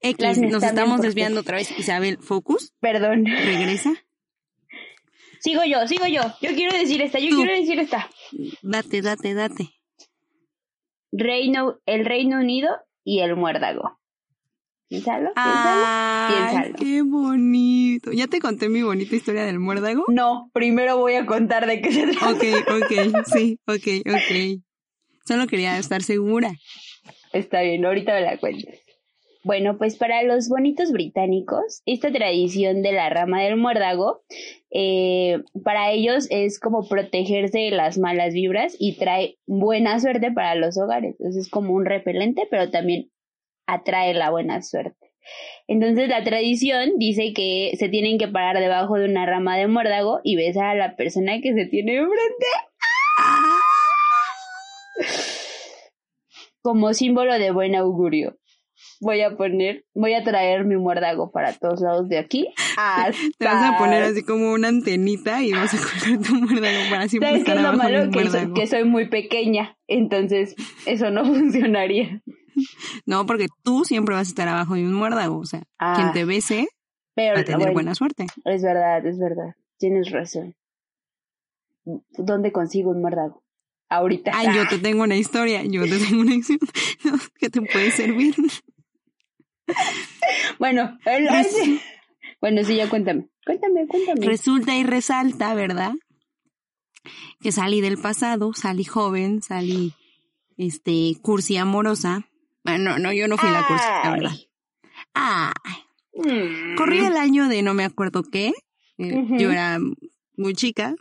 X, 0.00 0.38
nos 0.38 0.62
estamos 0.62 1.02
desviando 1.02 1.40
otra 1.40 1.58
vez. 1.58 1.70
Isabel, 1.78 2.16
focus, 2.18 2.72
Perdón. 2.80 3.26
regresa. 3.26 3.92
Sigo 5.40 5.62
yo, 5.64 5.86
sigo 5.86 6.06
yo. 6.06 6.22
Yo 6.40 6.54
quiero 6.54 6.76
decir 6.76 7.02
esta, 7.02 7.18
yo 7.18 7.28
Tú. 7.28 7.36
quiero 7.36 7.52
decir 7.52 7.78
esta. 7.78 8.08
Date, 8.62 9.02
date, 9.02 9.34
date. 9.34 9.68
Reino, 11.12 11.78
el 11.86 12.04
Reino 12.04 12.38
Unido 12.38 12.70
y 13.04 13.20
el 13.20 13.36
muérdago. 13.36 13.98
Piénsalo, 14.88 15.32
piénsalo. 15.32 15.84
Ay, 15.86 16.34
piénsalo. 16.34 16.74
qué 16.76 17.02
bonito. 17.02 18.12
¿Ya 18.12 18.26
te 18.26 18.40
conté 18.40 18.68
mi 18.68 18.82
bonita 18.82 19.14
historia 19.16 19.44
del 19.44 19.58
muérdago? 19.58 20.04
No, 20.08 20.50
primero 20.52 20.98
voy 20.98 21.14
a 21.14 21.24
contar 21.24 21.66
de 21.66 21.80
qué 21.80 21.92
se 21.92 22.06
trata. 22.08 22.30
Ok, 22.30 22.44
ok, 22.68 23.24
sí, 23.26 23.58
ok, 23.66 24.06
ok. 24.06 24.62
Solo 25.24 25.46
quería 25.46 25.78
estar 25.78 26.02
segura. 26.02 26.52
Está 27.32 27.62
bien, 27.62 27.84
ahorita 27.86 28.12
me 28.12 28.20
la 28.20 28.36
cuentes. 28.36 28.81
Bueno, 29.44 29.76
pues 29.76 29.96
para 29.96 30.22
los 30.22 30.48
bonitos 30.48 30.92
británicos, 30.92 31.82
esta 31.84 32.12
tradición 32.12 32.82
de 32.82 32.92
la 32.92 33.10
rama 33.10 33.42
del 33.42 33.56
muérdago, 33.56 34.22
eh, 34.70 35.42
para 35.64 35.90
ellos 35.90 36.28
es 36.30 36.60
como 36.60 36.88
protegerse 36.88 37.58
de 37.58 37.70
las 37.72 37.98
malas 37.98 38.34
vibras 38.34 38.76
y 38.78 38.96
trae 38.98 39.38
buena 39.46 39.98
suerte 39.98 40.30
para 40.30 40.54
los 40.54 40.78
hogares. 40.78 41.16
Entonces 41.18 41.46
es 41.46 41.50
como 41.50 41.74
un 41.74 41.86
repelente, 41.86 42.46
pero 42.50 42.70
también 42.70 43.10
atrae 43.66 44.14
la 44.14 44.30
buena 44.30 44.62
suerte. 44.62 45.12
Entonces 45.66 46.08
la 46.08 46.22
tradición 46.22 46.98
dice 46.98 47.32
que 47.34 47.72
se 47.78 47.88
tienen 47.88 48.18
que 48.18 48.28
parar 48.28 48.60
debajo 48.60 48.96
de 48.96 49.06
una 49.06 49.26
rama 49.26 49.56
de 49.56 49.66
muérdago 49.66 50.20
y 50.22 50.36
besar 50.36 50.66
a 50.66 50.74
la 50.74 50.94
persona 50.94 51.40
que 51.40 51.52
se 51.52 51.66
tiene 51.66 51.96
enfrente. 51.96 52.46
Como 56.62 56.94
símbolo 56.94 57.38
de 57.40 57.50
buen 57.50 57.74
augurio. 57.74 58.36
Voy 59.04 59.20
a 59.20 59.36
poner, 59.36 59.84
voy 59.94 60.14
a 60.14 60.22
traer 60.22 60.64
mi 60.64 60.76
muérdago 60.76 61.32
para 61.32 61.52
todos 61.52 61.80
lados 61.80 62.08
de 62.08 62.18
aquí. 62.18 62.46
Te 63.36 63.44
vas 63.44 63.74
a 63.74 63.76
poner 63.76 64.04
así 64.04 64.22
como 64.22 64.52
una 64.52 64.68
antenita 64.68 65.42
y 65.42 65.50
vas 65.52 65.74
a 65.74 65.78
colgar 65.78 66.22
tu 66.24 66.34
muérdago 66.36 66.78
para 66.88 67.08
siempre 67.08 67.30
¿Sabes 67.30 67.40
estar 67.40 67.56
qué 67.56 67.62
es 67.62 67.66
lo 67.68 67.76
malo? 67.76 67.98
Que 67.98 68.12
soy, 68.12 68.22
muérdago. 68.30 68.54
que 68.54 68.66
soy 68.68 68.84
muy 68.84 69.08
pequeña, 69.08 69.76
entonces 69.88 70.54
eso 70.86 71.10
no 71.10 71.24
funcionaría. 71.26 72.22
No, 73.04 73.26
porque 73.26 73.48
tú 73.64 73.84
siempre 73.84 74.14
vas 74.14 74.28
a 74.28 74.30
estar 74.30 74.46
abajo 74.46 74.74
de 74.74 74.84
un 74.84 74.94
muérdago. 74.94 75.38
O 75.38 75.46
sea, 75.46 75.64
Ah. 75.80 75.94
quien 75.96 76.12
te 76.12 76.24
bese 76.24 76.68
Pero 77.16 77.34
va 77.34 77.40
a 77.40 77.44
tener 77.44 77.58
bueno, 77.58 77.72
buena 77.72 77.94
suerte. 77.96 78.26
es 78.44 78.62
verdad, 78.62 79.04
es 79.04 79.18
verdad. 79.18 79.56
Tienes 79.78 80.10
razón. 80.12 80.54
¿Dónde 82.16 82.52
consigo 82.52 82.90
un 82.92 83.00
muérdago? 83.00 83.42
Ahorita. 83.88 84.30
Ay, 84.34 84.46
yo 84.54 84.66
te 84.68 84.78
tengo 84.78 85.02
una 85.02 85.16
historia. 85.16 85.64
Yo 85.64 85.82
te 85.82 85.98
tengo 85.98 86.20
una 86.22 86.34
historia 86.36 86.60
no, 87.04 87.12
que 87.38 87.50
te 87.50 87.60
puede 87.62 87.90
servir. 87.90 88.34
Bueno, 90.58 90.98
el- 91.06 91.28
bueno, 92.40 92.64
sí, 92.64 92.76
ya 92.76 92.88
cuéntame. 92.88 93.28
Cuéntame, 93.44 93.86
cuéntame. 93.86 94.26
Resulta 94.26 94.76
y 94.76 94.84
resalta, 94.84 95.54
¿verdad? 95.54 95.92
Que 97.40 97.50
salí 97.52 97.80
del 97.80 97.98
pasado, 97.98 98.52
salí 98.54 98.84
joven, 98.84 99.42
salí, 99.42 99.94
este, 100.56 101.14
cursi 101.22 101.56
amorosa. 101.56 102.28
Bueno, 102.64 102.92
no, 102.92 102.98
no, 102.98 103.12
yo 103.12 103.26
no 103.26 103.36
fui 103.36 103.50
la 103.50 103.66
cursi, 103.66 103.84
la 104.04 104.10
verdad. 104.12 104.32
Ah, 105.14 105.52
Mm. 106.14 106.76
corría 106.76 107.08
el 107.08 107.16
año 107.16 107.48
de 107.48 107.62
no 107.62 107.72
me 107.74 107.84
acuerdo 107.84 108.22
qué. 108.22 108.52
eh. 108.98 109.26
Yo 109.38 109.50
era 109.50 109.78
muy 110.36 110.54
chica. 110.54 110.94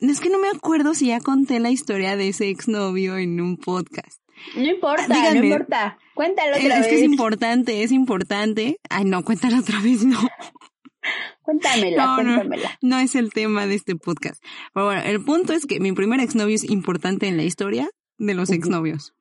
Es 0.00 0.20
que 0.20 0.30
no 0.30 0.38
me 0.38 0.48
acuerdo 0.48 0.94
si 0.94 1.08
ya 1.08 1.20
conté 1.20 1.60
la 1.60 1.70
historia 1.70 2.16
de 2.16 2.28
ese 2.28 2.48
exnovio 2.48 3.18
en 3.18 3.40
un 3.40 3.56
podcast. 3.58 4.21
No 4.56 4.64
importa, 4.64 5.06
Díganme. 5.06 5.38
no 5.40 5.44
importa. 5.46 5.98
Cuéntalo 6.14 6.56
Es, 6.56 6.64
otra 6.64 6.78
es 6.78 6.86
que 6.86 6.92
vez. 6.92 7.00
es 7.00 7.04
importante, 7.10 7.82
es 7.82 7.92
importante. 7.92 8.76
Ay, 8.90 9.04
no, 9.04 9.22
cuéntala 9.24 9.60
otra 9.60 9.80
vez, 9.80 10.04
no. 10.04 10.18
Cuéntamela, 11.42 12.06
No, 12.06 12.16
no. 12.22 12.34
cuéntamela. 12.34 12.78
No 12.80 12.98
es 12.98 13.14
el 13.14 13.32
tema 13.32 13.66
de 13.66 13.74
este 13.74 13.96
podcast. 13.96 14.42
Pero 14.72 14.86
bueno, 14.86 15.02
el 15.02 15.22
punto 15.24 15.52
es 15.52 15.66
que 15.66 15.80
mi 15.80 15.92
primer 15.92 16.20
exnovio 16.20 16.54
es 16.54 16.64
importante 16.64 17.26
en 17.26 17.36
la 17.36 17.42
historia 17.44 17.88
de 18.18 18.34
los 18.34 18.50
exnovios. 18.50 19.14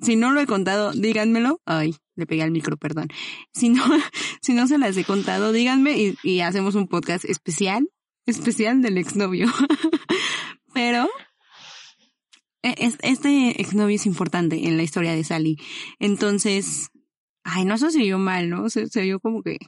Si 0.00 0.16
no 0.16 0.32
lo 0.32 0.40
he 0.40 0.46
contado, 0.46 0.92
díganmelo. 0.92 1.60
Ay, 1.66 1.94
le 2.16 2.26
pegué 2.26 2.42
al 2.42 2.50
micro, 2.50 2.76
perdón. 2.76 3.08
Si 3.52 3.68
no, 3.68 3.84
si 4.42 4.52
no 4.54 4.66
se 4.66 4.78
las 4.78 4.96
he 4.96 5.04
contado, 5.04 5.52
díganme 5.52 5.96
y, 5.98 6.16
y 6.22 6.40
hacemos 6.40 6.74
un 6.74 6.88
podcast 6.88 7.24
especial, 7.24 7.86
especial 8.26 8.80
del 8.82 8.96
exnovio. 8.98 9.48
Pero 10.74 11.08
este 12.62 13.60
exnovio 13.60 13.96
es 13.96 14.06
importante 14.06 14.66
en 14.68 14.76
la 14.76 14.82
historia 14.82 15.14
de 15.14 15.24
Sally. 15.24 15.56
Entonces, 15.98 16.88
ay, 17.44 17.64
no 17.64 17.76
se 17.78 17.86
oyó 17.86 18.18
mal, 18.18 18.48
¿no? 18.50 18.70
Se, 18.70 18.86
se 18.88 19.00
oyó 19.00 19.20
como 19.20 19.42
que, 19.42 19.58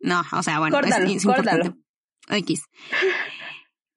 no, 0.00 0.22
o 0.32 0.42
sea, 0.42 0.58
bueno, 0.60 0.76
es- 0.78 0.82
Córtalo, 0.84 1.06
es, 1.06 1.24
importante. 1.24 1.50
córtalo. 1.70 1.76
X. 2.38 2.62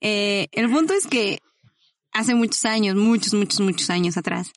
Eh, 0.01 0.47
el 0.51 0.69
punto 0.69 0.93
es 0.93 1.07
que 1.07 1.39
hace 2.11 2.35
muchos 2.35 2.63
años, 2.65 2.95
muchos, 2.95 3.33
muchos, 3.33 3.59
muchos 3.59 3.89
años 3.89 4.17
atrás, 4.17 4.51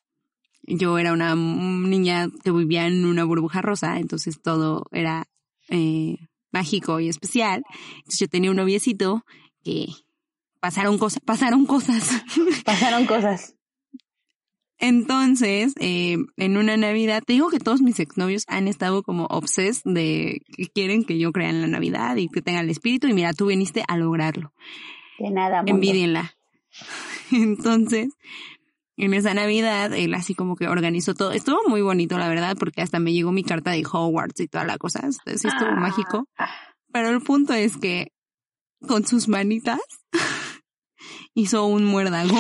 yo 0.63 0.99
era 0.99 1.13
una 1.13 1.35
niña 1.35 2.29
que 2.45 2.53
vivía 2.53 2.87
en 2.87 3.05
una 3.05 3.25
burbuja 3.25 3.61
rosa, 3.63 3.99
entonces 3.99 4.41
todo 4.41 4.87
era 4.93 5.27
eh, 5.69 6.17
mágico 6.53 7.01
y 7.01 7.09
especial. 7.09 7.65
Entonces 7.97 8.21
yo 8.21 8.29
tenía 8.29 8.51
un 8.51 8.57
noviecito 8.57 9.25
que 9.65 9.89
pasaron 10.61 10.99
cosas, 10.99 11.21
pasaron 11.25 11.67
cosas. 11.67 12.09
Pasaron 12.65 13.07
cosas. 13.07 13.57
Entonces, 14.83 15.75
eh, 15.79 16.17
en 16.37 16.57
una 16.57 16.77
Navidad, 16.77 17.23
te 17.25 17.35
digo 17.35 17.51
que 17.51 17.61
todos 17.61 17.81
mis 17.81 18.01
exnovios 18.01 18.43
han 18.49 18.67
estado 18.67 19.05
como 19.05 19.27
obses 19.27 19.81
de 19.85 20.43
que 20.57 20.67
quieren 20.67 21.05
que 21.05 21.21
yo 21.21 21.31
crea 21.31 21.51
en 21.51 21.61
la 21.61 21.69
Navidad 21.69 22.17
y 22.17 22.29
que 22.29 22.43
tenga 22.43 22.59
el 22.61 22.69
espíritu 22.69 23.07
y 23.07 23.13
mira, 23.15 23.33
tú 23.33 23.47
viniste 23.47 23.85
a 23.87 23.97
lograrlo. 23.97 24.53
De 25.21 25.31
nada, 25.31 25.59
mundo. 25.59 25.71
Envidienla. 25.71 26.35
Entonces, 27.31 28.09
en 28.97 29.15
esa 29.15 29.35
Navidad, 29.35 29.93
él 29.95 30.15
así 30.15 30.35
como 30.35 30.57
que 30.57 30.67
organizó 30.67 31.15
todo. 31.15 31.31
Estuvo 31.31 31.61
muy 31.69 31.81
bonito, 31.81 32.19
la 32.19 32.29
verdad, 32.29 32.57
porque 32.59 32.83
hasta 32.83 32.99
me 32.99 33.13
llegó 33.13 33.31
mi 33.31 33.45
carta 33.45 33.71
de 33.71 33.85
Hogwarts 33.87 34.41
y 34.41 34.49
toda 34.49 34.65
la 34.65 34.79
cosa. 34.79 35.01
Sí 35.13 35.47
estuvo 35.47 35.69
Ah. 35.71 35.77
mágico. 35.79 36.27
Pero 36.93 37.09
el 37.11 37.21
punto 37.21 37.55
es 37.55 37.77
que 37.77 38.09
con 38.89 39.07
sus 39.07 39.29
manitas 39.29 39.79
hizo 41.35 41.67
un 41.67 41.85
muérdago. 41.85 42.35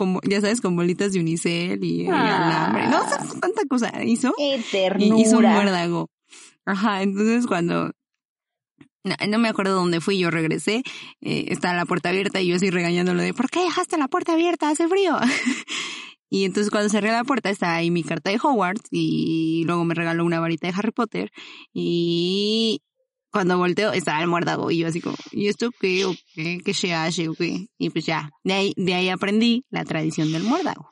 Como, 0.00 0.18
ya 0.26 0.40
sabes, 0.40 0.62
con 0.62 0.76
bolitas 0.76 1.12
de 1.12 1.20
unicel 1.20 1.84
y, 1.84 2.04
y 2.04 2.08
Ah. 2.08 2.46
alambre. 2.46 2.86
No 2.88 3.02
sé 3.06 3.38
tanta 3.38 3.62
cosa 3.68 4.02
hizo. 4.02 4.32
¡Qué 4.38 4.58
ternura! 4.72 5.20
hizo 5.20 5.36
un 5.36 5.44
muérdago. 5.44 6.08
Ajá, 6.64 7.02
entonces 7.02 7.46
cuando 7.46 7.90
no, 9.04 9.14
no 9.28 9.38
me 9.38 9.48
acuerdo 9.50 9.74
dónde 9.74 10.00
fui, 10.00 10.18
yo 10.18 10.30
regresé, 10.30 10.82
eh, 11.20 11.44
estaba 11.48 11.74
la 11.74 11.84
puerta 11.84 12.08
abierta 12.08 12.40
y 12.40 12.46
yo 12.46 12.56
así 12.56 12.70
regañándolo 12.70 13.20
de 13.22 13.34
¿por 13.34 13.50
qué 13.50 13.60
dejaste 13.60 13.98
la 13.98 14.08
puerta 14.08 14.32
abierta? 14.32 14.70
Hace 14.70 14.88
frío. 14.88 15.18
y 16.30 16.44
entonces 16.44 16.70
cuando 16.70 16.88
cerré 16.88 17.10
la 17.12 17.24
puerta 17.24 17.50
estaba 17.50 17.74
ahí 17.74 17.90
mi 17.90 18.02
carta 18.02 18.30
de 18.30 18.38
Hogwarts 18.42 18.88
y 18.90 19.64
luego 19.66 19.84
me 19.84 19.94
regaló 19.94 20.24
una 20.24 20.40
varita 20.40 20.66
de 20.66 20.74
Harry 20.78 20.92
Potter 20.92 21.30
y 21.74 22.80
cuando 23.30 23.58
volteo 23.58 23.92
estaba 23.92 24.20
el 24.20 24.28
muérdago 24.28 24.70
y 24.70 24.78
yo 24.78 24.88
así 24.88 25.00
como, 25.00 25.16
¿y 25.30 25.48
esto 25.48 25.70
qué? 25.80 26.04
¿O 26.04 26.14
qué? 26.34 26.58
¿Qué 26.64 26.74
se 26.74 26.94
hace? 26.94 27.28
¿O 27.28 27.34
qué? 27.34 27.66
Y 27.78 27.90
pues 27.90 28.06
ya, 28.06 28.30
de 28.44 28.52
ahí, 28.52 28.74
de 28.76 28.94
ahí 28.94 29.08
aprendí 29.08 29.64
la 29.70 29.84
tradición 29.84 30.32
del 30.32 30.42
muérdago. 30.42 30.88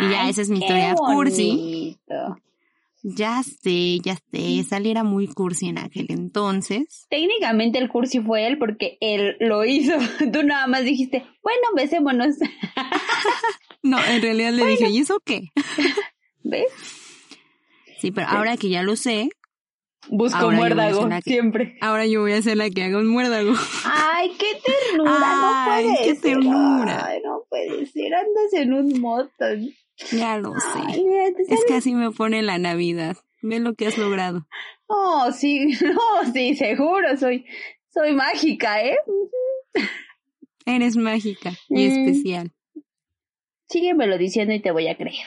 Y 0.00 0.10
ya, 0.10 0.24
Ay, 0.24 0.30
esa 0.30 0.42
es 0.42 0.50
mi 0.50 0.58
historia 0.58 0.94
cursi. 0.94 1.98
Ya 3.02 3.42
sé, 3.44 4.00
ya 4.00 4.16
sé, 4.32 4.64
Sally 4.64 4.90
era 4.90 5.04
muy 5.04 5.28
cursi 5.28 5.68
en 5.68 5.78
aquel 5.78 6.06
entonces. 6.08 7.06
Técnicamente 7.08 7.78
el 7.78 7.88
cursi 7.88 8.18
fue 8.20 8.46
él 8.48 8.58
porque 8.58 8.98
él 9.00 9.36
lo 9.38 9.64
hizo. 9.64 9.92
Tú 10.32 10.42
nada 10.42 10.66
más 10.66 10.84
dijiste, 10.84 11.24
bueno, 11.42 11.68
besémonos. 11.74 12.36
No, 13.80 14.04
en 14.04 14.20
realidad 14.20 14.52
le 14.52 14.66
dije, 14.66 14.90
¿y 14.90 14.98
eso 14.98 15.20
qué? 15.24 15.52
¿Ves? 16.42 16.66
Sí, 18.00 18.10
pero 18.10 18.26
ahora 18.26 18.56
que 18.56 18.68
ya 18.68 18.82
lo 18.82 18.96
sé, 18.96 19.30
Busco 20.10 20.38
Ahora 20.38 20.56
muérdago, 20.56 21.08
que- 21.08 21.20
siempre. 21.22 21.76
ahora 21.80 22.06
yo 22.06 22.20
voy 22.22 22.32
a 22.32 22.40
ser 22.42 22.56
la 22.56 22.70
que 22.70 22.82
haga 22.84 22.98
un 22.98 23.08
muérdago. 23.08 23.52
Ay, 23.84 24.32
qué 24.38 24.46
ternura, 24.64 25.12
Ay, 25.66 25.84
no 25.84 25.92
puede 25.92 25.98
qué 26.04 26.14
ser. 26.14 26.20
ternura. 26.20 27.06
Ay, 27.06 27.20
no 27.24 27.42
puede 27.48 27.86
ser, 27.86 28.14
andas 28.14 28.52
en 28.54 28.72
un 28.72 29.00
montón. 29.00 29.70
Ya 30.12 30.38
lo 30.38 30.54
Ay, 30.54 30.94
sé. 30.94 31.02
mira, 31.02 31.24
Es 31.48 31.64
que 31.66 31.74
así 31.74 31.92
me 31.94 32.10
pone 32.10 32.40
la 32.42 32.58
Navidad. 32.58 33.16
Ve 33.42 33.60
lo 33.60 33.74
que 33.74 33.86
has 33.86 33.98
logrado. 33.98 34.46
Oh, 34.86 35.30
sí, 35.32 35.66
no, 35.82 36.32
sí, 36.32 36.54
seguro, 36.54 37.16
soy, 37.18 37.44
soy 37.92 38.12
mágica, 38.14 38.82
¿eh? 38.82 38.96
Eres 40.66 40.96
mágica 40.96 41.52
y 41.68 41.86
Mm. 41.88 41.90
especial. 41.90 42.52
Síguemelo 43.68 44.16
diciendo 44.18 44.54
y 44.54 44.60
te 44.60 44.70
voy 44.70 44.88
a 44.88 44.96
creer. 44.96 45.26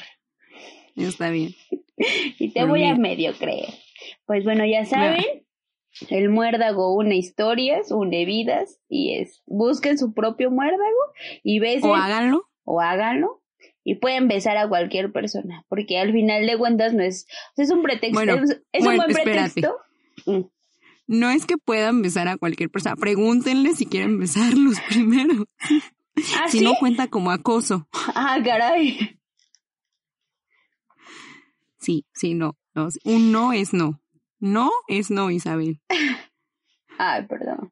Está 0.96 1.30
bien. 1.30 1.54
Y 2.40 2.50
te 2.52 2.66
voy 2.66 2.84
a 2.84 2.96
medio 2.96 3.32
creer. 3.38 3.70
Pues 4.26 4.44
bueno, 4.44 4.66
ya 4.66 4.86
saben, 4.86 5.24
el 6.10 6.30
muérdago 6.30 6.96
une 6.96 7.16
historias, 7.18 7.92
une 7.92 8.26
vidas, 8.26 8.80
y 8.88 9.16
es, 9.16 9.42
busquen 9.46 9.98
su 9.98 10.14
propio 10.14 10.52
muérdago 10.52 11.00
y 11.44 11.60
besen 11.60 11.90
O 11.90 11.96
háganlo. 11.96 12.50
o 12.64 12.80
háganlo 12.82 13.42
y 13.84 13.96
pueden 13.96 14.28
besar 14.28 14.58
a 14.58 14.70
cualquier 14.70 15.12
persona, 15.12 15.66
porque 15.68 15.98
al 15.98 16.12
final 16.12 16.46
de 16.46 16.58
cuentas 16.58 16.94
no 16.94 17.04
es, 17.04 17.28
es 17.58 17.72
un 17.72 17.82
pretexto, 17.82 18.14
Bueno, 18.14 18.36
es, 18.44 18.62
es 18.72 18.84
bueno, 18.84 19.04
un 19.06 19.12
buen 19.12 19.18
espérate. 19.18 19.62
pretexto. 19.62 19.78
Mm. 20.32 20.42
No 21.08 21.30
es 21.30 21.46
que 21.46 21.58
puedan 21.58 22.02
besar 22.02 22.28
a 22.30 22.38
cualquier 22.38 22.70
persona. 22.70 22.96
Pregúntenle 22.96 23.74
si 23.74 23.86
quieren 23.86 24.18
besarlos 24.20 24.78
primero. 24.90 25.46
¿Ah, 26.38 26.48
Si 26.48 26.60
sí? 26.60 26.64
no 26.64 26.76
cuenta 26.80 27.08
como 27.10 27.32
acoso. 27.32 27.88
Ah, 28.16 28.38
caray. 28.46 29.20
Sí, 31.80 32.06
sí, 32.14 32.34
no. 32.34 32.58
no. 32.76 32.88
Un 33.04 33.32
no 33.32 33.54
es 33.54 33.74
no. 33.74 34.01
No 34.42 34.70
es 34.90 35.10
no, 35.10 35.32
Isabel. 35.32 35.80
Ay, 36.98 37.26
perdón. 37.28 37.72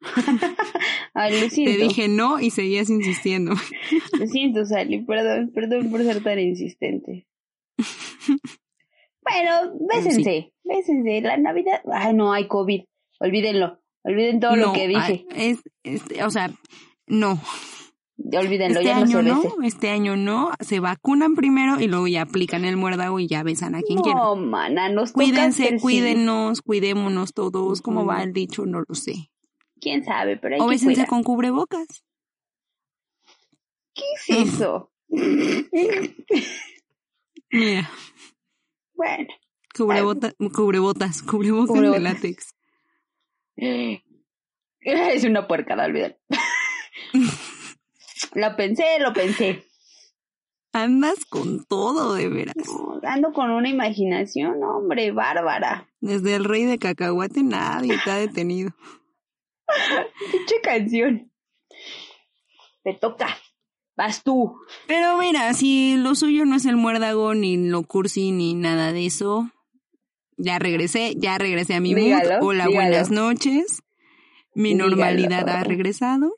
Ay, 1.14 1.32
lo 1.34 1.40
Te 1.40 1.50
siento. 1.50 1.82
dije 1.88 2.08
no 2.08 2.40
y 2.40 2.50
seguías 2.50 2.90
insistiendo. 2.90 3.52
Lo 4.18 4.26
siento, 4.26 4.64
Sally. 4.66 5.02
Perdón, 5.04 5.50
perdón 5.54 5.90
por 5.90 6.02
ser 6.02 6.22
tan 6.22 6.38
insistente. 6.40 7.26
Bueno, 9.22 9.72
bésense, 9.88 10.52
bésense. 10.62 11.20
La 11.22 11.36
Navidad. 11.38 11.80
Ay, 11.92 12.12
no, 12.14 12.32
hay 12.32 12.46
COVID. 12.48 12.82
Olvídenlo. 13.20 13.80
Olviden 14.02 14.40
todo 14.40 14.56
lo 14.56 14.72
que 14.74 14.88
dije. 14.88 15.24
Es, 15.34 15.62
es- 15.82 16.02
o 16.22 16.30
sea, 16.30 16.50
no. 17.06 17.40
Olvídenlo, 18.16 18.78
Este 18.80 18.84
ya 18.88 19.00
no 19.00 19.06
se 19.06 19.16
año 19.18 19.22
no, 19.22 19.42
este 19.64 19.90
año 19.90 20.16
no. 20.16 20.50
Se 20.60 20.78
vacunan 20.80 21.34
primero 21.34 21.80
y 21.80 21.88
luego 21.88 22.06
ya 22.06 22.22
aplican 22.22 22.64
el 22.64 22.76
muérdago 22.76 23.18
y 23.20 23.26
ya 23.26 23.42
besan 23.42 23.74
a 23.74 23.82
quien 23.82 23.98
quieran. 24.00 24.22
No, 24.22 24.36
mana, 24.36 24.88
nos 24.88 25.12
Cuídense, 25.12 25.78
cuídenos, 25.80 26.62
cuidémonos 26.62 27.32
todos. 27.34 27.82
¿Cómo 27.82 28.06
va 28.06 28.22
el 28.22 28.32
dicho? 28.32 28.66
No 28.66 28.82
lo 28.86 28.94
sé. 28.94 29.30
¿Quién 29.80 30.04
sabe? 30.04 30.36
Pero 30.36 30.54
hay 30.54 30.60
O 30.60 30.64
que 30.66 30.70
bésense 30.70 30.94
cuidar. 30.94 31.08
con 31.08 31.22
cubrebocas. 31.24 31.86
¿Qué 33.94 34.02
es 34.14 34.30
eso? 34.54 34.90
Mira, 37.50 37.90
bueno. 38.94 39.28
cubrebota- 39.76 40.34
cubrebotas, 40.54 41.22
cubrebocas 41.22 41.80
de 41.80 42.00
látex. 42.00 42.54
Es 44.86 45.24
una 45.24 45.46
puercada, 45.48 45.84
olvídalo. 45.86 46.16
lo 48.34 48.56
pensé, 48.56 48.84
lo 49.00 49.12
pensé. 49.12 49.64
Andas 50.72 51.24
con 51.28 51.64
todo, 51.66 52.14
de 52.14 52.28
veras. 52.28 52.54
No, 52.56 53.00
Ando 53.04 53.32
con 53.32 53.50
una 53.50 53.68
imaginación, 53.68 54.62
hombre, 54.64 55.12
bárbara. 55.12 55.88
Desde 56.00 56.34
el 56.34 56.44
rey 56.44 56.64
de 56.64 56.78
cacahuate 56.78 57.42
nadie 57.44 57.96
ha 58.06 58.16
detenido. 58.16 58.70
Pinche 60.32 60.60
canción. 60.62 61.30
Te 62.82 62.94
toca. 62.94 63.28
Vas 63.96 64.24
tú. 64.24 64.56
Pero 64.88 65.16
mira, 65.18 65.54
si 65.54 65.96
lo 65.96 66.16
suyo 66.16 66.44
no 66.44 66.56
es 66.56 66.64
el 66.66 66.76
muérdago, 66.76 67.34
ni 67.34 67.56
lo 67.68 67.84
cursi, 67.84 68.32
ni 68.32 68.54
nada 68.54 68.92
de 68.92 69.06
eso, 69.06 69.48
ya 70.36 70.58
regresé, 70.58 71.14
ya 71.16 71.38
regresé 71.38 71.74
a 71.74 71.80
mi 71.80 71.94
Dígalo, 71.94 72.40
mood. 72.40 72.48
Hola, 72.48 72.66
dígalo. 72.66 72.74
buenas 72.88 73.10
noches. 73.12 73.82
Mi 74.54 74.70
Dígalo. 74.72 74.90
normalidad 74.90 75.48
ha 75.48 75.62
regresado. 75.62 76.34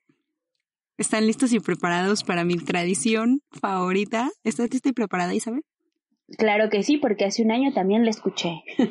¿Están 0.98 1.26
listos 1.26 1.52
y 1.52 1.60
preparados 1.60 2.24
para 2.24 2.44
mi 2.44 2.56
tradición 2.56 3.42
favorita? 3.60 4.30
¿Estás 4.44 4.70
lista 4.70 4.88
y 4.88 4.92
preparada, 4.92 5.34
Isabel? 5.34 5.62
Claro 6.38 6.70
que 6.70 6.82
sí, 6.82 6.96
porque 6.96 7.26
hace 7.26 7.42
un 7.42 7.50
año 7.50 7.72
también 7.72 8.04
la 8.04 8.10
escuché. 8.10 8.62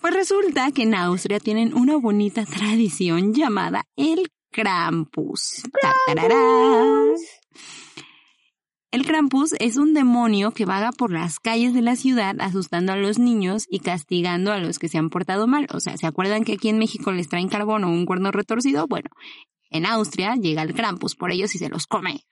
Pues 0.00 0.14
resulta 0.14 0.72
que 0.72 0.84
en 0.84 0.94
Austria 0.94 1.38
tienen 1.38 1.74
una 1.74 1.98
bonita 1.98 2.46
tradición 2.46 3.34
llamada 3.34 3.84
el 3.96 4.32
Krampus. 4.50 5.62
¡Tararán! 6.06 7.16
El 8.92 9.06
Krampus 9.06 9.54
es 9.60 9.76
un 9.76 9.94
demonio 9.94 10.50
que 10.50 10.64
vaga 10.64 10.90
por 10.90 11.12
las 11.12 11.38
calles 11.38 11.74
de 11.74 11.80
la 11.80 11.94
ciudad 11.94 12.34
asustando 12.40 12.92
a 12.92 12.96
los 12.96 13.20
niños 13.20 13.66
y 13.70 13.78
castigando 13.78 14.50
a 14.50 14.58
los 14.58 14.80
que 14.80 14.88
se 14.88 14.98
han 14.98 15.10
portado 15.10 15.46
mal. 15.46 15.68
O 15.72 15.78
sea, 15.78 15.96
¿se 15.96 16.08
acuerdan 16.08 16.42
que 16.42 16.54
aquí 16.54 16.70
en 16.70 16.78
México 16.78 17.12
les 17.12 17.28
traen 17.28 17.48
carbón 17.48 17.84
o 17.84 17.88
un 17.88 18.04
cuerno 18.04 18.32
retorcido? 18.32 18.88
Bueno, 18.88 19.08
en 19.70 19.86
Austria 19.86 20.34
llega 20.34 20.62
el 20.62 20.74
Krampus 20.74 21.14
por 21.14 21.30
ellos 21.30 21.54
y 21.54 21.58
se 21.58 21.68
los 21.68 21.86
come. 21.86 22.24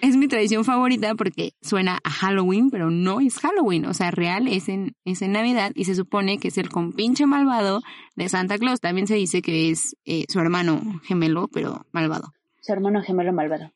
Es 0.00 0.16
mi 0.16 0.28
tradición 0.28 0.64
favorita 0.64 1.14
porque 1.14 1.52
suena 1.60 1.98
a 2.02 2.10
Halloween, 2.10 2.70
pero 2.70 2.90
no 2.90 3.20
es 3.20 3.38
Halloween. 3.38 3.84
O 3.84 3.92
sea, 3.92 4.10
real 4.10 4.48
es 4.48 4.70
en, 4.70 4.96
es 5.04 5.20
en 5.20 5.32
Navidad 5.32 5.72
y 5.74 5.84
se 5.84 5.94
supone 5.94 6.38
que 6.38 6.48
es 6.48 6.56
el 6.56 6.70
compinche 6.70 7.26
malvado 7.26 7.82
de 8.14 8.30
Santa 8.30 8.56
Claus. 8.56 8.80
También 8.80 9.06
se 9.06 9.16
dice 9.16 9.42
que 9.42 9.70
es 9.70 9.94
eh, 10.06 10.24
su 10.30 10.40
hermano 10.40 10.80
gemelo, 11.04 11.48
pero 11.48 11.84
malvado. 11.92 12.32
Su 12.66 12.72
hermano 12.72 13.00
gemelo 13.00 13.32
malvado. 13.32 13.72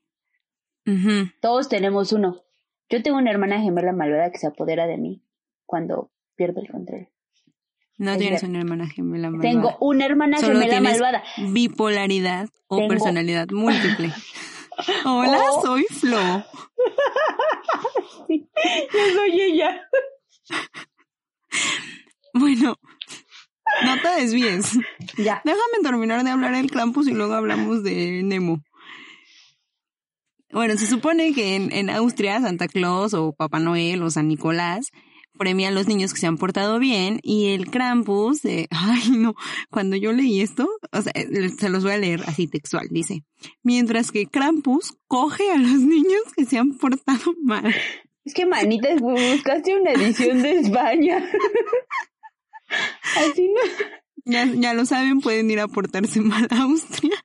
Todos 1.41 1.68
tenemos 1.68 2.12
uno. 2.12 2.43
Yo 2.88 3.01
tengo 3.05 3.18
una 3.18 3.30
hermana 3.30 3.61
gemela 3.61 3.93
malvada 3.93 4.32
que 4.32 4.38
se 4.38 4.49
apodera 4.49 4.88
de 4.88 4.97
mí 4.97 5.22
cuando 5.64 6.11
pierdo 6.34 6.61
el 6.61 6.68
control. 6.68 7.09
No 7.99 8.11
Es 8.12 8.18
tienes 8.18 8.43
una 8.43 8.59
hermana 8.59 8.88
gemela 8.88 9.30
malvada. 9.30 9.49
Tengo 9.49 9.76
una 9.80 10.07
hermana 10.07 10.38
Solo 10.38 10.59
gemela 10.59 10.80
malvada. 10.80 11.22
bipolaridad 11.53 12.49
o 12.66 12.78
Tengo- 12.78 12.88
personalidad 12.88 13.47
múltiple. 13.53 14.12
Hola, 15.05 15.38
Oh. 15.53 15.62
soy 15.62 15.84
Flo. 15.84 16.18
Yo 18.28 19.14
soy 19.14 19.41
ella. 19.41 19.82
Bueno, 22.34 22.76
no 23.84 24.01
te 24.03 24.20
desvíes. 24.20 24.72
Ya. 25.16 25.43
Déjame 25.45 25.82
terminar 25.82 26.24
de 26.24 26.30
hablar 26.30 26.57
del 26.57 26.70
Krampus 26.72 27.07
y 27.09 27.12
luego 27.12 27.34
hablamos 27.34 27.84
de 27.84 28.22
Nemo. 28.24 28.62
Bueno, 30.53 30.76
se 30.76 30.86
supone 30.86 31.32
que 31.32 31.57
en, 31.57 31.72
en 31.72 31.90
Austria 31.90 32.40
Santa 32.40 32.66
Claus 32.68 33.14
o 33.14 33.32
Papá 33.32 33.61
Noel 33.61 34.03
o 34.03 34.11
San 34.11 34.28
Nicolás 34.28 34.90
premia 35.40 35.68
a 35.68 35.70
los 35.70 35.88
niños 35.88 36.12
que 36.12 36.20
se 36.20 36.26
han 36.26 36.36
portado 36.36 36.78
bien 36.78 37.18
y 37.22 37.53
el 37.53 37.70
Krampus, 37.70 38.44
eh, 38.44 38.68
ay 38.70 39.11
no, 39.11 39.34
cuando 39.70 39.96
yo 39.96 40.12
leí 40.12 40.42
esto, 40.42 40.68
o 40.92 41.03
sea, 41.03 41.12
eh, 41.14 41.48
se 41.48 41.70
los 41.70 41.82
voy 41.82 41.92
a 41.92 41.98
leer 41.98 42.22
así 42.26 42.46
textual, 42.46 42.88
dice, 42.90 43.24
mientras 43.62 44.12
que 44.12 44.26
Krampus 44.26 44.98
coge 45.07 45.51
a 45.51 45.57
los 45.57 45.72
niños 45.80 46.22
que 46.36 46.44
se 46.44 46.59
han 46.59 46.76
portado 46.76 47.34
mal. 47.42 47.74
Es 48.22 48.34
que 48.34 48.44
manitas, 48.44 49.01
buscaste 49.01 49.80
una 49.80 49.92
edición 49.92 50.42
de 50.42 50.59
España. 50.59 51.26
Así 53.16 53.48
no. 53.48 53.61
Ya, 54.26 54.44
ya 54.44 54.74
lo 54.74 54.84
saben, 54.84 55.20
pueden 55.20 55.51
ir 55.51 55.59
a 55.59 55.68
portarse 55.68 56.20
mal 56.20 56.46
a 56.51 56.62
Austria. 56.62 57.20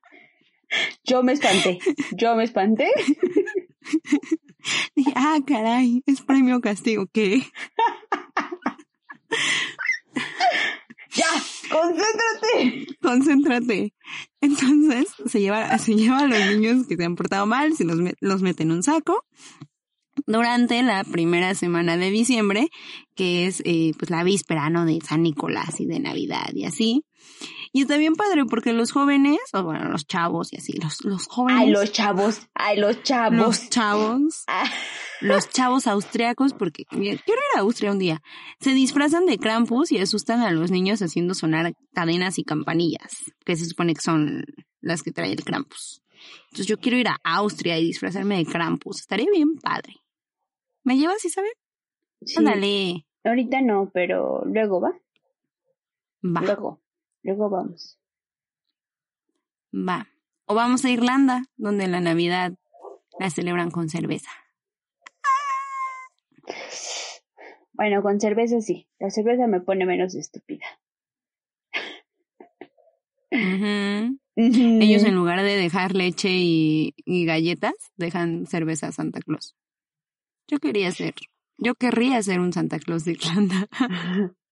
Yo 1.05 1.23
me 1.23 1.33
espanté. 1.33 1.79
Yo 2.15 2.35
me 2.35 2.43
espanté. 2.43 2.91
Dije, 4.95 5.13
ah, 5.15 5.39
caray, 5.45 6.03
es 6.05 6.21
premio 6.21 6.61
castigo, 6.61 7.07
¿qué? 7.11 7.43
¡Ya! 11.13 11.25
¡Concéntrate! 11.71 12.87
Concéntrate. 13.01 13.93
Entonces, 14.41 15.07
se 15.27 15.39
lleva, 15.39 15.77
se 15.77 15.95
lleva 15.95 16.19
a 16.19 16.27
los 16.27 16.39
niños 16.47 16.87
que 16.87 16.97
se 16.97 17.05
han 17.05 17.15
portado 17.15 17.45
mal, 17.45 17.75
se 17.75 17.85
los, 17.85 17.99
los 18.19 18.41
mete 18.41 18.63
en 18.63 18.71
un 18.71 18.83
saco. 18.83 19.23
Durante 20.25 20.81
la 20.81 21.03
primera 21.03 21.53
semana 21.55 21.97
de 21.97 22.09
diciembre, 22.09 22.69
que 23.15 23.45
es 23.45 23.61
eh, 23.65 23.91
pues 23.97 24.09
la 24.09 24.23
víspera, 24.23 24.69
¿no? 24.69 24.85
De 24.85 24.99
San 25.01 25.23
Nicolás 25.23 25.79
y 25.79 25.85
de 25.85 25.99
Navidad 25.99 26.51
y 26.53 26.65
así. 26.65 27.05
Y 27.75 27.81
está 27.81 27.97
bien 27.97 28.15
padre 28.15 28.45
porque 28.45 28.71
los 28.71 28.93
jóvenes, 28.93 29.37
o 29.51 29.61
bueno, 29.61 29.89
los 29.89 30.07
chavos 30.07 30.53
y 30.53 30.55
así, 30.55 30.79
los, 30.81 31.03
los 31.03 31.27
jóvenes. 31.27 31.61
¡Ay, 31.61 31.71
los 31.71 31.91
chavos! 31.91 32.47
¡Ay, 32.53 32.79
los 32.79 33.03
chavos! 33.03 33.37
los 33.37 33.69
chavos 33.69 34.45
Ah, 34.47 34.63
los 35.19 35.49
chavos 35.49 35.85
austriacos, 35.85 36.53
porque 36.53 36.85
mira, 36.91 37.21
quiero 37.25 37.41
ir 37.41 37.57
a 37.57 37.63
Austria 37.63 37.91
un 37.91 37.99
día, 37.99 38.21
se 38.61 38.71
disfrazan 38.71 39.25
de 39.25 39.37
Krampus 39.37 39.91
y 39.91 39.97
asustan 39.97 40.39
a 40.39 40.51
los 40.51 40.71
niños 40.71 41.01
haciendo 41.01 41.33
sonar 41.33 41.73
cadenas 41.93 42.39
y 42.39 42.45
campanillas, 42.45 43.33
que 43.43 43.57
se 43.57 43.65
supone 43.65 43.93
que 43.93 43.99
son 44.01 44.45
las 44.79 45.03
que 45.03 45.11
trae 45.11 45.33
el 45.33 45.43
Krampus. 45.43 46.01
Entonces 46.45 46.67
yo 46.67 46.79
quiero 46.79 46.97
ir 46.97 47.09
a 47.09 47.19
Austria 47.25 47.77
y 47.77 47.87
disfrazarme 47.87 48.37
de 48.37 48.45
Krampus. 48.45 49.01
Estaría 49.01 49.27
bien 49.33 49.57
padre. 49.57 49.95
¿Me 50.85 50.97
llevas, 50.97 51.25
Isabel? 51.25 51.51
sí. 52.23 52.35
Ándale. 52.37 53.05
Ahorita 53.25 53.59
no, 53.59 53.91
pero 53.93 54.45
luego 54.45 54.79
va. 54.79 54.93
Va, 56.23 56.41
Luego. 56.41 56.84
Luego 57.25 57.49
vamos. 57.49 57.97
va. 59.73 60.07
O 60.45 60.53
vamos 60.53 60.85
a 60.85 60.91
Irlanda, 60.91 61.41
donde 61.57 61.87
la 61.87 61.99
Navidad 61.99 62.53
la 63.19 63.31
celebran 63.31 63.71
con 63.71 63.89
cerveza. 63.89 64.29
Bueno, 67.73 68.03
con 68.03 68.21
cerveza 68.21 68.61
sí. 68.61 68.87
La 68.99 69.09
cerveza 69.09 69.47
me 69.47 69.59
pone 69.59 69.87
menos 69.87 70.13
estúpida. 70.13 70.65
Ellos 73.31 75.03
en 75.03 75.15
lugar 75.15 75.41
de 75.41 75.57
dejar 75.57 75.95
leche 75.95 76.29
y, 76.31 76.93
y 76.97 77.25
galletas, 77.25 77.73
dejan 77.95 78.45
cerveza 78.45 78.91
Santa 78.91 79.19
Claus. 79.19 79.55
Yo 80.47 80.59
quería 80.59 80.91
ser, 80.91 81.15
yo 81.57 81.73
querría 81.73 82.21
ser 82.21 82.39
un 82.39 82.53
Santa 82.53 82.77
Claus 82.77 83.03
de 83.03 83.13
Irlanda. 83.13 83.67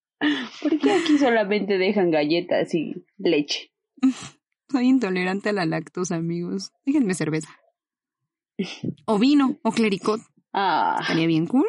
¿Por 0.62 0.78
qué 0.78 0.92
aquí 0.92 1.18
solamente 1.18 1.78
dejan 1.78 2.10
galletas 2.10 2.74
y 2.74 3.04
leche? 3.18 3.72
Soy 4.70 4.86
intolerante 4.88 5.50
a 5.50 5.52
la 5.52 5.66
lactosa, 5.66 6.16
amigos. 6.16 6.72
Déjenme 6.84 7.14
cerveza. 7.14 7.48
O 9.06 9.18
vino, 9.18 9.58
o 9.62 9.70
clericot. 9.72 10.20
Ah, 10.52 10.98
Estaría 11.00 11.26
bien 11.26 11.46
cool. 11.46 11.66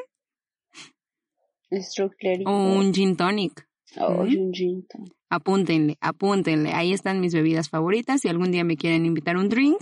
nuestro. 1.71 2.11
O 2.45 2.73
un 2.73 2.93
gin 2.93 3.15
tonic. 3.17 3.67
Oh, 3.97 4.23
Mm. 4.23 4.37
un 4.39 4.53
gin 4.53 4.85
tonic. 4.87 5.13
Apúntenle, 5.29 5.97
apúntenle. 6.01 6.71
Ahí 6.73 6.93
están 6.93 7.19
mis 7.19 7.33
bebidas 7.33 7.69
favoritas. 7.69 8.21
Si 8.21 8.29
algún 8.29 8.51
día 8.51 8.63
me 8.63 8.77
quieren 8.77 9.05
invitar 9.05 9.35
a 9.35 9.39
un 9.39 9.49
drink, 9.49 9.79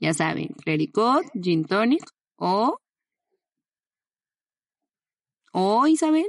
ya 0.00 0.14
saben, 0.14 0.48
clericot, 0.64 1.24
gin 1.40 1.64
tonic 1.64 2.04
o... 2.36 2.78
O 5.52 5.86
Isabel, 5.86 6.26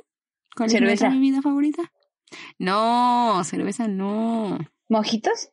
¿cuál 0.56 0.68
es 0.68 0.72
Cerveza. 0.74 0.86
nuestra 0.88 1.10
bebida 1.10 1.42
favorita? 1.42 1.92
No, 2.60 3.44
cerveza 3.44 3.88
no. 3.88 4.58
¿Mojitos? 4.90 5.50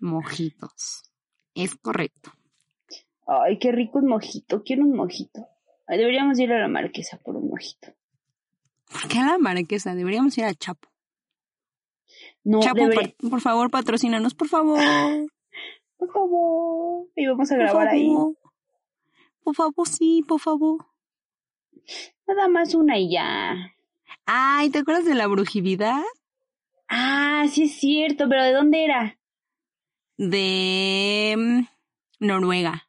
Mojitos. 0.00 1.02
Es 1.54 1.76
correcto. 1.76 2.32
Ay, 3.26 3.58
qué 3.58 3.72
rico 3.72 3.98
un 3.98 4.06
mojito. 4.08 4.62
Quiero 4.62 4.82
un 4.84 4.94
mojito. 4.94 5.46
Deberíamos 5.88 6.38
ir 6.38 6.52
a 6.52 6.60
la 6.60 6.68
marquesa 6.68 7.18
por 7.18 7.36
un 7.36 7.48
mojito. 7.48 7.88
¿Por 8.90 9.08
qué 9.08 9.18
a 9.18 9.26
la 9.26 9.38
marquesa? 9.38 9.94
Deberíamos 9.94 10.36
ir 10.38 10.44
a 10.44 10.54
Chapo. 10.54 10.88
No, 12.44 12.60
Chapo, 12.60 12.76
debería- 12.80 13.14
por, 13.18 13.30
por 13.30 13.40
favor, 13.40 13.70
patrocínanos, 13.70 14.34
por 14.34 14.48
favor. 14.48 14.78
Por 16.00 16.10
favor. 16.12 17.08
Y 17.14 17.26
vamos 17.26 17.50
a 17.52 17.56
Por 17.56 17.62
grabar 17.64 17.88
ahí. 17.88 18.08
Por 19.44 19.54
favor, 19.54 19.86
sí, 19.86 20.24
por 20.26 20.40
favor. 20.40 20.86
Nada 22.26 22.48
más 22.48 22.74
una 22.74 22.98
y 22.98 23.12
ya. 23.12 23.54
Ay, 24.26 24.70
¿te 24.70 24.78
acuerdas 24.78 25.04
de 25.04 25.14
la 25.14 25.26
brujividad? 25.26 26.02
Ah, 26.88 27.44
sí 27.50 27.64
es 27.64 27.74
cierto, 27.78 28.28
pero 28.28 28.44
¿de 28.44 28.52
dónde 28.52 28.84
era? 28.84 29.18
De 30.16 31.34
mm, 31.36 32.26
Noruega. 32.26 32.88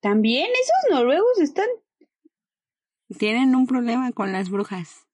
También 0.00 0.50
esos 0.50 0.98
noruegos 0.98 1.38
están. 1.38 1.68
Tienen 3.18 3.54
un 3.54 3.66
problema 3.66 4.10
con 4.12 4.32
las 4.32 4.50
brujas. 4.50 5.06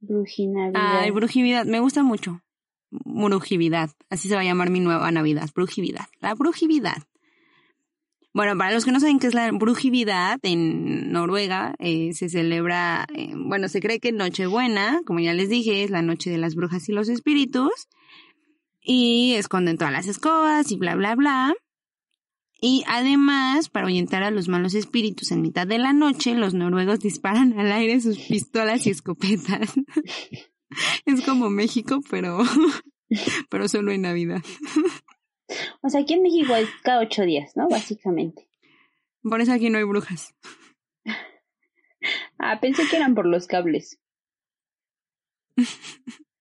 Brujinavidad. 0.00 1.00
Ay, 1.00 1.10
brujividad, 1.10 1.64
me 1.64 1.80
gusta 1.80 2.02
mucho. 2.02 2.42
Brujividad, 2.90 3.90
así 4.08 4.28
se 4.28 4.34
va 4.36 4.42
a 4.42 4.44
llamar 4.44 4.70
mi 4.70 4.78
nueva 4.78 5.10
Navidad, 5.10 5.48
brujividad. 5.52 6.06
La 6.20 6.34
brujividad. 6.34 7.02
Bueno, 8.34 8.58
para 8.58 8.72
los 8.72 8.84
que 8.84 8.90
no 8.90 8.98
saben 8.98 9.20
qué 9.20 9.28
es 9.28 9.34
la 9.34 9.48
brujividad, 9.52 10.40
en 10.42 11.12
Noruega 11.12 11.76
eh, 11.78 12.12
se 12.14 12.28
celebra, 12.28 13.06
eh, 13.14 13.32
bueno, 13.36 13.68
se 13.68 13.80
cree 13.80 14.00
que 14.00 14.10
Nochebuena, 14.10 15.02
como 15.06 15.20
ya 15.20 15.32
les 15.32 15.48
dije, 15.48 15.84
es 15.84 15.90
la 15.90 16.02
noche 16.02 16.30
de 16.30 16.38
las 16.38 16.56
brujas 16.56 16.88
y 16.88 16.92
los 16.92 17.08
espíritus, 17.08 17.88
y 18.80 19.34
esconden 19.34 19.78
todas 19.78 19.92
las 19.92 20.08
escobas 20.08 20.72
y 20.72 20.76
bla, 20.76 20.96
bla, 20.96 21.14
bla. 21.14 21.54
Y 22.60 22.82
además, 22.88 23.68
para 23.68 23.86
ahuyentar 23.86 24.24
a 24.24 24.32
los 24.32 24.48
malos 24.48 24.74
espíritus 24.74 25.30
en 25.30 25.40
mitad 25.40 25.68
de 25.68 25.78
la 25.78 25.92
noche, 25.92 26.34
los 26.34 26.54
noruegos 26.54 26.98
disparan 26.98 27.56
al 27.56 27.70
aire 27.70 28.00
sus 28.00 28.18
pistolas 28.18 28.86
y 28.86 28.90
escopetas. 28.90 29.74
Es 31.06 31.20
como 31.20 31.50
México, 31.50 32.00
pero, 32.10 32.42
pero 33.48 33.68
solo 33.68 33.92
en 33.92 34.02
Navidad. 34.02 34.42
O 35.82 35.88
sea, 35.88 36.00
aquí 36.00 36.14
en 36.14 36.22
México 36.22 36.54
es 36.56 36.68
cada 36.82 37.00
ocho 37.00 37.22
días, 37.22 37.56
¿no? 37.56 37.68
Básicamente. 37.68 38.48
Por 39.22 39.40
eso 39.40 39.52
aquí 39.52 39.70
no 39.70 39.78
hay 39.78 39.84
brujas. 39.84 40.34
Ah, 42.38 42.60
pensé 42.60 42.82
que 42.88 42.96
eran 42.96 43.14
por 43.14 43.26
los 43.26 43.46
cables. 43.46 43.98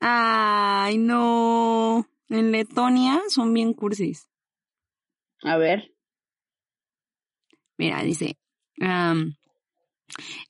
Ay, 0.00 0.98
no. 0.98 2.06
En 2.28 2.50
Letonia 2.50 3.20
son 3.28 3.54
bien 3.54 3.72
cursis. 3.72 4.28
A 5.42 5.56
ver. 5.56 5.94
Mira, 7.78 8.02
dice, 8.02 8.36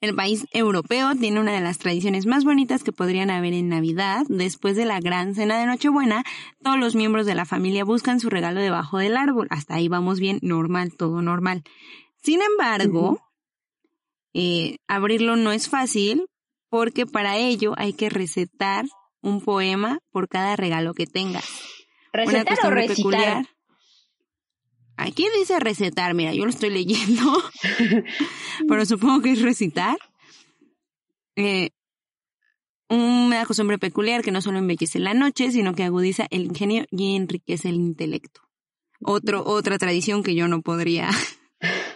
el 0.00 0.14
país 0.14 0.46
europeo 0.52 1.14
tiene 1.14 1.40
una 1.40 1.52
de 1.52 1.60
las 1.60 1.78
tradiciones 1.78 2.26
más 2.26 2.44
bonitas 2.44 2.82
que 2.82 2.92
podrían 2.92 3.30
haber 3.30 3.52
en 3.52 3.68
Navidad. 3.68 4.24
Después 4.28 4.76
de 4.76 4.84
la 4.84 5.00
gran 5.00 5.34
cena 5.34 5.58
de 5.58 5.66
Nochebuena, 5.66 6.24
todos 6.62 6.78
los 6.78 6.94
miembros 6.94 7.26
de 7.26 7.34
la 7.34 7.44
familia 7.44 7.84
buscan 7.84 8.20
su 8.20 8.30
regalo 8.30 8.60
debajo 8.60 8.98
del 8.98 9.16
árbol. 9.16 9.46
Hasta 9.50 9.74
ahí 9.74 9.88
vamos 9.88 10.20
bien, 10.20 10.38
normal, 10.42 10.92
todo 10.96 11.22
normal. 11.22 11.62
Sin 12.22 12.40
embargo, 12.42 13.20
eh, 14.34 14.78
abrirlo 14.86 15.36
no 15.36 15.52
es 15.52 15.68
fácil 15.68 16.26
porque 16.68 17.06
para 17.06 17.36
ello 17.36 17.74
hay 17.76 17.92
que 17.92 18.08
recetar 18.08 18.86
un 19.20 19.40
poema 19.40 19.98
por 20.10 20.28
cada 20.28 20.56
regalo 20.56 20.94
que 20.94 21.06
tengas. 21.06 21.44
Una 22.12 22.24
¿Recetar 22.24 22.58
o 22.64 22.70
recitar? 22.70 22.96
peculiar. 22.96 23.46
Aquí 24.96 25.26
dice 25.38 25.58
recetar, 25.58 26.14
mira, 26.14 26.32
yo 26.34 26.44
lo 26.44 26.50
estoy 26.50 26.70
leyendo, 26.70 27.24
pero 28.68 28.86
supongo 28.86 29.22
que 29.22 29.32
es 29.32 29.42
recitar. 29.42 29.96
Eh, 31.36 31.70
una 32.88 33.46
costumbre 33.46 33.78
peculiar 33.78 34.22
que 34.22 34.32
no 34.32 34.42
solo 34.42 34.58
embellece 34.58 34.98
la 34.98 35.14
noche, 35.14 35.50
sino 35.50 35.74
que 35.74 35.82
agudiza 35.82 36.26
el 36.30 36.42
ingenio 36.44 36.84
y 36.90 37.16
enriquece 37.16 37.70
el 37.70 37.76
intelecto. 37.76 38.42
Otro, 39.00 39.44
otra 39.46 39.78
tradición 39.78 40.22
que 40.22 40.34
yo 40.34 40.46
no 40.46 40.60
podría, 40.60 41.10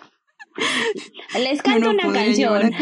Les 1.39 1.63
canto 1.63 1.93
no 1.93 2.09
una 2.09 2.13
canción. 2.13 2.73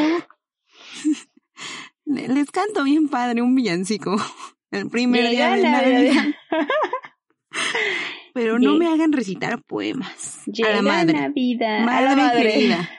Les 2.05 2.51
canto 2.51 2.85
bien 2.85 3.09
padre 3.09 3.43
un 3.43 3.55
villancico. 3.55 4.17
El 4.71 4.89
primer 4.91 5.31
día 5.31 5.57
Llega 5.57 5.83
de 5.83 5.93
Navidad. 5.93 6.35
Pero 8.35 8.59
no 8.59 8.77
me 8.77 8.89
hagan 8.89 9.13
recitar 9.13 9.63
poemas. 9.63 10.43
Llega 10.47 10.71
a 10.71 10.77
la 10.77 10.83
madre. 10.83 11.13
Navidad. 11.15 11.83
a 11.83 11.85
Madre, 11.87 12.05
la 12.05 12.17
madre. 12.17 12.53
querida. 12.53 12.91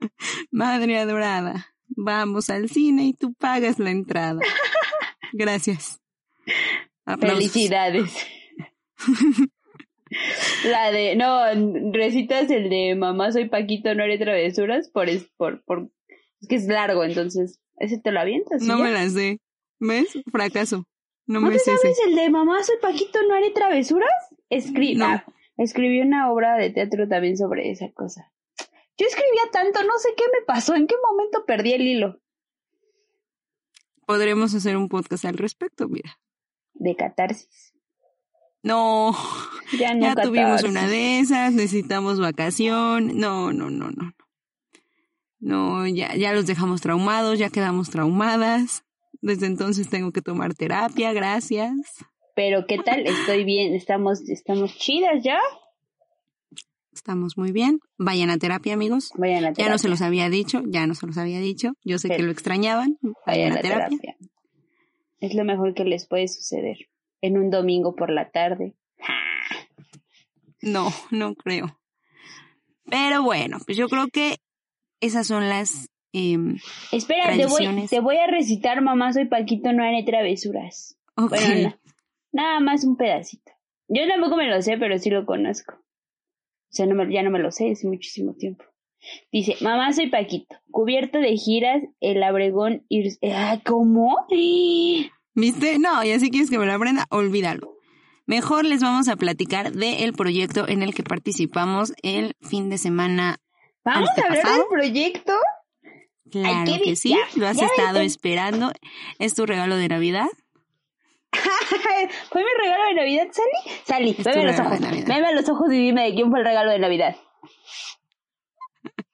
Madre 0.50 0.98
adorada. 0.98 1.66
Vamos 1.88 2.50
al 2.50 2.68
cine 2.68 3.06
y 3.06 3.14
tú 3.14 3.32
pagas 3.34 3.78
la 3.78 3.90
entrada. 3.90 4.40
Gracias. 5.32 6.00
Aplausos. 7.04 7.38
Felicidades. 7.38 8.14
La 10.64 10.90
de, 10.90 11.14
no, 11.14 11.92
recitas 11.92 12.50
el 12.50 12.68
de 12.68 12.96
mamá 12.96 13.30
soy 13.30 13.48
Paquito, 13.48 13.94
no 13.94 14.02
haré 14.02 14.18
travesuras, 14.18 14.90
por, 14.90 15.08
es, 15.08 15.30
por, 15.36 15.62
por, 15.62 15.88
es 16.40 16.48
que 16.48 16.56
es 16.56 16.66
largo, 16.66 17.04
entonces, 17.04 17.60
¿ese 17.76 17.98
te 17.98 18.10
lo 18.10 18.18
avientas? 18.18 18.60
No 18.62 18.78
ya? 18.78 18.84
me 18.84 18.90
la 18.90 19.08
sé. 19.08 19.38
¿Ves? 19.78 20.08
Fracaso. 20.32 20.84
No, 21.30 21.38
¿No 21.40 21.46
me 21.46 21.52
te 21.52 21.56
ese. 21.58 21.76
sabes 21.76 21.96
el 22.06 22.16
de 22.16 22.28
mamá 22.28 22.60
soy 22.64 22.76
Paquito, 22.82 23.20
no 23.22 23.34
haré 23.34 23.50
travesuras? 23.50 24.10
Escri 24.48 24.96
No. 24.96 25.04
ah, 25.06 25.24
escribí 25.56 26.00
una 26.00 26.30
obra 26.32 26.56
de 26.56 26.70
teatro 26.70 27.06
también 27.06 27.36
sobre 27.36 27.70
esa 27.70 27.88
cosa. 27.92 28.32
Yo 28.98 29.06
escribía 29.06 29.42
tanto, 29.52 29.82
no 29.84 29.96
sé 29.98 30.08
qué 30.16 30.24
me 30.32 30.44
pasó, 30.44 30.74
en 30.74 30.86
qué 30.88 30.96
momento 31.08 31.44
perdí 31.46 31.72
el 31.72 31.82
hilo 31.86 32.20
Podremos 34.06 34.52
hacer 34.54 34.76
un 34.76 34.88
podcast 34.88 35.24
al 35.24 35.38
respecto, 35.38 35.88
mira. 35.88 36.18
de 36.74 36.96
catarsis. 36.96 37.74
No, 38.62 39.16
Ya 39.78 39.94
no 39.94 40.00
ya 40.06 40.14
tuvimos 40.16 40.64
una 40.64 40.88
de 40.88 41.20
esas, 41.20 41.52
necesitamos 41.52 42.18
vacación. 42.18 43.16
No, 43.18 43.52
no, 43.52 43.70
no, 43.70 43.90
no. 43.92 44.12
No, 45.38 45.86
ya, 45.86 46.14
ya 46.16 46.32
los 46.32 46.46
dejamos 46.46 46.80
traumados, 46.80 47.38
ya 47.38 47.50
quedamos 47.50 47.88
traumadas. 47.88 48.84
Desde 49.22 49.46
entonces 49.46 49.88
tengo 49.90 50.12
que 50.12 50.22
tomar 50.22 50.54
terapia, 50.54 51.12
gracias. 51.12 51.72
Pero 52.34 52.66
qué 52.66 52.78
tal, 52.78 53.06
estoy 53.06 53.44
bien, 53.44 53.74
estamos, 53.74 54.28
estamos 54.28 54.76
chidas 54.76 55.22
ya. 55.22 55.38
Estamos 56.92 57.36
muy 57.36 57.52
bien. 57.52 57.78
Vayan 57.98 58.30
a 58.30 58.38
terapia, 58.38 58.74
amigos. 58.74 59.10
Vayan 59.16 59.44
a 59.44 59.48
Ya 59.48 59.54
terapia. 59.54 59.72
no 59.72 59.78
se 59.78 59.88
los 59.88 60.02
había 60.02 60.28
dicho, 60.28 60.62
ya 60.66 60.86
no 60.86 60.94
se 60.94 61.06
los 61.06 61.16
había 61.18 61.38
dicho. 61.40 61.72
Yo 61.84 61.98
sé 61.98 62.08
que 62.08 62.22
lo 62.22 62.30
extrañaban. 62.32 62.98
Vayan 63.26 63.52
a 63.52 63.60
terapia. 63.60 63.98
terapia. 63.98 64.16
Es 65.20 65.34
lo 65.34 65.44
mejor 65.44 65.74
que 65.74 65.84
les 65.84 66.06
puede 66.06 66.28
suceder. 66.28 66.88
En 67.20 67.36
un 67.36 67.50
domingo 67.50 67.94
por 67.94 68.10
la 68.10 68.30
tarde. 68.30 68.74
No, 70.62 70.92
no 71.10 71.34
creo. 71.34 71.78
Pero 72.84 73.22
bueno, 73.22 73.58
pues 73.64 73.76
yo 73.78 73.88
creo 73.88 74.08
que 74.08 74.36
esas 75.00 75.26
son 75.26 75.48
las... 75.48 75.88
em, 76.12 76.56
Espera, 76.92 77.24
te 77.36 77.46
voy, 77.46 77.48
Tradiciones. 77.48 77.90
te 77.90 78.00
voy 78.00 78.16
a 78.16 78.26
recitar 78.26 78.80
Mamá 78.82 79.12
soy 79.12 79.26
Paquito, 79.26 79.72
no 79.72 79.82
haré 79.84 80.02
travesuras. 80.04 80.98
Bueno, 81.16 81.62
na- 81.62 81.78
nada 82.32 82.60
más 82.60 82.84
un 82.84 82.96
pedacito. 82.96 83.52
Yo 83.88 84.06
tampoco 84.08 84.36
me 84.36 84.48
lo 84.48 84.60
sé, 84.62 84.76
pero 84.78 84.98
sí 84.98 85.10
lo 85.10 85.26
conozco. 85.26 85.74
O 85.74 86.72
sea, 86.72 86.86
no 86.86 86.94
me- 86.94 87.12
ya 87.12 87.22
no 87.22 87.30
me 87.30 87.38
lo 87.40 87.50
sé, 87.50 87.72
hace 87.72 87.86
muchísimo 87.88 88.34
tiempo. 88.34 88.64
Dice, 89.32 89.56
mamá 89.62 89.92
soy 89.92 90.08
Paquito, 90.08 90.56
cubierto 90.70 91.18
de 91.18 91.36
giras, 91.36 91.82
el 92.00 92.22
abregón 92.22 92.84
ir... 92.88 93.12
Ah, 93.34 93.58
¿Cómo? 93.64 94.26
¿Viste? 95.34 95.78
No, 95.78 96.04
y 96.04 96.10
así 96.12 96.30
quieres 96.30 96.50
que 96.50 96.58
me 96.58 96.66
lo 96.66 96.72
aprenda, 96.74 97.06
olvídalo. 97.10 97.76
Mejor 98.26 98.64
les 98.64 98.82
vamos 98.82 99.08
a 99.08 99.16
platicar 99.16 99.72
del 99.72 100.12
proyecto 100.12 100.68
en 100.68 100.82
el 100.82 100.94
que 100.94 101.02
participamos 101.02 101.92
el 102.02 102.34
fin 102.42 102.68
de 102.68 102.78
semana. 102.78 103.38
¿Vamos 103.84 104.10
a 104.10 104.22
hablar 104.26 104.44
del 104.58 104.66
proyecto? 104.70 105.32
Claro 106.30 106.72
que 106.84 106.96
sí, 106.96 107.10
ya, 107.10 107.18
lo 107.36 107.48
has 107.48 107.60
estado 107.60 108.00
esperando. 108.00 108.72
¿Es 109.18 109.34
tu 109.34 109.46
regalo 109.46 109.76
de 109.76 109.88
Navidad? 109.88 110.28
¿Fue 112.30 112.42
mi 112.42 112.50
regalo 112.62 112.84
de 112.84 112.94
Navidad, 112.94 113.28
Sally? 113.32 114.14
Sally, 114.14 114.16
veme 114.24 114.44
los 114.44 114.60
ojos. 114.60 114.80
Veme 114.80 115.26
a 115.26 115.32
los 115.32 115.48
ojos 115.48 115.72
y 115.72 115.78
dime 115.78 116.04
de 116.04 116.14
quién 116.14 116.30
fue 116.30 116.40
el 116.40 116.44
regalo 116.44 116.70
de 116.70 116.78
Navidad. 116.78 117.16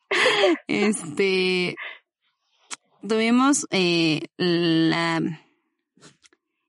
Este, 0.68 1.76
tuvimos 3.06 3.66
eh, 3.70 4.20
la, 4.36 5.20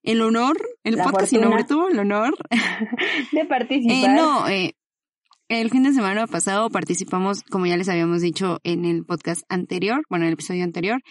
el 0.04 0.22
honor, 0.22 0.58
el 0.84 0.95
La 0.95 1.04
podcast 1.04 1.30
sin 1.30 1.41
nombre 1.41 1.64
tuvo 1.64 1.89
el 1.89 2.00
honor. 2.00 2.34
De 3.32 3.45
participar. 3.45 3.95
Eh, 3.95 4.08
no, 4.08 4.48
eh, 4.48 4.76
el 5.50 5.70
fin 5.70 5.84
de 5.84 5.93
semana 5.93 6.28
pasado 6.28 6.70
participamos, 6.70 7.43
como 7.43 7.66
ya 7.66 7.78
les 7.78 7.89
habíamos 7.89 8.22
dicho 8.22 8.60
en 8.64 8.86
el 8.86 9.06
podcast 9.06 9.43
anterior, 9.50 10.04
bueno, 10.10 10.26
en 10.26 10.30
el 10.30 10.34
episodio 10.34 10.64
anterior, 10.64 11.02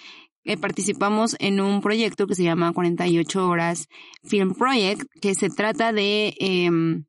eh, 0.44 0.56
participamos 0.56 1.36
en 1.40 1.60
un 1.60 1.80
proyecto 1.80 2.26
que 2.26 2.34
se 2.34 2.44
llama 2.44 2.72
48 2.72 3.48
Horas 3.48 3.88
Film 4.24 4.54
Project, 4.54 5.02
que 5.20 5.34
se 5.34 5.48
trata 5.48 5.92
de, 5.92 6.34
em, 6.38 7.04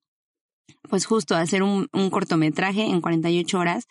pues 0.89 1.05
justo 1.05 1.36
hacer 1.36 1.63
un, 1.63 1.88
cortometraje 2.09 2.84
en 2.86 3.01
48 3.01 3.59
horas, 3.59 3.88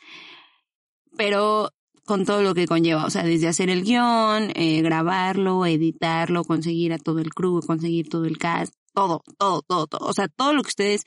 pero 1.17 1.71
con 2.05 2.25
todo 2.25 2.43
lo 2.43 2.55
que 2.55 2.67
conlleva, 2.67 3.05
o 3.05 3.11
sea, 3.11 3.23
desde 3.23 3.49
hacer 3.49 3.69
el 3.69 3.83
guion, 3.85 4.51
eh, 4.55 4.81
grabarlo, 4.83 5.67
editarlo, 5.67 6.45
conseguir 6.45 6.93
a 6.93 6.99
todo 6.99 7.19
el 7.19 7.35
crew, 7.35 7.61
conseguir 7.67 8.09
todo 8.09 8.25
el 8.25 8.39
cast, 8.39 8.75
todo, 8.95 9.23
todo, 9.39 9.63
todo, 9.63 9.87
todo, 9.87 10.09
o 10.09 10.13
sea, 10.13 10.29
todo 10.29 10.55
lo 10.55 10.63
que 10.63 10.69
ustedes 10.69 11.05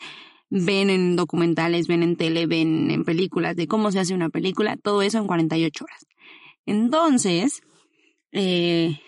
ven 0.49 0.89
en 0.89 1.15
documentales, 1.15 1.87
ven 1.87 2.03
en 2.03 2.15
tele, 2.15 2.45
ven 2.47 2.91
en 2.91 3.03
películas 3.03 3.55
de 3.55 3.67
cómo 3.67 3.91
se 3.91 3.99
hace 3.99 4.13
una 4.13 4.29
película, 4.29 4.77
todo 4.77 5.01
eso 5.01 5.17
en 5.17 5.27
48 5.27 5.85
horas. 5.85 6.05
Entonces, 6.65 7.61
eh, 8.31 8.99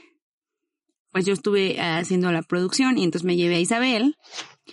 pues 1.12 1.26
yo 1.26 1.34
estuve 1.34 1.80
haciendo 1.80 2.32
la 2.32 2.42
producción 2.42 2.98
y 2.98 3.04
entonces 3.04 3.26
me 3.26 3.36
llevé 3.36 3.56
a 3.56 3.60
Isabel. 3.60 4.16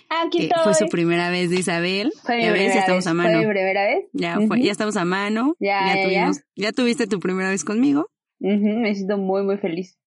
Aquí 0.09 0.43
estoy. 0.43 0.63
fue 0.63 0.73
su 0.73 0.87
primera 0.87 1.29
vez 1.29 1.49
de 1.49 1.57
Isabel. 1.57 2.11
Fue 2.23 2.37
mi 2.37 2.43
Ya 2.43 2.51
ves, 2.53 2.73
ya 2.73 2.79
estamos 2.79 3.05
vez. 3.05 3.07
a 3.07 3.13
mano. 3.13 3.29
Fue 3.31 3.39
mi 3.39 3.51
primera 3.51 3.83
vez. 3.85 4.05
Ya, 4.13 4.39
fue, 4.47 4.61
ya 4.61 4.71
estamos 4.71 4.97
a 4.97 5.05
mano. 5.05 5.55
Ya, 5.59 5.81
ya, 5.87 5.95
ya. 5.95 6.03
tuvimos, 6.03 6.41
ya 6.55 6.71
tuviste 6.71 7.07
tu 7.07 7.19
primera 7.19 7.49
vez 7.49 7.63
conmigo. 7.63 8.09
Me 8.39 8.95
siento 8.95 9.17
muy, 9.17 9.43
muy 9.43 9.57
feliz. 9.57 9.99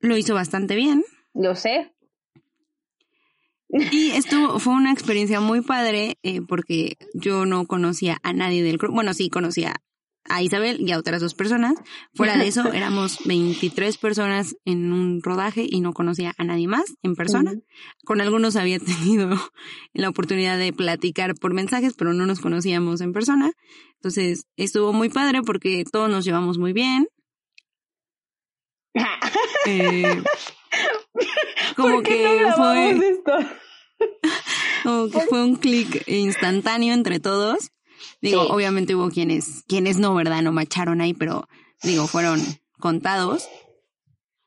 Lo 0.00 0.16
hizo 0.16 0.34
bastante 0.34 0.76
bien. 0.76 1.04
Lo 1.32 1.54
sé. 1.54 1.92
Y 3.68 4.10
estuvo, 4.12 4.58
fue 4.58 4.74
una 4.74 4.92
experiencia 4.92 5.40
muy 5.40 5.60
padre 5.60 6.18
eh, 6.22 6.40
porque 6.40 6.96
yo 7.14 7.46
no 7.46 7.66
conocía 7.66 8.18
a 8.22 8.32
nadie 8.32 8.62
del 8.62 8.78
grupo. 8.78 8.94
Bueno, 8.94 9.12
sí 9.12 9.28
conocía 9.28 9.74
a 10.28 10.42
Isabel 10.42 10.80
y 10.80 10.92
a 10.92 10.98
otras 10.98 11.20
dos 11.20 11.34
personas. 11.34 11.74
Fuera 12.14 12.36
de 12.36 12.46
eso, 12.46 12.72
éramos 12.72 13.18
23 13.24 13.96
personas 13.98 14.56
en 14.64 14.92
un 14.92 15.22
rodaje 15.22 15.66
y 15.68 15.80
no 15.80 15.92
conocía 15.92 16.32
a 16.38 16.44
nadie 16.44 16.68
más 16.68 16.94
en 17.02 17.14
persona. 17.14 17.54
Con 18.04 18.20
algunos 18.20 18.56
había 18.56 18.78
tenido 18.80 19.30
la 19.92 20.08
oportunidad 20.08 20.58
de 20.58 20.72
platicar 20.72 21.34
por 21.34 21.54
mensajes, 21.54 21.94
pero 21.94 22.12
no 22.12 22.26
nos 22.26 22.40
conocíamos 22.40 23.00
en 23.00 23.12
persona. 23.12 23.52
Entonces, 23.96 24.46
estuvo 24.56 24.92
muy 24.92 25.08
padre 25.08 25.42
porque 25.42 25.84
todos 25.90 26.10
nos 26.10 26.24
llevamos 26.24 26.58
muy 26.58 26.72
bien. 26.72 27.08
Eh, 29.68 30.22
como 31.76 31.94
¿Por 31.96 32.02
qué 32.04 32.10
que 32.22 32.40
no 32.42 32.52
fue, 32.56 32.90
esto? 32.90 33.32
como 34.84 35.08
que 35.10 35.20
fue 35.22 35.42
un 35.44 35.56
clic 35.56 36.02
instantáneo 36.06 36.94
entre 36.94 37.20
todos. 37.20 37.70
Digo, 38.20 38.44
Sí. 38.44 38.48
obviamente 38.52 38.94
hubo 38.94 39.10
quienes, 39.10 39.62
quienes 39.66 39.98
no, 39.98 40.14
¿verdad? 40.14 40.42
No 40.42 40.52
macharon 40.52 41.00
ahí, 41.00 41.14
pero 41.14 41.48
digo, 41.82 42.06
fueron 42.06 42.40
contados. 42.78 43.48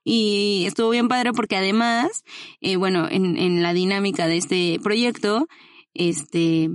Y 0.03 0.63
estuvo 0.65 0.89
bien 0.89 1.07
padre 1.07 1.33
porque 1.33 1.55
además, 1.57 2.23
eh, 2.61 2.77
bueno, 2.77 3.07
en, 3.09 3.37
en 3.37 3.61
la 3.61 3.73
dinámica 3.73 4.27
de 4.27 4.37
este 4.37 4.79
proyecto, 4.81 5.47
este, 5.93 6.69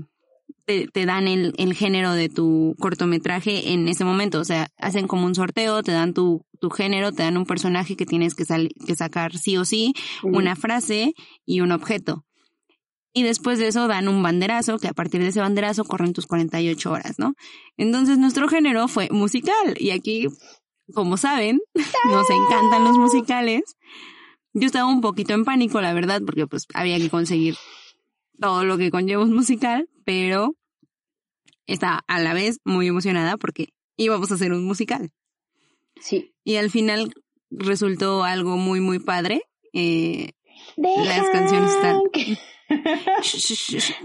te, 0.67 0.87
te 0.89 1.07
dan 1.07 1.29
el, 1.29 1.55
el 1.59 1.75
género 1.75 2.13
de 2.13 2.29
tu 2.29 2.75
cortometraje 2.79 3.73
en 3.73 3.89
ese 3.89 4.05
momento. 4.05 4.41
O 4.41 4.45
sea, 4.45 4.69
hacen 4.79 5.07
como 5.07 5.27
un 5.27 5.35
sorteo, 5.35 5.83
te 5.83 5.93
dan 5.93 6.15
tu, 6.15 6.45
tu 6.61 6.71
género, 6.71 7.13
te 7.13 7.23
dan 7.23 7.37
un 7.37 7.47
personaje 7.47 7.97
que 7.97 8.07
tienes 8.07 8.35
que, 8.35 8.45
sal- 8.45 8.71
que 8.87 8.97
sacar 8.97 9.37
sí 9.37 9.57
o 9.57 9.65
sí, 9.65 9.93
una 10.23 10.57
frase 10.57 11.15
y 11.45 11.61
un 11.61 11.73
objeto. 11.73 12.25
Y 13.13 13.23
después 13.23 13.59
de 13.61 13.69
eso 13.69 13.87
dan 13.87 14.09
un 14.09 14.23
banderazo, 14.23 14.79
que 14.79 14.89
a 14.89 14.93
partir 14.93 15.21
de 15.23 15.29
ese 15.29 15.41
banderazo 15.41 15.85
corren 15.85 16.13
tus 16.13 16.27
48 16.27 16.91
horas, 16.91 17.19
¿no? 17.19 17.35
Entonces 17.77 18.19
nuestro 18.19 18.49
género 18.49 18.89
fue 18.89 19.09
musical. 19.13 19.77
Y 19.79 19.91
aquí, 19.91 20.27
como 20.95 21.17
saben, 21.17 21.61
nos 22.11 22.29
encantan 22.31 22.83
los 22.85 22.97
musicales. 22.99 23.63
Yo 24.53 24.67
estaba 24.67 24.87
un 24.89 25.01
poquito 25.01 25.33
en 25.35 25.45
pánico, 25.45 25.81
la 25.81 25.93
verdad, 25.93 26.23
porque 26.27 26.47
pues 26.47 26.65
había 26.75 26.99
que 26.99 27.09
conseguir 27.11 27.55
todo 28.41 28.65
lo 28.65 28.79
que 28.79 28.91
conlleva 28.91 29.23
un 29.23 29.33
musical, 29.35 29.89
pero 30.05 30.55
estaba 31.67 32.03
a 32.07 32.21
la 32.21 32.35
vez 32.35 32.59
muy 32.65 32.87
emocionada 32.89 33.37
porque 33.37 33.69
íbamos 33.97 34.31
a 34.31 34.35
hacer 34.35 34.53
un 34.53 34.65
musical. 34.65 35.11
Sí. 36.01 36.35
Y 36.45 36.57
al 36.57 36.71
final 36.71 37.15
resultó 37.51 38.25
algo 38.25 38.57
muy, 38.57 38.81
muy 38.81 38.99
padre. 38.99 39.43
Eh, 39.73 40.33
Las 40.77 41.29
canciones 41.31 41.71
están- 41.73 42.01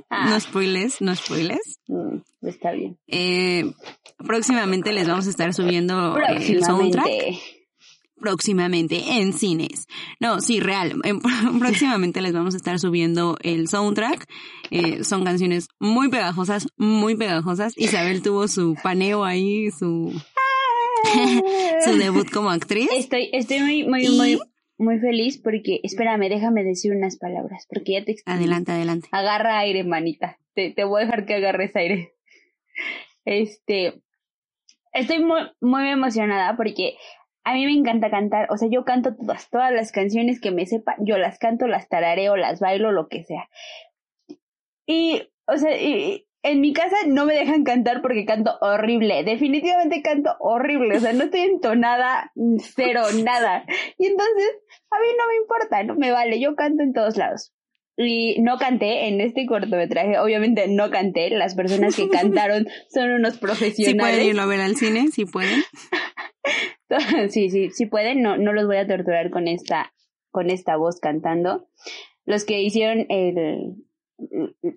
Ah. 0.10 0.30
No 0.30 0.40
spoilers, 0.40 1.02
no 1.02 1.16
spoilers. 1.16 1.80
Mm, 1.88 2.18
Está 2.42 2.72
bien. 2.72 2.98
Eh, 3.08 3.72
próximamente 4.18 4.92
les 4.92 5.08
vamos 5.08 5.28
a 5.28 5.30
estar 5.30 5.54
subiendo 5.54 6.18
el 6.18 6.64
soundtrack. 6.64 7.08
Próximamente. 8.20 9.02
En 9.20 9.34
cines. 9.34 9.88
No, 10.20 10.42
sí, 10.42 10.60
real. 10.60 10.94
En- 11.04 11.20
próximamente 11.60 12.22
les 12.22 12.34
vamos 12.34 12.54
a 12.54 12.58
estar 12.58 12.80
subiendo 12.80 13.38
el 13.42 13.68
soundtrack. 13.68 14.28
Eh, 14.72 15.04
son 15.04 15.24
canciones 15.24 15.68
muy 15.80 16.10
pegajosas, 16.10 16.68
muy 16.78 17.16
pegajosas. 17.16 17.74
Isabel 17.78 18.22
tuvo 18.22 18.48
su 18.48 18.76
paneo 18.84 19.24
ahí, 19.24 19.72
su, 19.72 20.14
su 21.86 21.98
debut 21.98 22.30
como 22.30 22.50
actriz. 22.50 22.90
Estoy, 22.96 23.30
estoy 23.34 23.60
muy, 23.60 23.84
muy, 23.88 24.06
Y- 24.06 24.18
muy, 24.18 24.40
muy 24.78 25.00
feliz 25.00 25.38
porque, 25.38 25.80
espérame, 25.84 26.30
déjame 26.30 26.64
decir 26.64 26.92
unas 26.96 27.18
palabras, 27.18 27.66
porque 27.70 27.94
ya 27.94 28.06
te 28.06 28.12
expliqué. 28.14 28.38
Adelante, 28.38 28.72
adelante. 28.72 29.08
Agarra 29.12 29.60
aire, 29.60 29.84
manita. 29.84 30.38
Te, 30.56 30.72
te 30.72 30.84
voy 30.84 31.02
a 31.02 31.06
dejar 31.06 31.26
que 31.26 31.36
agarres 31.36 31.76
aire. 31.76 32.14
Este, 33.26 34.02
estoy 34.94 35.24
muy, 35.24 35.42
muy 35.62 35.88
emocionada 35.90 36.56
porque 36.56 36.96
a 37.44 37.54
mí 37.54 37.66
me 37.66 37.74
encanta 37.74 38.10
cantar. 38.10 38.48
O 38.52 38.58
sea, 38.58 38.68
yo 38.72 38.84
canto 38.86 39.16
todas, 39.16 39.50
todas 39.50 39.72
las 39.72 39.92
canciones 39.92 40.40
que 40.40 40.52
me 40.52 40.66
sepa, 40.66 40.96
yo 41.00 41.18
las 41.18 41.40
canto, 41.40 41.68
las 41.68 41.88
tarareo, 41.90 42.36
las 42.38 42.60
bailo, 42.60 42.92
lo 42.92 43.08
que 43.08 43.24
sea. 43.24 43.50
Y, 44.88 45.22
o 45.48 45.58
sea, 45.58 45.76
y- 45.80 46.26
en 46.42 46.62
mi 46.62 46.72
casa 46.72 46.96
no 47.06 47.26
me 47.26 47.34
dejan 47.34 47.66
cantar 47.66 48.02
porque 48.02 48.24
canto 48.26 48.58
horrible. 48.62 49.26
Definitivamente 49.26 50.02
canto 50.02 50.38
horrible. 50.40 50.96
O 50.96 51.00
sea, 51.02 51.12
no 51.12 51.26
estoy 51.26 51.42
entonada, 51.42 52.32
cero, 52.76 53.02
nada. 53.26 53.66
Y 53.98 54.06
entonces, 54.08 54.50
a 54.90 55.00
mí 55.00 55.08
no 55.18 55.28
me 55.28 55.36
importa, 55.36 55.84
no 55.84 55.96
me 55.96 56.12
vale. 56.12 56.40
Yo 56.40 56.56
canto 56.56 56.82
en 56.82 56.94
todos 56.94 57.18
lados. 57.18 57.52
Y 57.98 58.40
no 58.42 58.58
canté 58.58 59.10
en 59.10 59.20
este 59.20 59.46
cortometraje, 59.46 60.18
obviamente 60.20 60.70
no 60.70 60.90
canté, 60.90 61.30
las 61.32 61.54
personas 61.56 61.98
que 61.98 62.08
cantaron 62.10 62.66
son 62.88 63.10
unos 63.12 63.34
Si 63.34 63.40
pueden 63.40 63.58
profesionales. 63.58 64.24
irlo 64.26 64.42
a 64.42 64.46
ver 64.46 64.62
al 64.62 64.78
cine, 64.78 65.08
si 65.12 65.26
pueden. 65.26 65.62
Sí, 67.30 67.50
sí, 67.50 67.70
sí 67.72 67.86
pueden, 67.86 68.22
no, 68.22 68.38
no 68.38 68.54
los 68.54 68.66
voy 68.66 68.78
a 68.78 68.88
torturar 68.88 69.30
con 69.30 69.48
esta, 69.48 69.92
con 70.32 70.50
esta 70.50 70.76
voz 70.78 71.00
cantando. 71.00 71.68
Los 72.26 72.46
que 72.46 72.62
hicieron 72.62 73.06
el, 73.10 73.76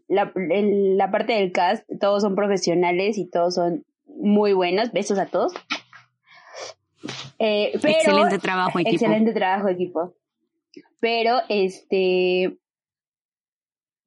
la, 0.09 0.33
el- 0.51 0.97
la 0.97 1.11
parte 1.11 1.35
del 1.35 1.53
cast, 1.53 1.89
todos 2.01 2.23
son 2.23 2.35
profesionales 2.35 3.19
y 3.19 3.29
todos 3.29 3.55
son 3.55 3.85
muy 4.07 4.53
buenos. 4.53 4.93
Besos 4.93 5.19
a 5.19 5.27
todos. 5.27 5.53
Eh, 7.39 7.73
pero, 7.83 7.95
Excelente 7.99 8.39
trabajo, 8.39 8.79
equipo. 8.79 8.95
Excelente 8.95 9.33
trabajo, 9.33 9.69
equipo. 9.69 10.15
Pero, 11.01 11.39
este, 11.49 12.57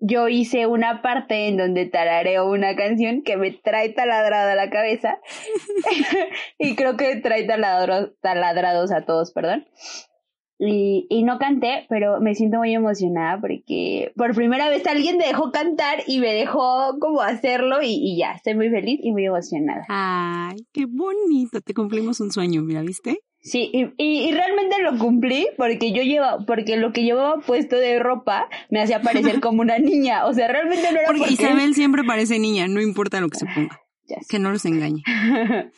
yo 0.08 0.28
hice 0.28 0.68
una 0.68 1.01
parte 1.01 1.47
en 1.47 1.58
donde 1.58 1.86
tarareo 1.88 2.49
una 2.49 2.76
canción 2.76 3.24
que 3.24 3.38
me 3.38 3.51
trae 3.51 3.89
taladrada 3.89 4.53
la 4.56 4.70
cabeza. 4.70 5.20
y 6.60 6.76
creo 6.76 6.95
que 6.97 7.16
trae 7.18 7.47
taladro- 7.47 8.14
taladrados 8.22 8.91
a 8.91 9.06
todos, 9.06 9.32
perdón. 9.32 9.66
Y, 10.58 11.06
y 11.10 11.24
no 11.24 11.38
canté, 11.38 11.86
pero 11.89 12.22
me 12.22 12.34
siento 12.34 12.60
muy 12.60 12.74
emocionada 12.74 13.41
porque 13.41 14.14
por 14.16 14.34
primera 14.34 14.70
vez 14.70 14.88
alguien 14.88 15.18
me 15.18 15.26
dejó 15.28 15.51
cantar 15.51 15.99
y 16.08 16.20
me 16.20 16.34
dejó 16.34 16.97
como 17.01 17.20
hacerlo 17.22 17.82
y, 17.82 17.95
y 18.01 18.18
ya, 18.18 18.32
estoy 18.34 18.56
muy 18.56 18.70
feliz 18.70 18.99
y 19.03 19.12
muy 19.12 19.26
emocionada. 19.26 19.84
Ay, 19.89 20.66
qué 20.72 20.86
bonito. 20.88 21.60
Te 21.60 21.74
cumplimos 21.74 22.22
un 22.22 22.32
sueño, 22.32 22.62
mira, 22.62 22.82
¿viste? 22.84 23.20
Sí, 23.46 23.70
y, 23.72 23.84
y, 24.04 24.28
y 24.28 24.32
realmente 24.32 24.82
lo 24.82 24.98
cumplí 24.98 25.48
porque 25.56 25.91
yo 25.91 26.02
llevaba, 26.02 26.43
porque 26.48 26.78
lo 26.78 26.91
que 26.93 27.04
llevaba 27.04 27.41
puesto 27.41 27.76
de 27.76 28.00
ropa 28.00 28.50
me 28.72 28.82
hacía 28.82 29.04
parecer 29.04 29.39
como 29.39 29.62
una 29.62 29.78
niña. 29.78 30.26
O 30.26 30.34
sea, 30.34 30.48
realmente 30.48 30.91
no 30.91 30.98
era 30.98 31.06
Porque 31.06 31.20
porque... 31.20 31.34
Isabel 31.36 31.76
siempre 31.76 32.04
parece 32.04 32.39
niña, 32.39 32.68
no 32.68 32.82
importa 32.82 33.22
lo 33.22 33.30
que 33.30 33.38
se 33.38 33.46
ponga. 33.46 33.80
Ya 34.08 34.18
sé. 34.20 34.28
Que 34.30 34.38
no 34.38 34.52
los 34.52 34.64
engañe. 34.66 35.02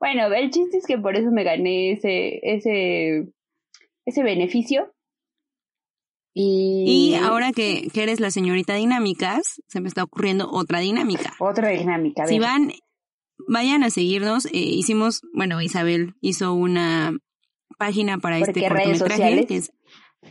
bueno, 0.00 0.26
el 0.34 0.50
chiste 0.50 0.76
es 0.76 0.86
que 0.86 0.98
por 0.98 1.16
eso 1.16 1.30
me 1.30 1.44
gané 1.44 1.92
ese, 1.92 2.38
ese, 2.42 3.26
ese 4.04 4.22
beneficio. 4.22 4.92
Y, 6.34 7.14
Y 7.14 7.14
ahora 7.14 7.52
que, 7.52 7.88
que 7.90 8.02
eres 8.02 8.20
la 8.20 8.30
señorita 8.30 8.74
dinámicas, 8.74 9.62
se 9.66 9.80
me 9.80 9.88
está 9.88 10.02
ocurriendo 10.02 10.50
otra 10.50 10.80
dinámica. 10.80 11.32
Otra 11.38 11.70
dinámica. 11.70 12.26
Si 12.26 12.38
van, 12.38 12.70
vayan 13.48 13.82
a 13.82 13.90
seguirnos. 13.90 14.46
eh, 14.46 14.50
hicimos, 14.52 15.22
bueno, 15.32 15.60
Isabel 15.60 16.14
hizo 16.20 16.52
una 16.52 17.16
página 17.78 18.18
para 18.18 18.38
¿Por 18.38 18.48
este 18.48 18.68
cortometraje 18.68 19.46
que 19.46 19.56
es 19.56 19.72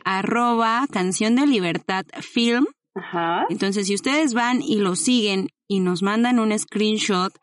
arroba 0.06 0.86
canción 0.92 1.36
de 1.36 1.48
libertad 1.48 2.06
film 2.22 2.66
Ajá. 2.96 3.46
Entonces, 3.50 3.88
si 3.88 3.96
ustedes 3.96 4.34
van 4.34 4.62
y 4.62 4.76
lo 4.80 4.96
siguen 4.96 5.50
y 5.68 5.80
nos 5.80 6.02
mandan 6.02 6.40
un 6.40 6.58
screenshot 6.58 7.34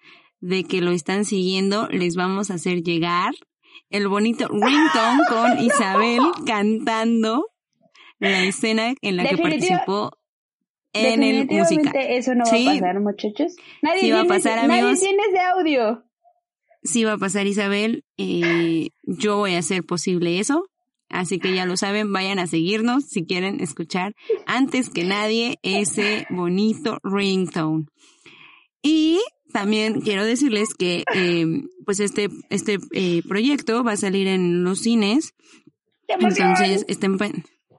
de 0.41 0.65
que 0.65 0.81
lo 0.81 0.91
están 0.93 1.25
siguiendo, 1.25 1.89
les 1.89 2.15
vamos 2.15 2.51
a 2.51 2.55
hacer 2.55 2.83
llegar 2.83 3.35
el 3.91 4.09
bonito 4.09 4.49
ringtone 4.49 5.23
con 5.29 5.59
Isabel 5.65 6.21
cantando 6.47 7.47
la 8.19 8.45
escena 8.45 8.95
en 9.03 9.17
la 9.17 9.29
que 9.29 9.39
participó 9.39 10.13
en 11.05 11.23
el. 11.23 11.47
Definitivamente 11.47 12.17
eso 12.17 12.35
no 12.35 12.45
va 12.45 12.51
Sí. 12.51 12.67
a 12.69 12.73
pasar, 12.75 13.01
muchachos. 13.01 13.57
Nadie, 13.83 14.01
Sí 14.01 14.11
va 14.11 14.19
a 14.19 14.23
tiene, 14.23 14.35
pasar, 14.37 14.59
ese- 14.59 14.69
nadie 14.69 14.81
amigos. 14.83 15.01
tiene 15.01 15.23
ese 15.31 15.41
audio. 15.41 16.05
Sí 16.83 17.05
va 17.05 17.13
a 17.15 17.19
pasar 17.19 17.47
Isabel, 17.47 18.05
eh, 18.17 18.89
yo 19.03 19.37
voy 19.39 19.55
a 19.55 19.59
hacer 19.59 19.83
posible 19.85 20.39
eso, 20.39 20.69
así 21.09 21.39
que 21.41 21.53
ya 21.55 21.67
lo 21.67 21.77
saben, 21.77 22.13
vayan 22.13 22.39
a 22.39 22.47
seguirnos 22.47 23.05
si 23.09 23.25
quieren 23.25 23.61
escuchar 23.61 24.15
antes 24.47 24.89
que 24.91 25.03
nadie 25.05 25.57
ese 25.63 26.27
bonito 26.31 26.99
ringtone. 27.03 27.87
Y 28.83 29.19
también 29.53 30.01
quiero 30.01 30.25
decirles 30.25 30.75
que 30.79 31.03
eh, 31.15 31.47
pues 31.85 31.99
este, 31.99 32.29
este 32.51 32.79
eh, 32.93 33.23
proyecto 33.27 33.83
va 33.83 33.93
a 33.93 33.97
salir 33.97 34.29
en 34.29 34.63
los 34.63 34.81
cines, 34.83 35.33
entonces 36.07 36.85
estén, 36.89 37.17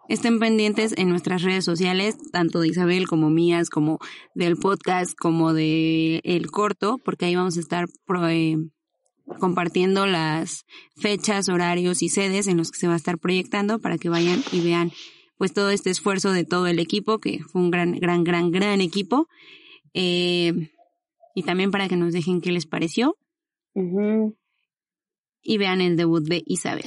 estén 0.10 0.40
pendientes 0.40 0.94
en 0.98 1.10
nuestras 1.10 1.44
redes 1.44 1.66
sociales, 1.66 2.16
tanto 2.32 2.60
de 2.60 2.70
Isabel 2.70 3.08
como 3.08 3.30
mías, 3.30 3.70
como 3.70 4.00
del 4.36 4.58
podcast, 4.58 5.14
como 5.18 5.54
de 5.54 6.22
el 6.24 6.50
corto, 6.52 6.98
porque 7.04 7.26
ahí 7.26 7.36
vamos 7.36 7.58
a 7.58 7.60
estar 7.60 7.88
pro- 8.06 8.28
eh, 8.30 8.58
compartiendo 9.40 10.06
las 10.06 10.66
fechas, 10.96 11.50
horarios 11.50 12.02
y 12.02 12.10
sedes 12.10 12.48
en 12.48 12.58
los 12.58 12.72
que 12.72 12.80
se 12.80 12.88
va 12.88 12.94
a 12.94 12.98
estar 12.98 13.18
proyectando 13.18 13.80
para 13.80 13.98
que 13.98 14.10
vayan 14.10 14.42
y 14.52 14.62
vean 14.62 14.92
pues 15.38 15.54
todo 15.54 15.70
este 15.70 15.90
esfuerzo 15.90 16.32
de 16.32 16.46
todo 16.46 16.66
el 16.68 16.80
equipo, 16.80 17.20
que 17.20 17.40
fue 17.44 17.62
un 17.62 17.70
gran, 17.70 17.92
gran, 17.94 18.24
gran, 18.24 18.50
gran 18.52 18.82
equipo. 18.82 19.28
Eh, 19.94 20.72
y 21.36 21.44
también 21.44 21.70
para 21.70 21.88
que 21.88 21.96
nos 21.96 22.14
dejen 22.14 22.42
qué 22.42 22.52
les 22.52 22.66
pareció 22.66 23.16
y 25.44 25.58
vean 25.58 25.82
el 25.82 25.96
debut 25.98 26.24
de 26.28 26.42
Isabel. 26.46 26.86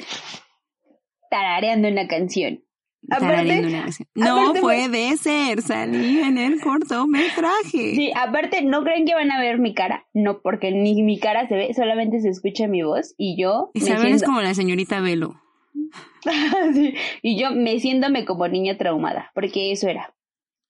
Tarareando 1.30 1.88
una 1.88 2.08
canción. 2.08 2.64
Aparte- 3.09 3.61
una. 3.66 3.86
No 4.14 4.40
aparte 4.40 4.61
fue- 4.61 4.88
puede 4.88 5.16
ser, 5.16 5.62
salí 5.62 6.18
en 6.20 6.36
el 6.38 6.61
cortometraje. 6.61 7.94
Sí, 7.94 8.12
aparte, 8.14 8.62
no 8.62 8.82
creen 8.84 9.07
que 9.07 9.14
van 9.14 9.30
a 9.32 9.40
ver 9.40 9.59
mi 9.59 9.74
cara. 9.74 10.07
No, 10.12 10.40
porque 10.42 10.70
ni 10.70 11.03
mi 11.03 11.18
cara 11.18 11.48
se 11.48 11.55
ve, 11.57 11.72
solamente 11.74 12.20
se 12.20 12.28
escucha 12.28 12.66
mi 12.68 12.82
voz 12.82 13.14
y 13.16 13.40
yo 13.40 13.70
me 13.74 13.80
Isabel 13.80 14.12
es 14.12 14.22
como 14.22 14.40
la 14.42 14.55
señorita 14.55 15.01
Velo. 15.01 15.40
Sí, 16.74 16.94
y 17.22 17.40
yo 17.40 17.53
me 17.53 17.80
siéndome 17.80 18.26
como 18.26 18.46
niña 18.46 18.76
traumada, 18.76 19.30
porque 19.34 19.72
eso 19.72 19.88
era. 19.88 20.14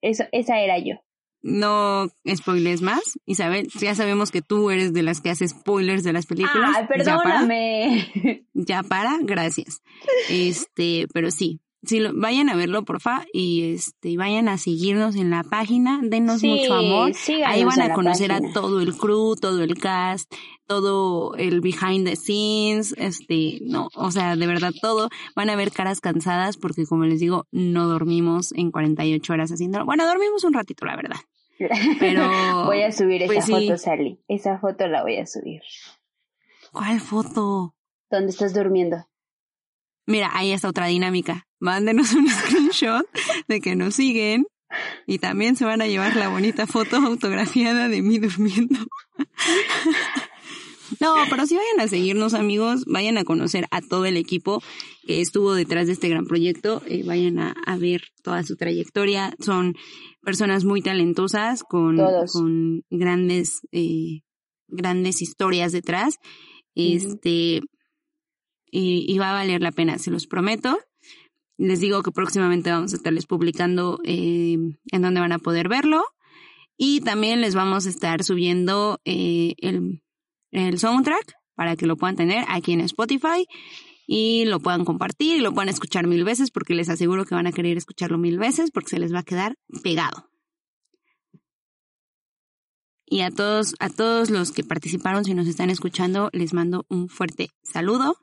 Eso, 0.01 0.25
esa 0.33 0.61
era 0.61 0.79
yo. 0.79 0.95
No 1.43 2.09
spoilers 2.33 2.83
más. 2.83 3.01
Isabel, 3.27 3.67
ya 3.81 3.95
sabemos 3.95 4.31
que 4.31 4.43
tú 4.43 4.71
eres 4.71 4.93
de 4.93 5.03
las 5.03 5.21
que 5.21 5.31
hace 5.31 5.49
spoilers 5.49 6.05
de 6.05 6.13
las 6.13 6.27
películas. 6.27 6.71
Ay, 6.77 6.83
Ya 6.83 6.87
para, 6.87 6.89
perdóname. 6.89 8.45
ya 8.55 8.83
para, 8.83 9.17
gracias. 9.23 9.83
Este, 10.29 11.07
pero 11.13 11.31
sí. 11.31 11.61
Sí, 11.83 11.99
lo- 11.99 12.13
vayan 12.15 12.51
a 12.51 12.57
verlo, 12.57 12.85
porfa, 12.85 13.25
y 13.33 13.73
este, 13.73 14.17
vayan 14.19 14.49
a 14.49 14.59
seguirnos 14.59 15.17
en 15.17 15.31
la 15.31 15.43
página, 15.43 16.01
denos 16.03 16.41
Sí, 16.43 16.49
mucho 16.49 16.75
amor. 16.75 17.13
Ahí 17.47 17.65
van 17.65 17.81
a 17.81 17.95
conocer 17.95 18.29
página. 18.29 18.51
a 18.51 18.53
todo 18.53 18.81
el 18.83 18.95
crew, 18.97 19.35
todo 19.35 19.63
el 19.63 19.79
cast, 19.79 20.31
todo 20.67 21.35
el 21.37 21.63
behind 21.63 22.07
the 22.07 22.17
scenes, 22.17 22.95
este, 22.99 23.61
no, 23.63 23.89
o 23.95 24.11
sea, 24.11 24.37
de 24.37 24.47
verdad 24.47 24.73
todo. 24.83 25.09
Van 25.35 25.49
a 25.49 25.57
ver 25.57 25.73
caras 25.73 26.03
cansadas 26.03 26.59
porque 26.59 26.85
como 26.85 27.05
les 27.05 27.19
digo, 27.21 27.47
no 27.51 27.89
dormimos 27.89 28.53
en 28.53 28.71
48 28.71 29.33
horas 29.33 29.51
haciéndolo. 29.51 29.87
Bueno, 29.87 30.05
dormimos 30.07 30.45
un 30.45 30.53
ratito, 30.53 30.85
la 30.85 30.97
verdad. 30.97 31.17
Pero 31.99 32.27
Voy 32.67 32.83
a 32.83 32.93
subir 32.93 33.23
esa 33.23 33.33
pues 33.33 33.45
sí. 33.47 33.53
foto, 33.53 33.79
Sally. 33.79 34.21
Esa 34.29 34.59
foto 34.59 34.87
la 34.87 35.03
voy 35.03 35.17
a 35.17 35.27
subir. 35.27 35.63
¿Cuál 36.73 37.01
foto? 37.01 37.75
¿Dónde 38.11 38.31
estás 38.33 38.53
durmiendo? 38.55 39.07
Mira, 40.07 40.31
ahí 40.35 40.53
está 40.53 40.69
otra 40.69 40.87
dinámica. 40.87 41.47
Mándenos 41.61 42.13
un 42.15 42.29
screenshot 42.29 43.07
de 43.49 43.61
que 43.61 43.77
nos 43.77 43.95
siguen 43.95 44.47
y 45.07 45.19
también 45.19 45.57
se 45.57 45.65
van 45.65 45.83
a 45.83 45.87
llevar 45.87 46.17
la 46.17 46.29
bonita 46.29 46.67
foto 46.67 46.97
autografiada 46.97 47.89
de 47.89 48.03
mí 48.03 48.19
durmiendo. 48.19 48.79
No, 50.99 51.15
pero 51.31 51.47
si 51.47 51.55
vayan 51.55 51.81
a 51.81 51.89
seguirnos 51.89 52.35
amigos, 52.35 52.85
vayan 52.87 53.17
a 53.17 53.25
conocer 53.25 53.67
a 53.71 53.81
todo 53.81 54.07
el 54.07 54.17
equipo 54.17 54.63
que 55.07 55.21
estuvo 55.21 55.55
detrás 55.55 55.87
de 55.87 55.93
este 55.93 56.09
gran 56.09 56.27
proyecto, 56.27 56.83
eh, 56.87 57.05
vayan 57.05 57.39
a, 57.39 57.55
a 57.65 57.77
ver 57.77 58.03
toda 58.23 58.43
su 58.43 58.57
trayectoria, 58.57 59.35
son 59.39 59.77
personas 60.23 60.65
muy 60.65 60.83
talentosas 60.83 61.63
con 61.63 61.97
grandes, 62.91 63.61
eh, 63.71 64.23
grandes 64.67 65.23
historias 65.23 65.73
detrás, 65.73 66.17
este, 66.75 67.61
y, 68.71 69.07
y 69.09 69.19
va 69.19 69.31
a 69.31 69.35
valer 69.35 69.61
la 69.63 69.73
pena, 69.73 69.99
se 69.99 70.11
los 70.11 70.27
prometo. 70.27 70.79
Les 71.61 71.79
digo 71.79 72.03
que 72.03 72.11
próximamente 72.11 72.71
vamos 72.71 72.95
a 72.95 72.97
estarles 72.97 73.27
publicando 73.27 73.99
eh, 74.05 74.57
en 74.93 75.03
donde 75.03 75.21
van 75.21 75.33
a 75.33 75.39
poder 75.39 75.69
verlo. 75.69 76.03
Y 76.79 77.03
también 77.03 77.43
les 77.43 77.55
vamos 77.55 77.87
a 77.87 77.91
estar 77.91 78.25
subiendo 78.25 78.99
eh, 79.05 79.57
el, 79.59 80.03
el 80.53 80.79
soundtrack 80.79 81.35
para 81.55 81.77
que 81.77 81.85
lo 81.85 81.99
puedan 81.99 82.17
tener 82.17 82.47
aquí 82.49 82.73
en 82.73 82.81
Spotify 82.81 83.47
y 84.07 84.47
lo 84.47 84.61
puedan 84.61 84.87
compartir 84.87 85.37
y 85.37 85.41
lo 85.41 85.53
puedan 85.53 85.69
escuchar 85.69 86.07
mil 86.07 86.25
veces 86.25 86.51
porque 86.51 86.73
les 86.73 86.89
aseguro 86.89 87.27
que 87.27 87.35
van 87.35 87.47
a 87.47 87.53
querer 87.53 87.77
escucharlo 87.77 88.17
mil 88.17 88.39
veces 88.39 88.71
porque 88.71 88.89
se 88.89 88.99
les 88.99 89.13
va 89.13 89.19
a 89.19 89.25
quedar 89.25 89.59
pegado. 89.83 90.31
Y 93.05 93.21
a 93.21 93.31
todos, 93.31 93.75
a 93.81 93.91
todos 93.91 94.31
los 94.31 94.53
que 94.53 94.65
participaron, 94.65 95.27
si 95.27 95.35
nos 95.35 95.47
están 95.47 95.69
escuchando, 95.69 96.31
les 96.33 96.55
mando 96.55 96.87
un 96.89 97.11
fuerte 97.11 97.51
saludo. 97.63 98.17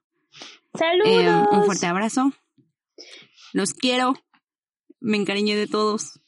¡Saludos! 0.74 1.08
Eh, 1.08 1.56
un 1.56 1.66
fuerte 1.66 1.86
abrazo. 1.86 2.34
Los 3.54 3.74
quiero. 3.74 4.14
Me 5.00 5.18
encariñé 5.18 5.56
de 5.56 5.68
todos. 5.68 6.20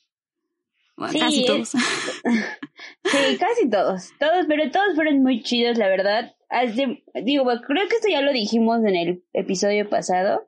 Bueno, 0.96 1.14
Sí, 1.14 1.20
casi 1.20 1.46
todos. 1.46 1.72
Sí, 3.04 3.38
casi 3.40 3.70
todos. 3.70 4.12
Todos, 4.20 4.46
pero 4.48 4.70
todos 4.72 4.96
fueron 4.96 5.22
muy 5.24 5.42
chidos, 5.42 5.78
la 5.78 5.88
verdad. 5.88 6.36
Así- 6.50 7.04
digo, 7.24 7.44
bueno, 7.44 7.62
creo 7.66 7.88
que 7.88 7.96
esto 7.96 8.08
ya 8.10 8.22
lo 8.22 8.32
dijimos 8.32 8.80
en 8.86 8.96
el 8.96 9.24
episodio 9.34 9.90
pasado, 9.90 10.44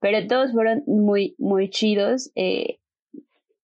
pero 0.00 0.26
todos 0.26 0.52
fueron 0.52 0.82
muy, 0.86 1.34
muy 1.38 1.70
chidos. 1.70 2.30
Eh, 2.34 2.78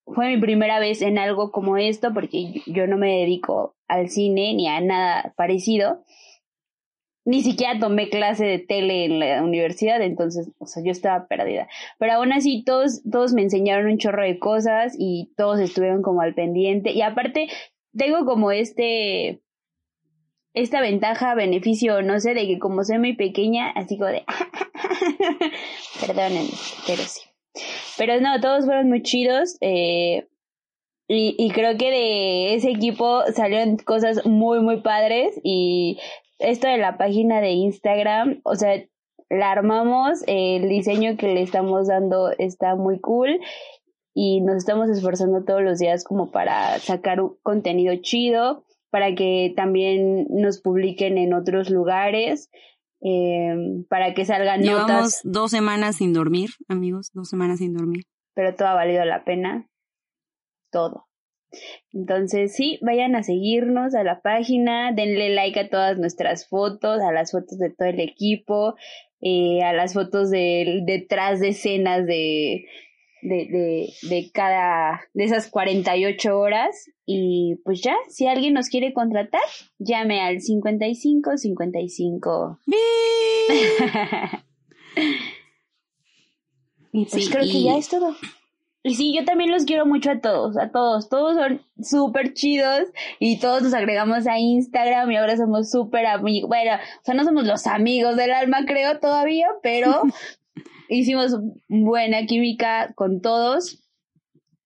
fue 0.07 0.28
mi 0.28 0.40
primera 0.40 0.78
vez 0.78 1.03
en 1.03 1.18
algo 1.18 1.51
como 1.53 1.76
esto, 1.76 2.12
porque 2.12 2.62
yo 2.66 2.86
no 2.86 2.97
me 2.99 3.18
dedico 3.20 3.76
al 3.88 4.09
cine 4.09 4.55
ni 4.55 4.68
a 4.68 4.80
nada 4.80 5.34
parecido. 5.36 6.05
Ni 7.24 7.42
siquiera 7.42 7.78
tomé 7.78 8.08
clase 8.08 8.44
de 8.44 8.58
tele 8.58 9.04
en 9.04 9.20
la 9.20 9.42
universidad, 9.42 10.02
entonces, 10.02 10.50
o 10.58 10.66
sea, 10.66 10.82
yo 10.84 10.90
estaba 10.90 11.28
perdida. 11.28 11.68
Pero 11.98 12.14
aún 12.14 12.32
así, 12.32 12.64
todos, 12.64 13.02
todos 13.10 13.32
me 13.32 13.42
enseñaron 13.42 13.86
un 13.86 13.98
chorro 13.98 14.24
de 14.24 14.38
cosas 14.40 14.94
y 14.98 15.32
todos 15.36 15.60
estuvieron 15.60 16.02
como 16.02 16.20
al 16.20 16.34
pendiente. 16.34 16.90
Y 16.90 17.02
aparte, 17.02 17.48
tengo 17.96 18.24
como 18.24 18.50
este, 18.50 19.40
esta 20.54 20.80
ventaja, 20.80 21.34
beneficio, 21.34 22.02
no 22.02 22.20
sé, 22.20 22.34
de 22.34 22.46
que 22.46 22.58
como 22.58 22.84
soy 22.84 22.98
muy 22.98 23.14
pequeña, 23.14 23.70
así 23.70 23.96
como 23.96 24.10
de, 24.10 24.24
perdónenme, 26.06 26.50
pero 26.86 27.02
sí. 27.02 27.20
Pero 27.98 28.20
no, 28.20 28.40
todos 28.40 28.64
fueron 28.64 28.88
muy 28.88 29.02
chidos, 29.02 29.56
eh, 29.60 30.28
y, 31.08 31.34
y 31.38 31.50
creo 31.50 31.76
que 31.76 31.90
de 31.90 32.54
ese 32.54 32.70
equipo 32.70 33.22
salieron 33.34 33.76
cosas 33.76 34.24
muy, 34.26 34.60
muy 34.60 34.80
padres, 34.80 35.38
y 35.42 35.98
esto 36.43 36.68
de 36.68 36.78
la 36.78 36.99
página 36.99 37.40
de 37.40 37.51
Instagram, 37.51 38.40
o 38.45 38.55
sea, 38.55 38.82
la 39.30 39.51
armamos, 39.51 40.22
el 40.26 40.68
diseño 40.68 41.16
que 41.16 41.32
le 41.32 41.43
estamos 41.43 41.88
dando 41.88 42.30
está 42.38 42.76
muy 42.76 43.01
cool, 43.01 43.40
y 44.14 44.40
nos 44.43 44.57
estamos 44.57 44.90
esforzando 44.90 45.45
todos 45.45 45.62
los 45.62 45.78
días 45.78 46.05
como 46.05 46.30
para 46.30 46.78
sacar 46.78 47.20
un 47.20 47.36
contenido 47.43 47.95
chido, 48.03 48.64
para 48.90 49.14
que 49.14 49.55
también 49.57 50.26
nos 50.28 50.61
publiquen 50.61 51.16
en 51.16 51.32
otros 51.32 51.70
lugares, 51.70 52.51
eh, 53.01 53.55
para 53.88 54.12
que 54.12 54.24
salgan 54.24 54.61
Llevamos 54.61 54.90
notas, 54.90 55.20
dos 55.24 55.51
semanas 55.51 55.97
sin 55.97 56.12
dormir, 56.12 56.51
amigos, 56.68 57.11
dos 57.14 57.28
semanas 57.28 57.59
sin 57.59 57.72
dormir. 57.72 58.05
pero 58.34 58.55
todo 58.55 58.68
ha 58.68 58.74
valido 58.74 59.05
la 59.05 59.24
pena, 59.24 59.66
todo. 60.70 61.07
Entonces, 61.92 62.55
sí, 62.55 62.78
vayan 62.82 63.14
a 63.14 63.22
seguirnos 63.22 63.94
a 63.94 64.05
la 64.05 64.20
página, 64.20 64.92
denle 64.92 65.30
like 65.30 65.61
a 65.61 65.68
todas 65.68 65.98
nuestras 65.98 66.48
fotos, 66.48 67.00
a 67.03 67.12
las 67.12 67.32
fotos 67.32 67.59
de 67.59 67.70
todo 67.70 67.88
el 67.88 68.00
equipo, 68.00 68.74
eh, 69.20 69.62
a 69.62 69.72
las 69.72 69.94
fotos 69.94 70.30
del 70.30 70.84
detrás 70.84 71.40
de 71.40 71.48
escenas 71.48 72.07
de, 72.07 72.64
de, 73.22 73.46
de, 73.46 73.92
de 74.09 74.30
cada, 74.32 75.03
de 75.14 75.24
esas 75.24 75.48
48 75.50 76.38
horas. 76.38 76.90
Y 77.07 77.57
pues 77.64 77.80
ya, 77.82 77.94
si 78.09 78.26
alguien 78.26 78.55
nos 78.55 78.68
quiere 78.68 78.92
contratar, 78.92 79.42
llame 79.78 80.20
al 80.20 80.40
55 80.40 81.36
55. 81.36 82.59
y 86.92 87.05
pues 87.07 87.24
Sí, 87.24 87.30
creo 87.30 87.44
que 87.44 87.62
ya 87.62 87.76
es 87.76 87.88
todo. 87.88 88.16
Y 88.85 88.97
sí, 88.97 89.14
yo 89.16 89.24
también 89.24 89.51
los 89.51 89.64
quiero 89.64 89.87
mucho 89.87 90.11
a 90.11 90.20
todos, 90.20 90.57
a 90.57 90.70
todos. 90.70 91.09
Todos 91.09 91.37
son 91.37 91.62
súper 91.80 92.35
chidos 92.35 92.89
y 93.20 93.39
todos 93.39 93.62
nos 93.62 93.74
agregamos 93.74 94.26
a 94.26 94.39
Instagram 94.39 95.11
y 95.11 95.16
ahora 95.16 95.37
somos 95.37 95.70
súper 95.70 96.07
amigos. 96.07 96.49
Bueno, 96.49 96.74
o 96.74 97.05
sea, 97.05 97.14
no 97.14 97.24
somos 97.24 97.45
los 97.47 97.66
amigos 97.68 98.16
del 98.16 98.33
alma, 98.33 98.64
creo, 98.66 98.99
todavía, 98.99 99.47
pero 99.62 100.03
hicimos 100.89 101.37
buena 101.68 102.26
química 102.26 102.93
con 102.95 103.20
todos 103.20 103.83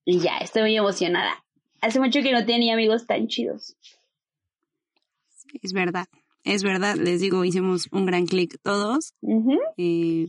y 0.06 0.20
ya, 0.20 0.38
estoy 0.38 0.62
muy 0.62 0.76
emocionada. 0.76 1.44
Hace 1.82 2.00
mucho 2.00 2.22
que 2.22 2.32
no 2.32 2.46
tenía 2.46 2.72
amigos 2.72 3.06
tan 3.06 3.26
chidos. 3.26 3.76
Es 5.62 5.72
verdad, 5.72 6.06
es 6.44 6.62
verdad, 6.62 6.94
les 6.94 7.20
digo, 7.20 7.44
hicimos 7.44 7.88
un 7.92 8.06
gran 8.06 8.26
clic 8.26 8.56
todos. 8.62 9.14
Eh, 9.76 10.28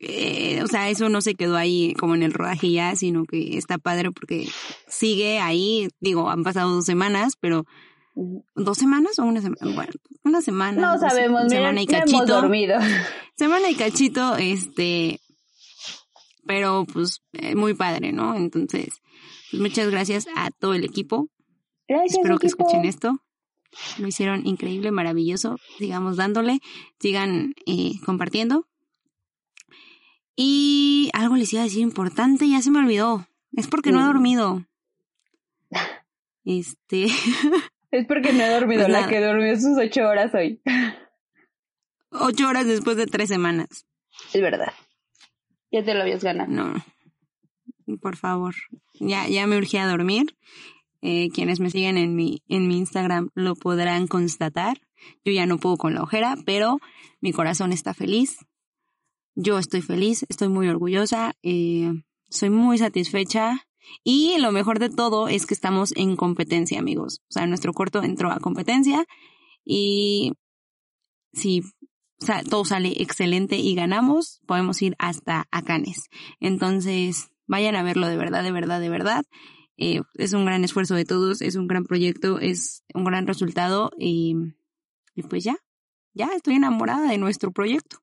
eh, 0.00 0.62
o 0.62 0.66
sea, 0.66 0.88
eso 0.90 1.08
no 1.08 1.20
se 1.20 1.34
quedó 1.34 1.56
ahí 1.56 1.94
como 1.94 2.14
en 2.14 2.22
el 2.22 2.32
rodaje 2.32 2.70
ya, 2.72 2.96
sino 2.96 3.24
que 3.24 3.56
está 3.58 3.78
padre 3.78 4.10
porque 4.10 4.48
sigue 4.88 5.38
ahí, 5.40 5.88
digo, 6.00 6.30
han 6.30 6.42
pasado 6.42 6.70
dos 6.74 6.84
semanas, 6.86 7.34
pero 7.38 7.64
dos 8.54 8.76
semanas 8.78 9.18
o 9.18 9.24
una 9.24 9.40
semana, 9.40 9.74
bueno, 9.74 9.92
una 10.24 10.40
semana. 10.42 10.80
No 10.80 10.92
dos- 10.98 11.00
sabemos, 11.12 11.42
miren, 11.44 11.50
semana 11.58 11.82
y 11.82 11.86
no 11.86 11.92
hemos 11.98 12.10
cachito, 12.12 12.26
dormido. 12.40 12.78
semana 13.36 13.70
y 13.70 13.74
cachito, 13.74 14.36
este, 14.36 15.20
pero 16.46 16.84
pues 16.92 17.22
eh, 17.34 17.54
muy 17.54 17.74
padre, 17.74 18.12
¿no? 18.12 18.34
Entonces, 18.36 18.88
pues 19.50 19.62
muchas 19.62 19.90
gracias 19.90 20.26
a 20.36 20.50
todo 20.50 20.74
el 20.74 20.84
equipo. 20.84 21.28
Gracias, 21.88 22.14
Espero 22.18 22.38
que 22.38 22.46
equipo. 22.46 22.62
escuchen 22.64 22.84
esto. 22.84 23.12
Lo 23.98 24.08
hicieron 24.08 24.46
increíble, 24.46 24.90
maravilloso. 24.90 25.56
Sigamos 25.78 26.16
dándole, 26.16 26.58
sigan 26.98 27.54
eh, 27.66 27.92
compartiendo. 28.04 28.66
Y 30.42 31.10
algo 31.12 31.36
les 31.36 31.52
iba 31.52 31.60
a 31.60 31.64
decir 31.66 31.82
importante, 31.82 32.48
ya 32.48 32.62
se 32.62 32.70
me 32.70 32.78
olvidó. 32.78 33.26
Es 33.52 33.66
porque 33.68 33.92
no 33.92 34.00
he 34.00 34.04
dormido. 34.04 34.64
Este, 36.46 37.04
Es 37.90 38.06
porque 38.06 38.32
no 38.32 38.42
he 38.42 38.48
dormido, 38.48 38.86
Pues 38.86 38.92
la 38.92 39.06
que 39.06 39.20
durmió 39.20 39.54
sus 39.56 39.76
ocho 39.76 40.08
horas 40.08 40.34
hoy. 40.34 40.62
ocho 42.10 42.48
horas 42.48 42.66
después 42.66 42.96
de 42.96 43.06
tres 43.06 43.28
semanas. 43.28 43.84
Es 44.32 44.40
verdad. 44.40 44.72
Ya 45.70 45.84
te 45.84 45.92
lo 45.92 46.00
habías 46.00 46.24
ganado. 46.24 46.50
No, 46.50 46.82
por 48.00 48.16
favor. 48.16 48.54
Ya, 48.98 49.28
ya 49.28 49.46
me 49.46 49.58
urgía 49.58 49.84
a 49.84 49.88
dormir. 49.90 50.34
Eh, 51.02 51.28
quienes 51.34 51.60
me 51.60 51.70
siguen 51.70 51.98
en 51.98 52.16
mi, 52.16 52.42
en 52.48 52.66
mi 52.66 52.78
Instagram 52.78 53.28
lo 53.34 53.54
podrán 53.56 54.06
constatar. 54.06 54.80
Yo 55.24 55.32
ya 55.32 55.44
no 55.44 55.58
puedo 55.58 55.76
con 55.76 55.92
la 55.94 56.02
ojera, 56.02 56.36
pero 56.46 56.78
mi 57.20 57.32
corazón 57.32 57.72
está 57.72 57.92
feliz. 57.92 58.38
Yo 59.42 59.56
estoy 59.56 59.80
feliz, 59.80 60.26
estoy 60.28 60.48
muy 60.48 60.68
orgullosa, 60.68 61.34
eh, 61.42 61.90
soy 62.28 62.50
muy 62.50 62.76
satisfecha. 62.76 63.66
Y 64.04 64.36
lo 64.38 64.52
mejor 64.52 64.78
de 64.78 64.90
todo 64.90 65.28
es 65.28 65.46
que 65.46 65.54
estamos 65.54 65.94
en 65.96 66.14
competencia, 66.14 66.78
amigos. 66.78 67.22
O 67.30 67.32
sea, 67.32 67.46
nuestro 67.46 67.72
corto 67.72 68.02
entró 68.02 68.30
a 68.30 68.38
competencia 68.38 69.06
y 69.64 70.34
si 71.32 71.62
todo 72.50 72.66
sale 72.66 72.92
excelente 73.00 73.56
y 73.56 73.74
ganamos, 73.74 74.42
podemos 74.46 74.82
ir 74.82 74.94
hasta 74.98 75.48
a 75.50 75.62
Cannes. 75.62 76.10
Entonces, 76.38 77.30
vayan 77.46 77.76
a 77.76 77.82
verlo 77.82 78.08
de 78.08 78.18
verdad, 78.18 78.42
de 78.42 78.52
verdad, 78.52 78.78
de 78.78 78.90
verdad. 78.90 79.24
Eh, 79.78 80.02
es 80.16 80.34
un 80.34 80.44
gran 80.44 80.64
esfuerzo 80.64 80.96
de 80.96 81.06
todos, 81.06 81.40
es 81.40 81.56
un 81.56 81.66
gran 81.66 81.84
proyecto, 81.84 82.40
es 82.40 82.84
un 82.92 83.04
gran 83.04 83.26
resultado 83.26 83.90
y, 83.98 84.34
y 85.14 85.22
pues 85.22 85.44
ya, 85.44 85.56
ya 86.12 86.26
estoy 86.36 86.56
enamorada 86.56 87.08
de 87.08 87.16
nuestro 87.16 87.52
proyecto. 87.52 88.02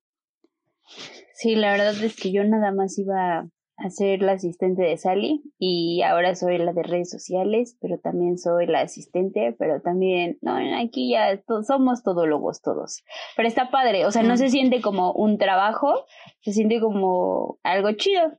Sí, 1.39 1.55
la 1.55 1.71
verdad 1.71 1.93
es 2.03 2.15
que 2.15 2.31
yo 2.31 2.43
nada 2.43 2.71
más 2.71 2.97
iba 2.97 3.47
a 3.79 3.89
ser 3.91 4.23
la 4.23 4.31
asistente 4.31 4.81
de 4.81 4.97
Sally 4.97 5.43
y 5.59 6.01
ahora 6.01 6.33
soy 6.33 6.57
la 6.57 6.73
de 6.73 6.81
redes 6.81 7.11
sociales, 7.11 7.77
pero 7.79 7.99
también 7.99 8.39
soy 8.39 8.65
la 8.65 8.81
asistente, 8.81 9.55
pero 9.59 9.81
también, 9.81 10.39
no, 10.41 10.55
aquí 10.81 11.11
ya 11.11 11.39
to- 11.45 11.61
somos 11.61 12.01
todólogos 12.01 12.59
todos. 12.61 13.03
Pero 13.35 13.47
está 13.47 13.69
padre, 13.69 14.07
o 14.07 14.11
sea, 14.11 14.23
no 14.23 14.35
se 14.35 14.49
siente 14.49 14.81
como 14.81 15.11
un 15.13 15.37
trabajo, 15.37 16.05
se 16.41 16.53
siente 16.53 16.79
como 16.79 17.59
algo 17.61 17.91
chido. 17.91 18.31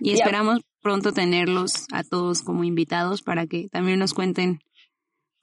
Y 0.00 0.10
Ya. 0.10 0.14
esperamos 0.24 0.60
pronto 0.80 1.12
tenerlos 1.12 1.86
a 1.92 2.04
todos 2.04 2.42
como 2.42 2.64
invitados 2.64 3.20
para 3.22 3.46
que 3.46 3.68
también 3.68 3.98
nos 3.98 4.14
cuenten 4.14 4.60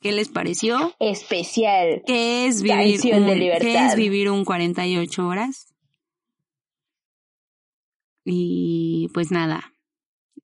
qué 0.03 0.11
les 0.11 0.29
pareció, 0.29 0.93
Especial. 0.99 2.03
qué 2.05 2.45
es 2.45 2.61
vivir, 2.61 2.77
Canción 2.99 3.25
de 3.25 3.31
un, 3.31 3.39
libertad. 3.39 3.65
qué 3.65 3.85
es 3.87 3.95
vivir 3.95 4.29
un 4.29 4.45
48 4.45 5.27
horas. 5.27 5.73
Y 8.25 9.09
pues 9.13 9.31
nada, 9.31 9.73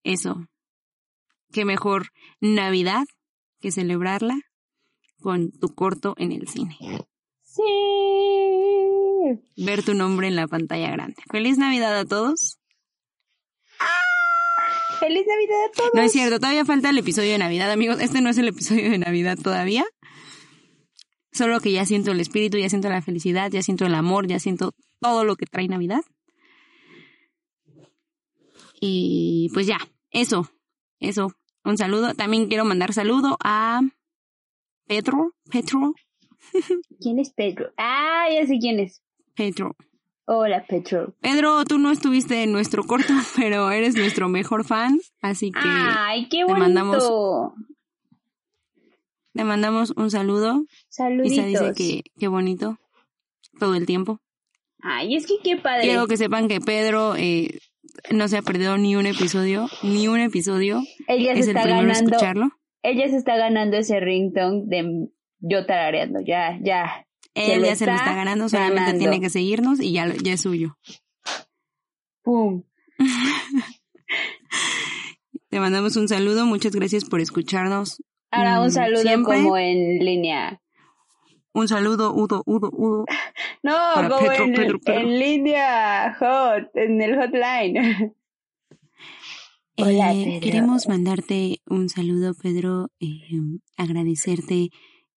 eso. 0.04 0.48
Qué 1.52 1.66
mejor 1.66 2.08
Navidad 2.42 3.04
que 3.60 3.72
celebrarla 3.72 4.36
con 5.20 5.52
tu 5.52 5.74
corto 5.76 6.16
en 6.18 6.32
el 6.32 6.48
cine. 6.48 6.78
Sí. 7.44 7.64
Ver 9.58 9.84
tu 9.84 9.94
nombre 9.94 10.28
en 10.28 10.36
la 10.36 10.48
pantalla 10.48 10.92
grande. 10.92 11.22
Feliz 11.32 11.58
Navidad 11.58 11.98
a 11.98 12.06
todos. 12.06 12.59
Feliz 15.00 15.26
Navidad 15.28 15.66
a 15.66 15.72
todos. 15.72 15.92
No 15.94 16.02
es 16.02 16.12
cierto, 16.12 16.40
todavía 16.40 16.66
falta 16.66 16.90
el 16.90 16.98
episodio 16.98 17.32
de 17.32 17.38
Navidad, 17.38 17.72
amigos. 17.72 18.00
Este 18.00 18.22
no 18.22 18.30
es 18.30 18.38
el 18.38 18.48
episodio 18.48 18.90
de 18.90 18.98
Navidad 18.98 19.38
todavía. 19.38 19.86
Solo 21.32 21.60
que 21.60 21.72
ya 21.72 21.86
siento 21.86 22.12
el 22.12 22.20
espíritu, 22.20 22.58
ya 22.58 22.70
siento 22.70 22.90
la 22.90 23.02
felicidad, 23.02 23.52
ya 23.52 23.62
siento 23.62 23.86
el 23.86 23.96
amor, 23.96 24.28
ya 24.28 24.40
siento 24.40 24.74
todo 25.00 25.24
lo 25.24 25.36
que 25.36 25.46
trae 25.46 25.68
Navidad. 25.68 26.02
Y 28.82 29.50
pues 29.54 29.68
ya, 29.68 29.78
eso, 30.12 30.50
eso. 31.00 31.34
Un 31.64 31.78
saludo. 31.78 32.14
También 32.16 32.48
quiero 32.48 32.66
mandar 32.66 32.94
saludo 32.94 33.38
a 33.44 33.82
Pedro, 34.88 35.34
Petro, 35.52 35.94
¿Quién 37.00 37.20
es 37.20 37.32
Pedro? 37.32 37.72
Ah, 37.78 38.28
ya 38.32 38.46
sé 38.48 38.58
quién 38.60 38.80
es. 38.80 39.02
Pedro. 39.36 39.76
Hola, 40.32 40.64
Pedro. 40.68 41.16
Pedro, 41.22 41.64
tú 41.66 41.80
no 41.80 41.90
estuviste 41.90 42.44
en 42.44 42.52
nuestro 42.52 42.84
corto, 42.84 43.14
pero 43.36 43.72
eres 43.72 43.96
nuestro 43.96 44.30
mejor 44.30 44.64
fan, 44.64 45.00
así 45.22 45.52
que 45.52 45.60
Ay, 45.64 46.28
qué 46.30 46.38
te 46.40 46.44
bonito. 46.44 46.60
mandamos 46.60 47.54
te 49.34 49.44
mandamos 49.44 49.92
un 49.96 50.12
saludo. 50.12 50.66
Saluditos. 50.90 51.32
Isa 51.32 51.46
dice 51.46 51.74
que 51.76 52.04
qué 52.20 52.28
bonito 52.28 52.78
todo 53.60 53.74
el 53.76 53.86
tiempo. 53.86 54.20
Ay, 54.82 55.16
es 55.16 55.26
que 55.26 55.36
qué 55.44 55.58
padre. 55.58 55.82
Quiero 55.84 56.08
que 56.08 56.18
sepan 56.18 56.48
que 56.48 56.60
Pedro 56.60 57.16
eh, 57.16 57.60
no 58.12 58.28
se 58.28 58.38
ha 58.38 58.42
perdido 58.42 58.78
ni 58.78 58.96
un 58.96 59.06
episodio, 59.08 59.68
ni 59.82 60.08
un 60.08 60.20
episodio. 60.20 60.82
ella 61.08 61.34
se 61.34 61.40
Es 61.40 61.48
el 61.48 61.58
está 61.58 61.64
primero 61.64 61.82
en 61.82 61.88
ganando. 61.88 62.10
escucharlo. 62.12 62.50
Ella 62.84 63.10
se 63.10 63.18
está 63.18 63.36
ganando 63.36 63.78
ese 63.78 64.00
ringtone 64.00 64.62
de 64.66 65.08
yo 65.40 65.66
tarareando. 65.66 66.20
Ya, 66.22 66.58
ya. 66.62 67.06
Él 67.36 67.64
ya 67.64 67.76
se 67.76 67.86
lo 67.86 67.94
está 67.94 68.14
ganando, 68.16 68.50
solamente 68.50 68.80
ganando. 68.82 69.00
tiene 69.00 69.22
que 69.22 69.30
seguirnos 69.30 69.80
y 69.80 69.92
ya, 69.94 70.08
ya 70.24 70.34
es 70.34 70.42
suyo. 70.42 70.78
Pum. 72.24 72.64
Te 75.50 75.60
mandamos 75.60 75.96
un 75.96 76.08
saludo, 76.08 76.46
muchas 76.46 76.74
gracias 76.76 77.06
por 77.06 77.22
escucharnos. 77.22 78.04
Ahora 78.32 78.62
un 78.62 78.68
Mm, 78.68 78.72
saludo 78.72 79.02
siempre. 79.02 79.38
como 79.38 79.58
en 79.58 80.00
línea. 80.06 80.62
Un 81.54 81.68
saludo, 81.68 82.14
Udo, 82.14 82.44
Udo, 82.46 82.70
Udo. 82.72 83.06
No, 83.64 83.76
como 83.96 84.20
Pedro, 84.30 84.44
en, 84.46 84.54
Pedro, 84.54 84.80
Pedro. 84.80 85.00
en 85.02 85.20
línea 85.20 86.16
hot, 86.20 86.70
en 86.76 87.02
el 87.02 87.16
hotline. 87.18 88.14
Hola, 89.78 90.14
Eh, 90.14 90.24
Pedro. 90.26 90.40
Queremos 90.42 90.88
mandarte 90.88 91.62
un 91.66 91.90
saludo, 91.90 92.34
Pedro, 92.36 92.92
eh, 93.00 93.28
agradecerte. 93.78 94.70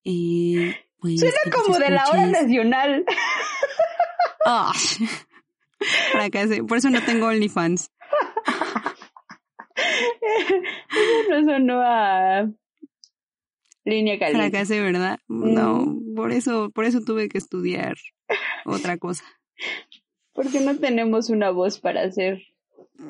Eh, 0.04 0.74
Suena 1.02 1.36
que 1.44 1.50
como 1.50 1.78
de 1.78 1.90
la 1.90 2.04
hora 2.08 2.22
escuches. 2.22 2.42
nacional. 2.42 3.04
Fracasé. 6.12 6.64
Por 6.64 6.78
eso 6.78 6.90
no 6.90 7.02
tengo 7.04 7.26
OnlyFans. 7.26 7.90
Eso 9.74 11.30
no 11.30 11.44
sonó 11.52 11.80
a 11.82 12.48
línea 13.84 14.18
caliente. 14.18 14.50
Fracasé, 14.50 14.80
¿verdad? 14.80 15.18
No, 15.28 15.96
por 16.14 16.30
eso, 16.32 16.70
por 16.70 16.84
eso 16.84 17.00
tuve 17.00 17.28
que 17.28 17.38
estudiar 17.38 17.96
otra 18.64 18.96
cosa. 18.98 19.24
Porque 20.32 20.60
no 20.60 20.76
tenemos 20.76 21.30
una 21.30 21.50
voz 21.50 21.80
para 21.80 22.02
hacer 22.02 22.42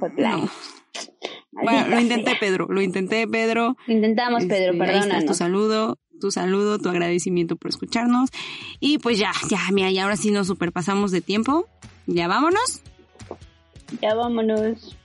hotline. 0.01 0.31
No. 0.44 0.51
Bueno, 1.52 1.89
lo 1.89 2.01
intenté, 2.01 2.36
Pedro. 2.40 2.66
Lo 2.69 2.81
intenté, 2.81 3.27
Pedro. 3.28 3.77
Intentamos, 3.86 4.44
Pedro, 4.47 4.73
Este, 4.73 4.85
ahí 4.85 4.90
está 4.90 5.01
tu 5.01 5.09
perdónanos. 5.10 5.36
saludo, 5.36 5.98
tu 6.23 6.31
saludo, 6.31 6.78
tu 6.78 6.89
agradecimiento 6.89 7.57
por 7.57 7.69
escucharnos. 7.70 8.31
Y 8.81 8.99
pues 8.99 9.19
ya, 9.19 9.32
ya, 9.51 9.59
mira, 9.73 9.90
y 9.90 9.99
ahora 9.99 10.16
sí 10.16 10.31
nos 10.31 10.47
superpasamos 10.47 11.11
de 11.11 11.20
tiempo. 11.20 11.66
Ya 12.07 12.28
vámonos. 12.28 12.81
Ya 14.01 14.15
vámonos. 14.15 14.97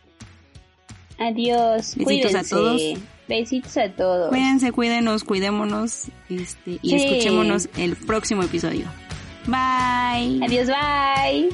Adiós. 1.20 1.96
Besitos 1.96 2.04
Cuídense. 2.06 2.38
a 2.38 2.44
todos. 2.44 2.82
Besitos 3.28 3.78
a 3.78 3.90
todos. 3.92 4.30
Cuídense, 4.30 4.72
cuídenos, 4.72 5.24
cuidémonos. 5.24 6.06
Este, 6.30 6.80
y 6.82 6.90
Sí. 6.92 6.96
escuchémonos 6.96 7.70
el 7.78 7.96
próximo 7.98 8.44
episodio. 8.44 8.86
Bye. 9.48 10.40
Adiós, 10.46 10.68
bye. 10.68 11.50